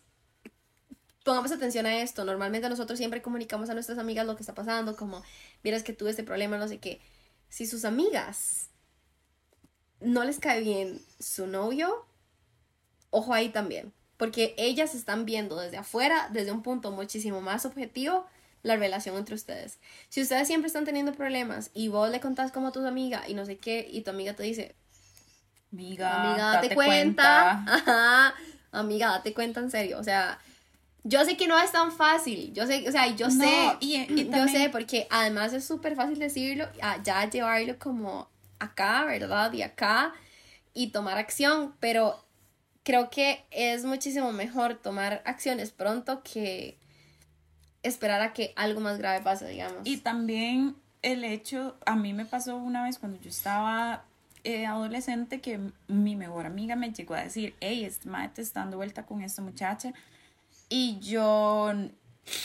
pongamos 1.23 1.51
atención 1.51 1.87
a 1.87 2.01
esto. 2.01 2.23
Normalmente 2.23 2.69
nosotros 2.69 2.99
siempre 2.99 3.23
comunicamos 3.23 3.69
a 3.69 3.73
nuestras 3.73 3.97
amigas 3.97 4.27
lo 4.27 4.35
que 4.35 4.43
está 4.43 4.53
pasando, 4.53 4.95
como, 4.95 5.23
vieras 5.63 5.81
que 5.81 5.93
tuve 5.93 6.11
este 6.11 6.23
problema, 6.23 6.57
no 6.57 6.67
sé 6.67 6.77
qué. 6.77 7.01
Si 7.49 7.65
sus 7.65 7.83
amigas 7.83 8.69
no 10.01 10.23
les 10.23 10.39
cae 10.39 10.61
bien 10.61 11.01
su 11.19 11.47
novio, 11.47 12.05
ojo 13.09 13.33
ahí 13.33 13.49
también, 13.49 13.91
porque 14.17 14.53
ellas 14.57 14.93
están 14.93 15.25
viendo 15.25 15.59
desde 15.59 15.77
afuera, 15.77 16.29
desde 16.31 16.51
un 16.51 16.61
punto 16.61 16.91
muchísimo 16.91 17.41
más 17.41 17.65
objetivo, 17.65 18.27
la 18.63 18.75
relación 18.75 19.17
entre 19.17 19.35
ustedes. 19.35 19.79
Si 20.09 20.21
ustedes 20.21 20.47
siempre 20.47 20.67
están 20.67 20.85
teniendo 20.85 21.13
problemas 21.13 21.71
y 21.73 21.87
vos 21.87 22.09
le 22.09 22.19
contás 22.19 22.51
como 22.51 22.67
a 22.67 22.71
tu 22.71 22.85
amiga 22.85 23.23
y 23.27 23.33
no 23.33 23.45
sé 23.45 23.57
qué, 23.57 23.87
y 23.89 24.01
tu 24.01 24.11
amiga 24.11 24.33
te 24.33 24.43
dice, 24.43 24.75
amiga, 25.71 26.53
date, 26.53 26.75
cuenta, 26.75 27.51
Ajá, 27.67 28.33
amiga, 28.71 29.09
date 29.09 29.33
cuenta 29.33 29.59
en 29.59 29.71
serio, 29.71 29.99
o 29.99 30.03
sea, 30.03 30.39
yo 31.03 31.23
sé 31.23 31.37
que 31.37 31.47
no 31.47 31.57
es 31.57 31.71
tan 31.71 31.91
fácil, 31.91 32.53
yo 32.53 32.67
sé, 32.67 32.87
o 32.87 32.91
sea, 32.91 33.07
yo 33.15 33.29
sé, 33.31 33.77
y, 33.79 34.29
yo 34.29 34.47
sé, 34.47 34.69
porque 34.69 35.07
además 35.09 35.53
es 35.53 35.65
súper 35.65 35.95
fácil 35.95 36.19
decirlo, 36.19 36.67
ya 37.03 37.29
llevarlo 37.29 37.79
como 37.79 38.29
acá, 38.59 39.05
¿verdad? 39.05 39.53
Y 39.53 39.61
acá, 39.61 40.13
y 40.73 40.87
tomar 40.87 41.17
acción, 41.17 41.73
pero 41.79 42.23
creo 42.83 43.09
que 43.09 43.45
es 43.51 43.85
muchísimo 43.85 44.31
mejor 44.33 44.75
tomar 44.75 45.21
acciones 45.25 45.71
pronto 45.71 46.21
que 46.23 46.77
esperar 47.83 48.21
a 48.21 48.33
que 48.33 48.53
algo 48.55 48.81
más 48.81 48.97
grave 48.97 49.21
pase, 49.21 49.47
digamos. 49.47 49.81
Y 49.83 49.97
también 49.97 50.75
el 51.01 51.23
hecho, 51.23 51.77
a 51.85 51.95
mí 51.95 52.13
me 52.13 52.25
pasó 52.25 52.57
una 52.57 52.83
vez 52.83 52.99
cuando 52.99 53.19
yo 53.19 53.29
estaba 53.29 54.03
eh, 54.43 54.65
adolescente 54.65 55.41
que 55.41 55.59
mi 55.87 56.15
mejor 56.15 56.45
amiga 56.45 56.75
me 56.75 56.91
llegó 56.91 57.13
a 57.15 57.23
decir, 57.23 57.55
hey, 57.59 57.85
este 57.85 58.09
madre 58.09 58.31
te 58.35 58.41
está 58.41 58.61
dando 58.61 58.77
vuelta 58.77 59.05
con 59.05 59.21
esta 59.21 59.41
muchacha. 59.41 59.93
Y 60.69 60.99
yo 60.99 61.73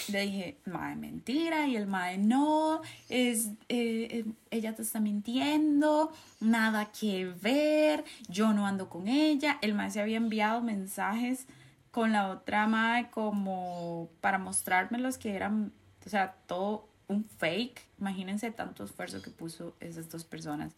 le 0.08 0.20
dije, 0.20 0.56
madre, 0.64 0.96
mentira. 0.96 1.66
Y 1.66 1.76
el 1.76 1.86
madre, 1.86 2.18
no, 2.18 2.80
es, 3.08 3.48
eh, 3.68 4.08
eh, 4.10 4.24
ella 4.50 4.74
te 4.74 4.82
está 4.82 5.00
mintiendo, 5.00 6.12
nada 6.40 6.90
que 6.90 7.26
ver, 7.26 8.04
yo 8.28 8.52
no 8.52 8.66
ando 8.66 8.88
con 8.88 9.08
ella. 9.08 9.58
El 9.62 9.74
madre 9.74 9.92
se 9.92 10.00
había 10.00 10.16
enviado 10.16 10.62
mensajes 10.62 11.46
con 11.94 12.10
la 12.10 12.28
otra 12.28 12.66
madre 12.66 13.08
como 13.12 14.10
para 14.20 14.36
mostrarme 14.36 14.98
los 14.98 15.16
que 15.16 15.36
eran, 15.36 15.72
o 16.04 16.08
sea, 16.08 16.34
todo 16.48 16.88
un 17.06 17.24
fake. 17.24 17.80
Imagínense 18.00 18.50
tanto 18.50 18.82
esfuerzo 18.82 19.22
que 19.22 19.30
puso 19.30 19.76
esas 19.78 20.10
dos 20.10 20.24
personas 20.24 20.72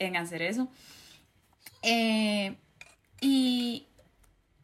en 0.00 0.16
hacer 0.16 0.42
eso. 0.42 0.66
Eh, 1.82 2.56
y 3.20 3.86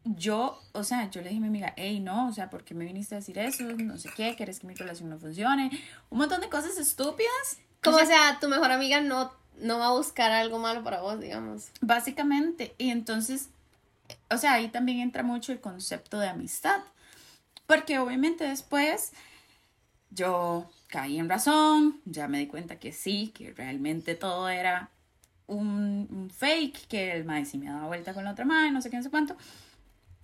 yo, 0.03 0.61
o 0.73 0.83
sea, 0.83 1.09
yo 1.11 1.21
le 1.23 1.29
dije 1.29 1.39
a 1.39 1.43
mi 1.43 1.47
amiga, 1.47 1.75
hey, 1.77 2.01
no, 2.01 2.27
o 2.27 2.33
sea, 2.33 2.51
¿por 2.51 2.65
qué 2.65 2.75
me 2.75 2.87
viniste 2.87 3.15
a 3.15 3.19
decir 3.19 3.39
eso? 3.39 3.63
No 3.63 3.97
sé 3.97 4.11
qué, 4.17 4.35
¿quieres 4.35 4.59
que 4.59 4.67
mi 4.67 4.75
relación 4.75 5.11
no 5.11 5.21
funcione? 5.21 5.71
Un 6.11 6.19
montón 6.19 6.41
de 6.41 6.49
cosas 6.49 6.77
estúpidas. 6.77 7.61
Como 7.85 7.99
o 7.99 8.05
sea, 8.05 8.39
tu 8.41 8.49
mejor 8.49 8.73
amiga 8.73 9.01
no, 9.01 9.31
no 9.61 9.79
va 9.79 9.87
a 9.87 9.93
buscar 9.93 10.33
algo 10.33 10.59
malo 10.59 10.83
para 10.83 11.03
vos, 11.03 11.21
digamos. 11.21 11.69
Básicamente, 11.81 12.75
y 12.79 12.91
entonces 12.91 13.51
o 14.31 14.37
sea, 14.37 14.55
ahí 14.55 14.69
también 14.69 15.01
entra 15.01 15.23
mucho 15.23 15.53
el 15.53 15.61
concepto 15.61 16.19
de 16.19 16.29
amistad, 16.29 16.81
porque 17.67 17.99
obviamente 17.99 18.45
después 18.45 19.13
yo 20.11 20.71
caí 20.89 21.19
en 21.19 21.29
razón, 21.29 22.01
ya 22.05 22.29
me 22.29 22.39
di 22.39 22.47
cuenta 22.47 22.79
que 22.79 22.93
sí, 22.93 23.33
que 23.35 23.53
realmente 23.53 24.15
todo 24.15 24.49
era 24.49 24.91
un, 25.47 26.09
un 26.11 26.31
fake 26.31 26.87
que 26.87 27.13
el 27.13 27.25
mae 27.25 27.45
sí 27.45 27.59
me 27.59 27.67
daba 27.67 27.87
vuelta 27.87 28.15
con 28.15 28.25
la 28.25 28.33
otra 28.33 28.45
mae, 28.45 28.71
no 28.71 28.81
sé 28.81 28.91
qué, 28.91 28.97
no 28.97 29.03
sé 29.03 29.11
cuánto. 29.11 29.37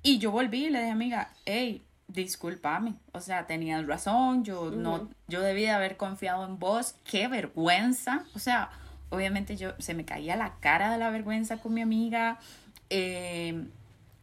Y 0.03 0.19
yo 0.19 0.31
volví 0.31 0.67
y 0.67 0.71
le 0.71 0.79
dije, 0.79 0.93
amiga, 0.93 1.33
hey, 1.45 1.85
discúlpame, 2.09 2.95
o 3.13 3.21
sea, 3.21 3.47
tenías 3.47 3.87
razón, 3.87 4.45
yo 4.45 4.71
no, 4.71 5.11
yo 5.29 5.41
debí 5.41 5.63
de 5.63 5.71
haber 5.71 5.97
confiado 5.97 6.45
en 6.45 6.59
vos, 6.59 6.95
qué 7.05 7.29
vergüenza, 7.29 8.25
o 8.35 8.39
sea, 8.39 8.71
obviamente 9.11 9.57
yo, 9.57 9.73
se 9.79 9.95
me 9.95 10.05
caía 10.05 10.37
la 10.37 10.55
cara 10.61 10.91
de 10.91 10.99
la 10.99 11.11
vergüenza 11.11 11.59
con 11.59 11.75
mi 11.75 11.83
amiga, 11.83 12.39
eh, 12.91 13.65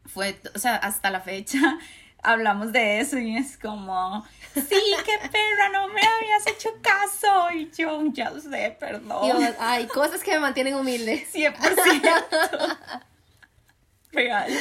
fue, 0.06 0.40
o 0.56 0.60
sea, 0.60 0.76
hasta 0.76 1.10
la 1.10 1.22
fecha 1.22 1.60
hablamos 2.24 2.72
de 2.72 3.00
eso 3.00 3.18
y 3.18 3.38
es 3.38 3.58
como, 3.58 4.26
sí, 4.54 4.82
qué 5.06 5.18
perra, 5.30 5.70
no 5.72 5.88
me 5.88 6.02
habías 6.02 6.48
hecho 6.48 6.70
caso 6.82 7.52
y 7.54 7.72
yo, 7.72 8.02
ya 8.12 8.38
sé, 8.40 8.76
perdón. 8.80 9.38
Dios, 9.38 9.56
hay 9.60 9.88
cosas 9.88 10.22
que 10.24 10.32
me 10.32 10.40
mantienen 10.40 10.76
humilde. 10.76 11.26
100%. 11.34 12.90
Real. 14.12 14.52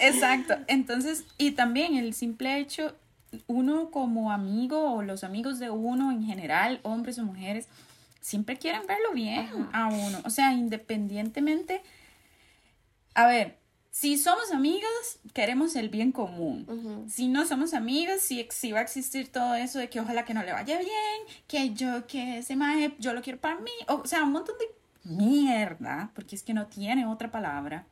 Exacto. 0.00 0.56
Entonces, 0.66 1.24
y 1.38 1.52
también 1.52 1.96
el 1.96 2.14
simple 2.14 2.58
hecho, 2.58 2.96
uno 3.46 3.90
como 3.90 4.32
amigo 4.32 4.94
o 4.94 5.02
los 5.02 5.24
amigos 5.24 5.58
de 5.58 5.70
uno 5.70 6.10
en 6.10 6.24
general, 6.24 6.80
hombres 6.82 7.18
o 7.18 7.24
mujeres, 7.24 7.68
siempre 8.20 8.56
quieren 8.56 8.86
verlo 8.86 9.12
bien 9.12 9.48
a 9.72 9.88
uno. 9.88 10.20
O 10.24 10.30
sea, 10.30 10.52
independientemente, 10.52 11.82
a 13.14 13.26
ver, 13.26 13.58
si 13.90 14.16
somos 14.18 14.52
amigos, 14.52 15.18
queremos 15.34 15.74
el 15.74 15.88
bien 15.88 16.12
común. 16.12 17.06
Si 17.08 17.28
no 17.28 17.44
somos 17.46 17.74
amigos, 17.74 18.20
si, 18.20 18.46
si, 18.50 18.72
va 18.72 18.78
a 18.78 18.82
existir 18.82 19.30
todo 19.32 19.54
eso 19.54 19.78
de 19.78 19.90
que 19.90 20.00
ojalá 20.00 20.24
que 20.24 20.32
no 20.32 20.42
le 20.42 20.52
vaya 20.52 20.78
bien, 20.78 21.20
que 21.48 21.74
yo, 21.74 22.06
que 22.06 22.38
ese 22.38 22.56
maje, 22.56 22.94
yo 22.98 23.12
lo 23.12 23.20
quiero 23.20 23.40
para 23.40 23.56
mí. 23.56 23.70
O 23.88 24.06
sea, 24.06 24.22
un 24.22 24.32
montón 24.32 24.54
de 24.58 25.10
mierda, 25.10 26.10
porque 26.14 26.36
es 26.36 26.42
que 26.42 26.54
no 26.54 26.66
tiene 26.66 27.06
otra 27.06 27.30
palabra 27.30 27.84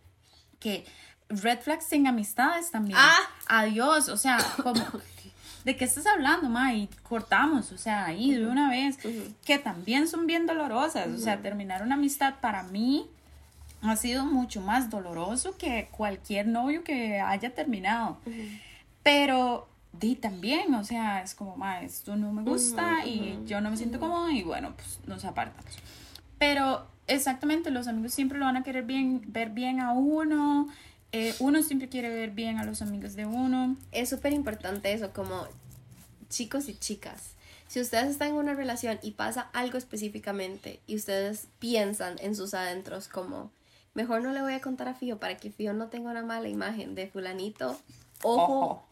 que 0.60 0.84
red 1.28 1.60
flags 1.60 1.92
en 1.92 2.06
amistades 2.06 2.70
también. 2.70 2.98
Ah. 2.98 3.18
Adiós, 3.48 4.08
o 4.08 4.16
sea, 4.16 4.38
como 4.62 4.80
¿de 5.64 5.76
qué 5.76 5.84
estás 5.84 6.06
hablando, 6.06 6.48
ma? 6.48 6.74
Y 6.74 6.88
cortamos, 7.02 7.72
o 7.72 7.78
sea, 7.78 8.06
ahí 8.06 8.34
de 8.34 8.46
una 8.46 8.70
vez, 8.70 8.98
que 9.44 9.58
también 9.58 10.06
son 10.06 10.26
bien 10.26 10.46
dolorosas, 10.46 11.08
o 11.08 11.18
sea, 11.18 11.42
terminar 11.42 11.82
una 11.82 11.96
amistad 11.96 12.36
para 12.40 12.62
mí 12.62 13.10
ha 13.82 13.96
sido 13.96 14.24
mucho 14.24 14.60
más 14.60 14.90
doloroso 14.90 15.56
que 15.56 15.88
cualquier 15.90 16.46
novio 16.46 16.84
que 16.84 17.20
haya 17.20 17.54
terminado. 17.54 18.18
Pero 19.02 19.68
di 19.92 20.16
también, 20.16 20.74
o 20.74 20.84
sea, 20.84 21.22
es 21.22 21.34
como, 21.34 21.56
ma, 21.56 21.82
esto 21.82 22.16
no 22.16 22.32
me 22.32 22.42
gusta 22.42 23.06
y 23.06 23.38
yo 23.46 23.60
no 23.60 23.70
me 23.70 23.76
siento 23.76 23.98
cómodo 23.98 24.30
y 24.30 24.42
bueno, 24.42 24.74
pues 24.74 25.00
nos 25.06 25.24
apartamos. 25.24 25.72
Pero 26.38 26.86
exactamente, 27.06 27.70
los 27.70 27.88
amigos 27.88 28.12
siempre 28.12 28.38
lo 28.38 28.44
van 28.44 28.56
a 28.56 28.62
querer 28.62 28.84
bien, 28.84 29.22
ver 29.26 29.50
bien 29.50 29.80
a 29.80 29.92
uno. 29.92 30.68
Eh, 31.12 31.34
uno 31.38 31.62
siempre 31.62 31.88
quiere 31.88 32.10
ver 32.10 32.30
bien 32.30 32.58
a 32.58 32.64
los 32.64 32.82
amigos 32.82 33.14
de 33.14 33.26
uno. 33.26 33.76
Es 33.92 34.10
súper 34.10 34.32
importante 34.32 34.92
eso, 34.92 35.12
como 35.12 35.46
chicos 36.28 36.68
y 36.68 36.74
chicas. 36.76 37.32
Si 37.66 37.80
ustedes 37.80 38.08
están 38.08 38.28
en 38.28 38.34
una 38.34 38.54
relación 38.54 38.98
y 39.02 39.12
pasa 39.12 39.48
algo 39.52 39.76
específicamente 39.78 40.80
y 40.86 40.96
ustedes 40.96 41.48
piensan 41.58 42.16
en 42.20 42.34
sus 42.34 42.54
adentros 42.54 43.08
como, 43.08 43.50
mejor 43.98 44.22
no 44.22 44.30
le 44.32 44.40
voy 44.42 44.54
a 44.54 44.60
contar 44.60 44.86
a 44.88 44.94
Fío 44.94 45.18
para 45.18 45.36
que 45.36 45.50
Fío 45.50 45.72
no 45.72 45.88
tenga 45.88 46.10
una 46.10 46.22
mala 46.22 46.48
imagen 46.48 46.94
de 46.94 47.08
fulanito, 47.08 47.76
ojo, 48.22 48.82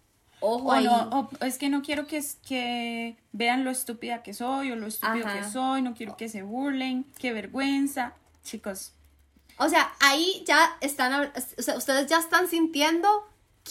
ojo, 0.40 0.64
O, 0.68 0.72
ahí. 0.72 0.84
no, 0.84 1.28
o 1.40 1.44
es 1.44 1.58
que 1.58 1.68
no 1.68 1.82
quiero 1.82 2.06
que, 2.06 2.22
que 2.46 3.16
vean 3.32 3.64
lo 3.64 3.70
estúpida 3.70 4.22
que 4.22 4.34
soy 4.34 4.72
o 4.72 4.76
lo 4.76 4.86
estúpido 4.86 5.26
Ajá. 5.26 5.38
que 5.38 5.44
soy, 5.48 5.82
no 5.82 5.94
quiero 5.94 6.16
que 6.16 6.28
se 6.28 6.42
burlen, 6.42 7.04
qué 7.18 7.32
vergüenza. 7.32 8.14
Chicos, 8.44 8.92
O 9.58 9.68
sea, 9.68 9.92
ahí 10.00 10.44
ya 10.46 10.76
están, 10.80 11.12
hab- 11.12 11.32
o 11.58 11.62
sea, 11.62 11.76
ustedes 11.76 12.06
ya 12.08 12.18
están 12.18 12.48
sintiendo 12.48 13.08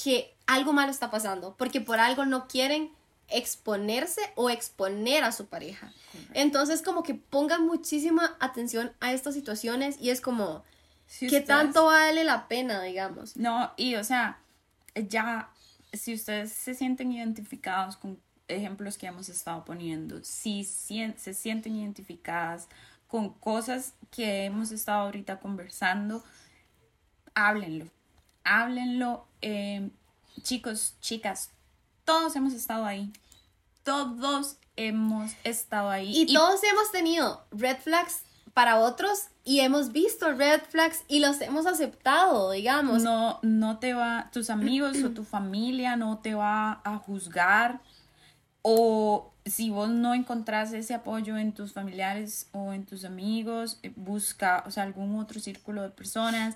que 0.04 0.34
algo 0.48 0.74
malo 0.74 0.92
está 0.92 1.10
pasando, 1.12 1.56
porque 1.58 1.80
por 1.82 2.00
algo 2.00 2.26
no 2.26 2.48
quieren 2.48 2.90
exponerse 3.30 4.22
o 4.36 4.50
exponer 4.50 5.24
a 5.24 5.32
su 5.32 5.46
pareja. 5.48 5.92
Entonces, 6.34 6.82
como 6.82 7.04
que 7.04 7.14
pongan 7.16 7.66
muchísima 7.66 8.36
atención 8.40 8.92
a 9.00 9.12
estas 9.14 9.34
situaciones 9.34 9.98
y 10.00 10.10
es 10.12 10.22
como, 10.22 10.64
si 11.08 11.28
¿qué 11.28 11.38
ustedes- 11.40 11.46
tanto 11.48 11.86
vale 11.86 12.24
la 12.24 12.48
pena, 12.48 12.82
digamos? 12.84 13.36
No, 13.38 13.72
y 13.78 13.96
o 13.96 14.04
sea, 14.04 14.40
ya, 14.96 15.50
si 15.94 16.14
ustedes 16.14 16.52
se 16.52 16.74
sienten 16.74 17.12
identificados 17.12 17.98
con 17.98 18.20
ejemplos 18.48 18.98
que 18.98 19.08
hemos 19.08 19.30
estado 19.30 19.66
poniendo, 19.66 20.24
si 20.24 20.64
sien- 20.64 21.18
se 21.18 21.34
sienten 21.34 21.76
identificadas 21.76 22.68
con 23.08 23.30
cosas 23.34 23.94
que 24.12 24.46
hemos 24.46 24.72
estado 24.72 25.04
ahorita 25.06 25.40
conversando, 25.40 26.24
háblenlo, 27.34 27.88
háblenlo. 28.44 29.28
eh, 29.42 29.90
chicos, 30.42 30.96
chicas, 31.02 31.52
todos 32.04 32.36
hemos 32.36 32.54
estado 32.54 32.84
ahí, 32.86 33.14
todos 33.84 34.58
hemos 34.76 35.32
estado 35.44 35.90
ahí. 35.90 36.12
Y 36.24 36.34
todos 36.34 36.62
hemos 36.64 36.92
tenido 36.92 37.46
red 37.52 37.78
flags 37.78 38.24
para 38.56 38.80
otros 38.80 39.28
y 39.44 39.60
hemos 39.60 39.92
visto 39.92 40.32
red 40.32 40.62
flags 40.70 41.04
y 41.10 41.20
los 41.20 41.42
hemos 41.42 41.66
aceptado, 41.66 42.52
digamos. 42.52 43.04
no, 43.04 43.38
no 43.44 43.80
te 43.80 43.94
va, 43.94 44.30
tus 44.32 44.50
amigos 44.50 45.04
o 45.04 45.12
tu 45.12 45.26
familia 45.26 45.98
no 45.98 46.20
te 46.20 46.36
va 46.36 46.82
a 46.86 46.98
juzgar. 46.98 47.82
O 48.62 49.34
si 49.46 49.70
vos 49.70 49.90
no 49.90 50.14
encontrás 50.14 50.72
ese 50.72 50.94
apoyo 50.94 51.38
en 51.38 51.52
tus 51.52 51.74
familiares 51.74 52.48
o 52.54 52.72
en 52.72 52.86
tus 52.86 53.04
amigos, 53.04 53.78
eh, 53.84 53.92
busca, 53.98 54.64
o 54.66 54.72
sea, 54.72 54.84
algún 54.84 55.20
otro 55.20 55.42
círculo 55.42 55.82
de 55.82 55.90
personas. 55.90 56.56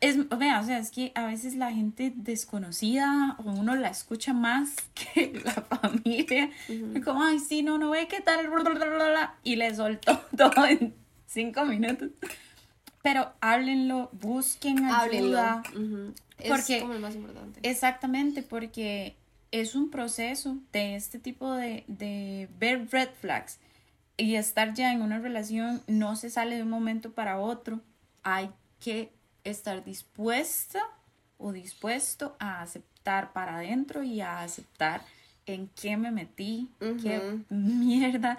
Es, 0.00 0.16
vea, 0.30 0.58
o 0.60 0.64
sea, 0.64 0.78
es 0.78 0.90
que 0.90 1.12
a 1.14 1.26
veces 1.26 1.54
la 1.54 1.70
gente 1.70 2.14
desconocida, 2.16 3.36
o 3.44 3.50
uno 3.50 3.76
la 3.76 3.88
escucha 3.88 4.32
más 4.32 4.74
que 4.94 5.38
la 5.44 5.52
familia. 5.52 6.50
Como, 7.04 7.22
ay, 7.22 7.40
sí, 7.40 7.62
no, 7.62 7.76
no 7.76 7.90
ve 7.90 8.08
qué 8.08 8.22
tal, 8.22 8.48
y 9.42 9.56
le 9.56 9.74
soltó 9.74 10.18
todo 10.36 10.64
en 10.64 11.05
cinco 11.26 11.64
minutos. 11.64 12.10
Pero 13.02 13.32
háblenlo, 13.40 14.10
busquen 14.12 14.84
ayuda. 14.84 15.62
Ujú. 15.74 16.12
Es 16.38 16.50
Porque- 16.50 16.80
como 16.80 16.94
lo 16.94 17.00
más 17.00 17.14
importante. 17.14 17.60
Exactamente, 17.62 18.42
porque 18.42 19.14
es 19.52 19.74
un 19.74 19.90
proceso 19.90 20.56
de 20.72 20.96
este 20.96 21.18
tipo 21.18 21.52
de, 21.54 21.84
de 21.86 22.48
ver 22.58 22.88
red 22.90 23.08
flags 23.20 23.58
y 24.16 24.34
estar 24.34 24.74
ya 24.74 24.92
en 24.92 25.02
una 25.02 25.18
relación 25.18 25.82
no 25.86 26.16
se 26.16 26.30
sale 26.30 26.56
de 26.56 26.62
un 26.62 26.70
momento 26.70 27.12
para 27.12 27.38
otro. 27.38 27.80
Hay 28.22 28.50
que 28.80 29.12
estar 29.44 29.84
dispuesta 29.84 30.80
o 31.38 31.52
dispuesto 31.52 32.34
a 32.40 32.60
aceptar 32.62 33.32
para 33.32 33.56
adentro 33.56 34.02
y 34.02 34.20
a 34.20 34.40
aceptar 34.40 35.02
en 35.46 35.68
qué 35.80 35.96
me 35.96 36.10
metí, 36.10 36.68
qué 36.80 37.38
mierda. 37.50 38.36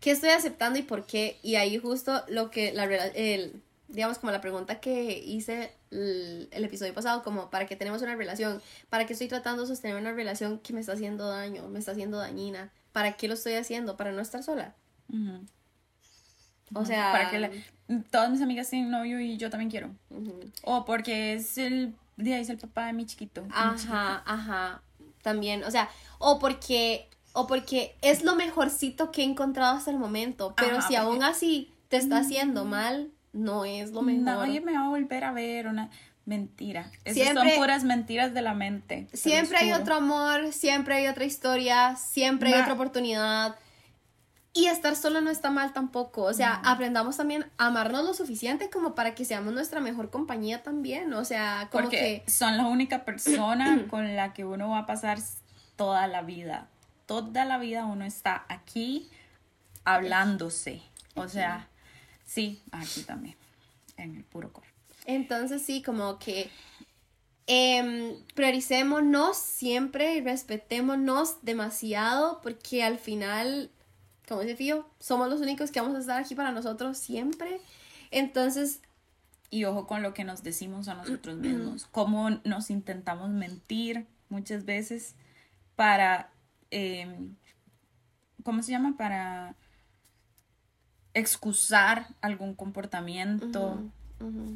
¿Qué 0.00 0.10
estoy 0.12 0.30
aceptando 0.30 0.78
y 0.78 0.82
por 0.82 1.06
qué? 1.06 1.38
Y 1.42 1.56
ahí 1.56 1.78
justo 1.78 2.24
lo 2.28 2.50
que, 2.50 2.72
la, 2.72 2.84
el, 2.84 3.62
digamos, 3.88 4.18
como 4.18 4.32
la 4.32 4.40
pregunta 4.40 4.80
que 4.80 5.18
hice 5.18 5.72
el, 5.90 6.48
el 6.52 6.64
episodio 6.64 6.94
pasado, 6.94 7.22
como 7.22 7.50
¿para 7.50 7.66
qué 7.66 7.76
tenemos 7.76 8.00
una 8.02 8.16
relación? 8.16 8.62
¿Para 8.88 9.06
qué 9.06 9.12
estoy 9.12 9.28
tratando 9.28 9.62
de 9.62 9.68
sostener 9.68 9.96
una 9.96 10.12
relación 10.12 10.58
que 10.60 10.72
me 10.72 10.80
está 10.80 10.92
haciendo 10.92 11.28
daño, 11.28 11.68
me 11.68 11.78
está 11.78 11.92
haciendo 11.92 12.18
dañina? 12.18 12.72
¿Para 12.92 13.12
qué 13.12 13.28
lo 13.28 13.34
estoy 13.34 13.54
haciendo? 13.54 13.96
¿Para 13.96 14.12
no 14.12 14.20
estar 14.20 14.42
sola? 14.42 14.74
O 16.74 16.84
sea... 16.84 17.12
Para 17.12 17.30
que 17.30 17.38
la- 17.38 17.50
todas 18.10 18.30
mis 18.30 18.40
amigas 18.40 18.70
tienen 18.70 18.90
novio 18.90 19.20
y 19.20 19.36
yo 19.36 19.50
también 19.50 19.70
quiero. 19.70 19.90
O 20.62 20.84
porque 20.84 21.34
es 21.34 21.58
el 21.58 21.94
es 22.18 22.48
el 22.50 22.58
papá 22.58 22.86
de 22.86 22.92
mi 22.92 23.06
chiquito. 23.06 23.42
mi 23.42 23.48
chiquito. 23.48 23.92
Ajá, 23.92 24.22
ajá. 24.26 24.82
También, 25.22 25.64
o 25.64 25.70
sea, 25.70 25.88
o 26.18 26.38
porque, 26.38 27.08
o 27.32 27.46
porque 27.46 27.96
es 28.02 28.24
lo 28.24 28.34
mejorcito 28.34 29.10
que 29.12 29.22
he 29.22 29.24
encontrado 29.24 29.76
hasta 29.76 29.90
el 29.90 29.98
momento, 29.98 30.54
pero 30.56 30.78
Ajá, 30.78 30.88
si 30.88 30.96
aún 30.96 31.22
así 31.22 31.72
te 31.88 31.96
está 31.96 32.18
haciendo 32.18 32.64
mal, 32.64 33.10
no 33.32 33.64
es 33.64 33.92
lo 33.92 34.02
mejor. 34.02 34.22
Nadie 34.22 34.60
me 34.60 34.72
va 34.72 34.86
a 34.86 34.88
volver 34.88 35.24
a 35.24 35.32
ver 35.32 35.66
una 35.66 35.90
mentira. 36.24 36.90
Esas 37.04 37.22
Siempre- 37.24 37.50
son 37.50 37.60
puras 37.60 37.84
mentiras 37.84 38.34
de 38.34 38.42
la 38.42 38.54
mente. 38.54 39.08
Siempre 39.12 39.58
hay 39.58 39.72
otro 39.72 39.96
amor, 39.96 40.52
siempre 40.52 40.94
hay 40.96 41.06
otra 41.08 41.24
historia, 41.24 41.96
siempre 41.96 42.52
hay 42.54 42.60
otra 42.60 42.74
oportunidad. 42.74 43.56
Y 44.52 44.66
estar 44.66 44.96
solo 44.96 45.20
no 45.20 45.30
está 45.30 45.50
mal 45.50 45.72
tampoco. 45.72 46.22
O 46.22 46.32
sea, 46.32 46.60
aprendamos 46.64 47.16
también 47.16 47.46
a 47.56 47.66
amarnos 47.66 48.04
lo 48.04 48.14
suficiente 48.14 48.68
como 48.68 48.96
para 48.96 49.14
que 49.14 49.24
seamos 49.24 49.54
nuestra 49.54 49.80
mejor 49.80 50.10
compañía 50.10 50.64
también. 50.64 51.12
O 51.12 51.24
sea, 51.24 51.68
como 51.70 51.84
Porque 51.84 52.24
que... 52.26 52.30
son 52.30 52.56
la 52.56 52.66
única 52.66 53.04
persona 53.04 53.86
con 53.90 54.16
la 54.16 54.32
que 54.32 54.44
uno 54.44 54.70
va 54.70 54.80
a 54.80 54.86
pasar 54.86 55.18
toda 55.76 56.08
la 56.08 56.22
vida. 56.22 56.68
Toda 57.10 57.44
la 57.44 57.58
vida 57.58 57.86
uno 57.86 58.04
está 58.04 58.44
aquí 58.48 59.10
hablándose. 59.82 60.80
O 61.16 61.26
sea, 61.26 61.68
sí, 62.24 62.62
aquí 62.70 63.02
también. 63.02 63.34
En 63.96 64.14
el 64.14 64.22
puro 64.22 64.52
coro. 64.52 64.68
Entonces 65.06 65.60
sí, 65.60 65.82
como 65.82 66.20
que 66.20 66.48
em, 67.48 68.14
prioricémonos 68.36 69.36
siempre 69.36 70.14
y 70.14 70.20
respetémonos 70.20 71.42
demasiado 71.42 72.40
porque 72.42 72.84
al 72.84 72.96
final, 72.96 73.72
como 74.28 74.42
dice 74.42 74.54
Fío, 74.54 74.88
somos 75.00 75.28
los 75.28 75.40
únicos 75.40 75.72
que 75.72 75.80
vamos 75.80 75.96
a 75.96 75.98
estar 75.98 76.22
aquí 76.22 76.36
para 76.36 76.52
nosotros 76.52 76.96
siempre. 76.96 77.60
Entonces, 78.12 78.82
Y 79.50 79.64
ojo 79.64 79.88
con 79.88 80.04
lo 80.04 80.14
que 80.14 80.22
nos 80.22 80.44
decimos 80.44 80.86
a 80.86 80.94
nosotros 80.94 81.38
mismos, 81.38 81.88
cómo 81.90 82.30
nos 82.44 82.70
intentamos 82.70 83.30
mentir 83.30 84.06
muchas 84.28 84.64
veces 84.64 85.16
para, 85.74 86.30
eh, 86.70 87.06
¿cómo 88.42 88.62
se 88.62 88.70
llama? 88.72 88.96
Para 88.96 89.56
excusar 91.14 92.08
algún 92.20 92.54
comportamiento 92.54 93.82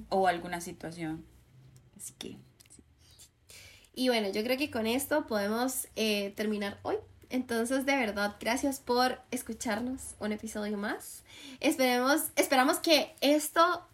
o 0.08 0.28
alguna 0.28 0.60
situación. 0.60 1.24
Así 1.96 2.12
que, 2.18 2.36
Y 3.94 4.08
bueno, 4.08 4.28
yo 4.30 4.42
creo 4.42 4.58
que 4.58 4.70
con 4.70 4.86
esto 4.86 5.26
podemos 5.26 5.88
eh, 5.96 6.32
terminar 6.36 6.78
hoy. 6.82 6.96
Entonces, 7.30 7.86
de 7.86 7.96
verdad, 7.96 8.36
gracias 8.38 8.80
por 8.80 9.20
escucharnos 9.30 10.14
un 10.20 10.32
episodio 10.32 10.76
más. 10.76 11.24
Esperemos, 11.60 12.30
esperamos 12.36 12.78
que 12.78 13.14
esto, 13.20 13.86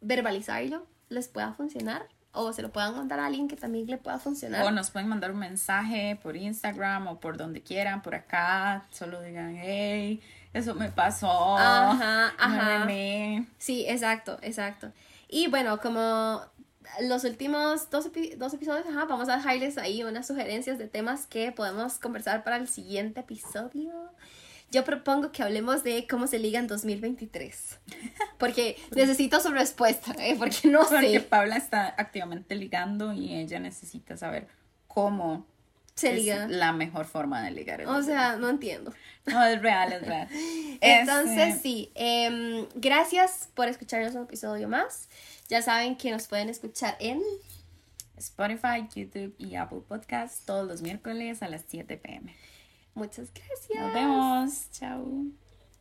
verbalizarlo, 0.00 0.86
les 1.08 1.28
pueda 1.28 1.52
funcionar. 1.52 2.08
O 2.34 2.52
se 2.54 2.62
lo 2.62 2.72
puedan 2.72 2.94
contar 2.94 3.20
a 3.20 3.26
alguien 3.26 3.46
que 3.46 3.56
también 3.56 3.86
le 3.86 3.98
pueda 3.98 4.18
funcionar. 4.18 4.64
o 4.64 4.70
nos 4.70 4.90
pueden 4.90 5.08
mandar 5.08 5.32
un 5.32 5.38
mensaje 5.38 6.18
por 6.22 6.34
Instagram 6.36 7.06
o 7.08 7.20
por 7.20 7.36
donde 7.36 7.62
quieran, 7.62 8.00
por 8.02 8.14
acá, 8.14 8.86
solo 8.90 9.20
digan, 9.20 9.54
hey, 9.56 10.20
eso 10.54 10.74
me 10.74 10.88
pasó. 10.90 11.56
Ajá, 11.58 12.32
ajá. 12.38 12.48
muéveme". 12.48 13.46
Sí, 13.58 13.84
exacto, 13.86 14.38
exacto. 14.40 14.92
Y 15.28 15.48
bueno, 15.48 15.78
como 15.80 16.40
los 17.02 17.24
últimos 17.24 17.90
dos, 17.90 18.06
epi- 18.10 18.34
dos 18.36 18.52
episodios, 18.54 18.86
ajá, 18.86 19.04
vamos 19.04 19.28
a 19.28 19.36
dejarles 19.36 19.76
ahí 19.78 20.02
unas 20.02 20.26
sugerencias 20.26 20.78
de 20.78 20.88
temas 20.88 21.26
que 21.26 21.52
podemos 21.52 21.98
conversar 21.98 22.44
para 22.44 22.56
el 22.56 22.66
siguiente 22.68 23.20
episodio. 23.20 23.92
Yo 24.72 24.84
propongo 24.84 25.30
que 25.32 25.42
hablemos 25.42 25.84
de 25.84 26.06
cómo 26.08 26.26
se 26.26 26.38
liga 26.38 26.58
en 26.58 26.66
2023. 26.66 27.78
Porque 28.38 28.76
necesito 28.96 29.38
su 29.38 29.50
respuesta, 29.50 30.12
¿eh? 30.18 30.34
Porque 30.38 30.66
no 30.68 30.80
Porque 30.88 31.12
sé. 31.12 31.20
Paula 31.20 31.56
está 31.58 31.94
activamente 31.98 32.54
ligando 32.56 33.12
y 33.12 33.34
ella 33.34 33.60
necesita 33.60 34.16
saber 34.16 34.48
cómo 34.88 35.46
Se 35.94 36.08
es 36.16 36.22
liga. 36.22 36.46
la 36.48 36.72
mejor 36.72 37.04
forma 37.04 37.42
de 37.42 37.50
ligar. 37.50 37.82
el 37.82 37.88
O 37.88 38.02
sea, 38.02 38.36
no 38.36 38.48
entiendo. 38.48 38.92
No, 39.26 39.44
es 39.44 39.60
real, 39.60 39.92
es 39.92 40.06
real. 40.06 40.28
Entonces, 40.80 41.56
Este, 41.56 41.60
sí, 41.62 41.92
em, 41.94 42.66
gracias 42.74 43.50
por 43.54 43.68
escucharnos 43.68 44.14
un 44.14 44.22
episodio 44.22 44.68
más. 44.68 45.08
Ya 45.48 45.60
saben 45.60 45.96
que 45.96 46.10
nos 46.10 46.26
pueden 46.28 46.48
escuchar 46.48 46.96
en 46.98 47.20
Spotify, 48.16 48.88
YouTube 48.94 49.34
y 49.38 49.54
Apple 49.56 49.82
Podcast 49.86 50.46
todos 50.46 50.66
los 50.66 50.80
miércoles 50.82 51.42
a 51.42 51.48
las 51.48 51.62
7 51.68 51.96
pm. 51.98 52.34
Muchas 52.94 53.32
gracias. 53.32 53.82
Nos 53.82 53.94
vemos. 53.94 54.70
Chao. 54.70 55.41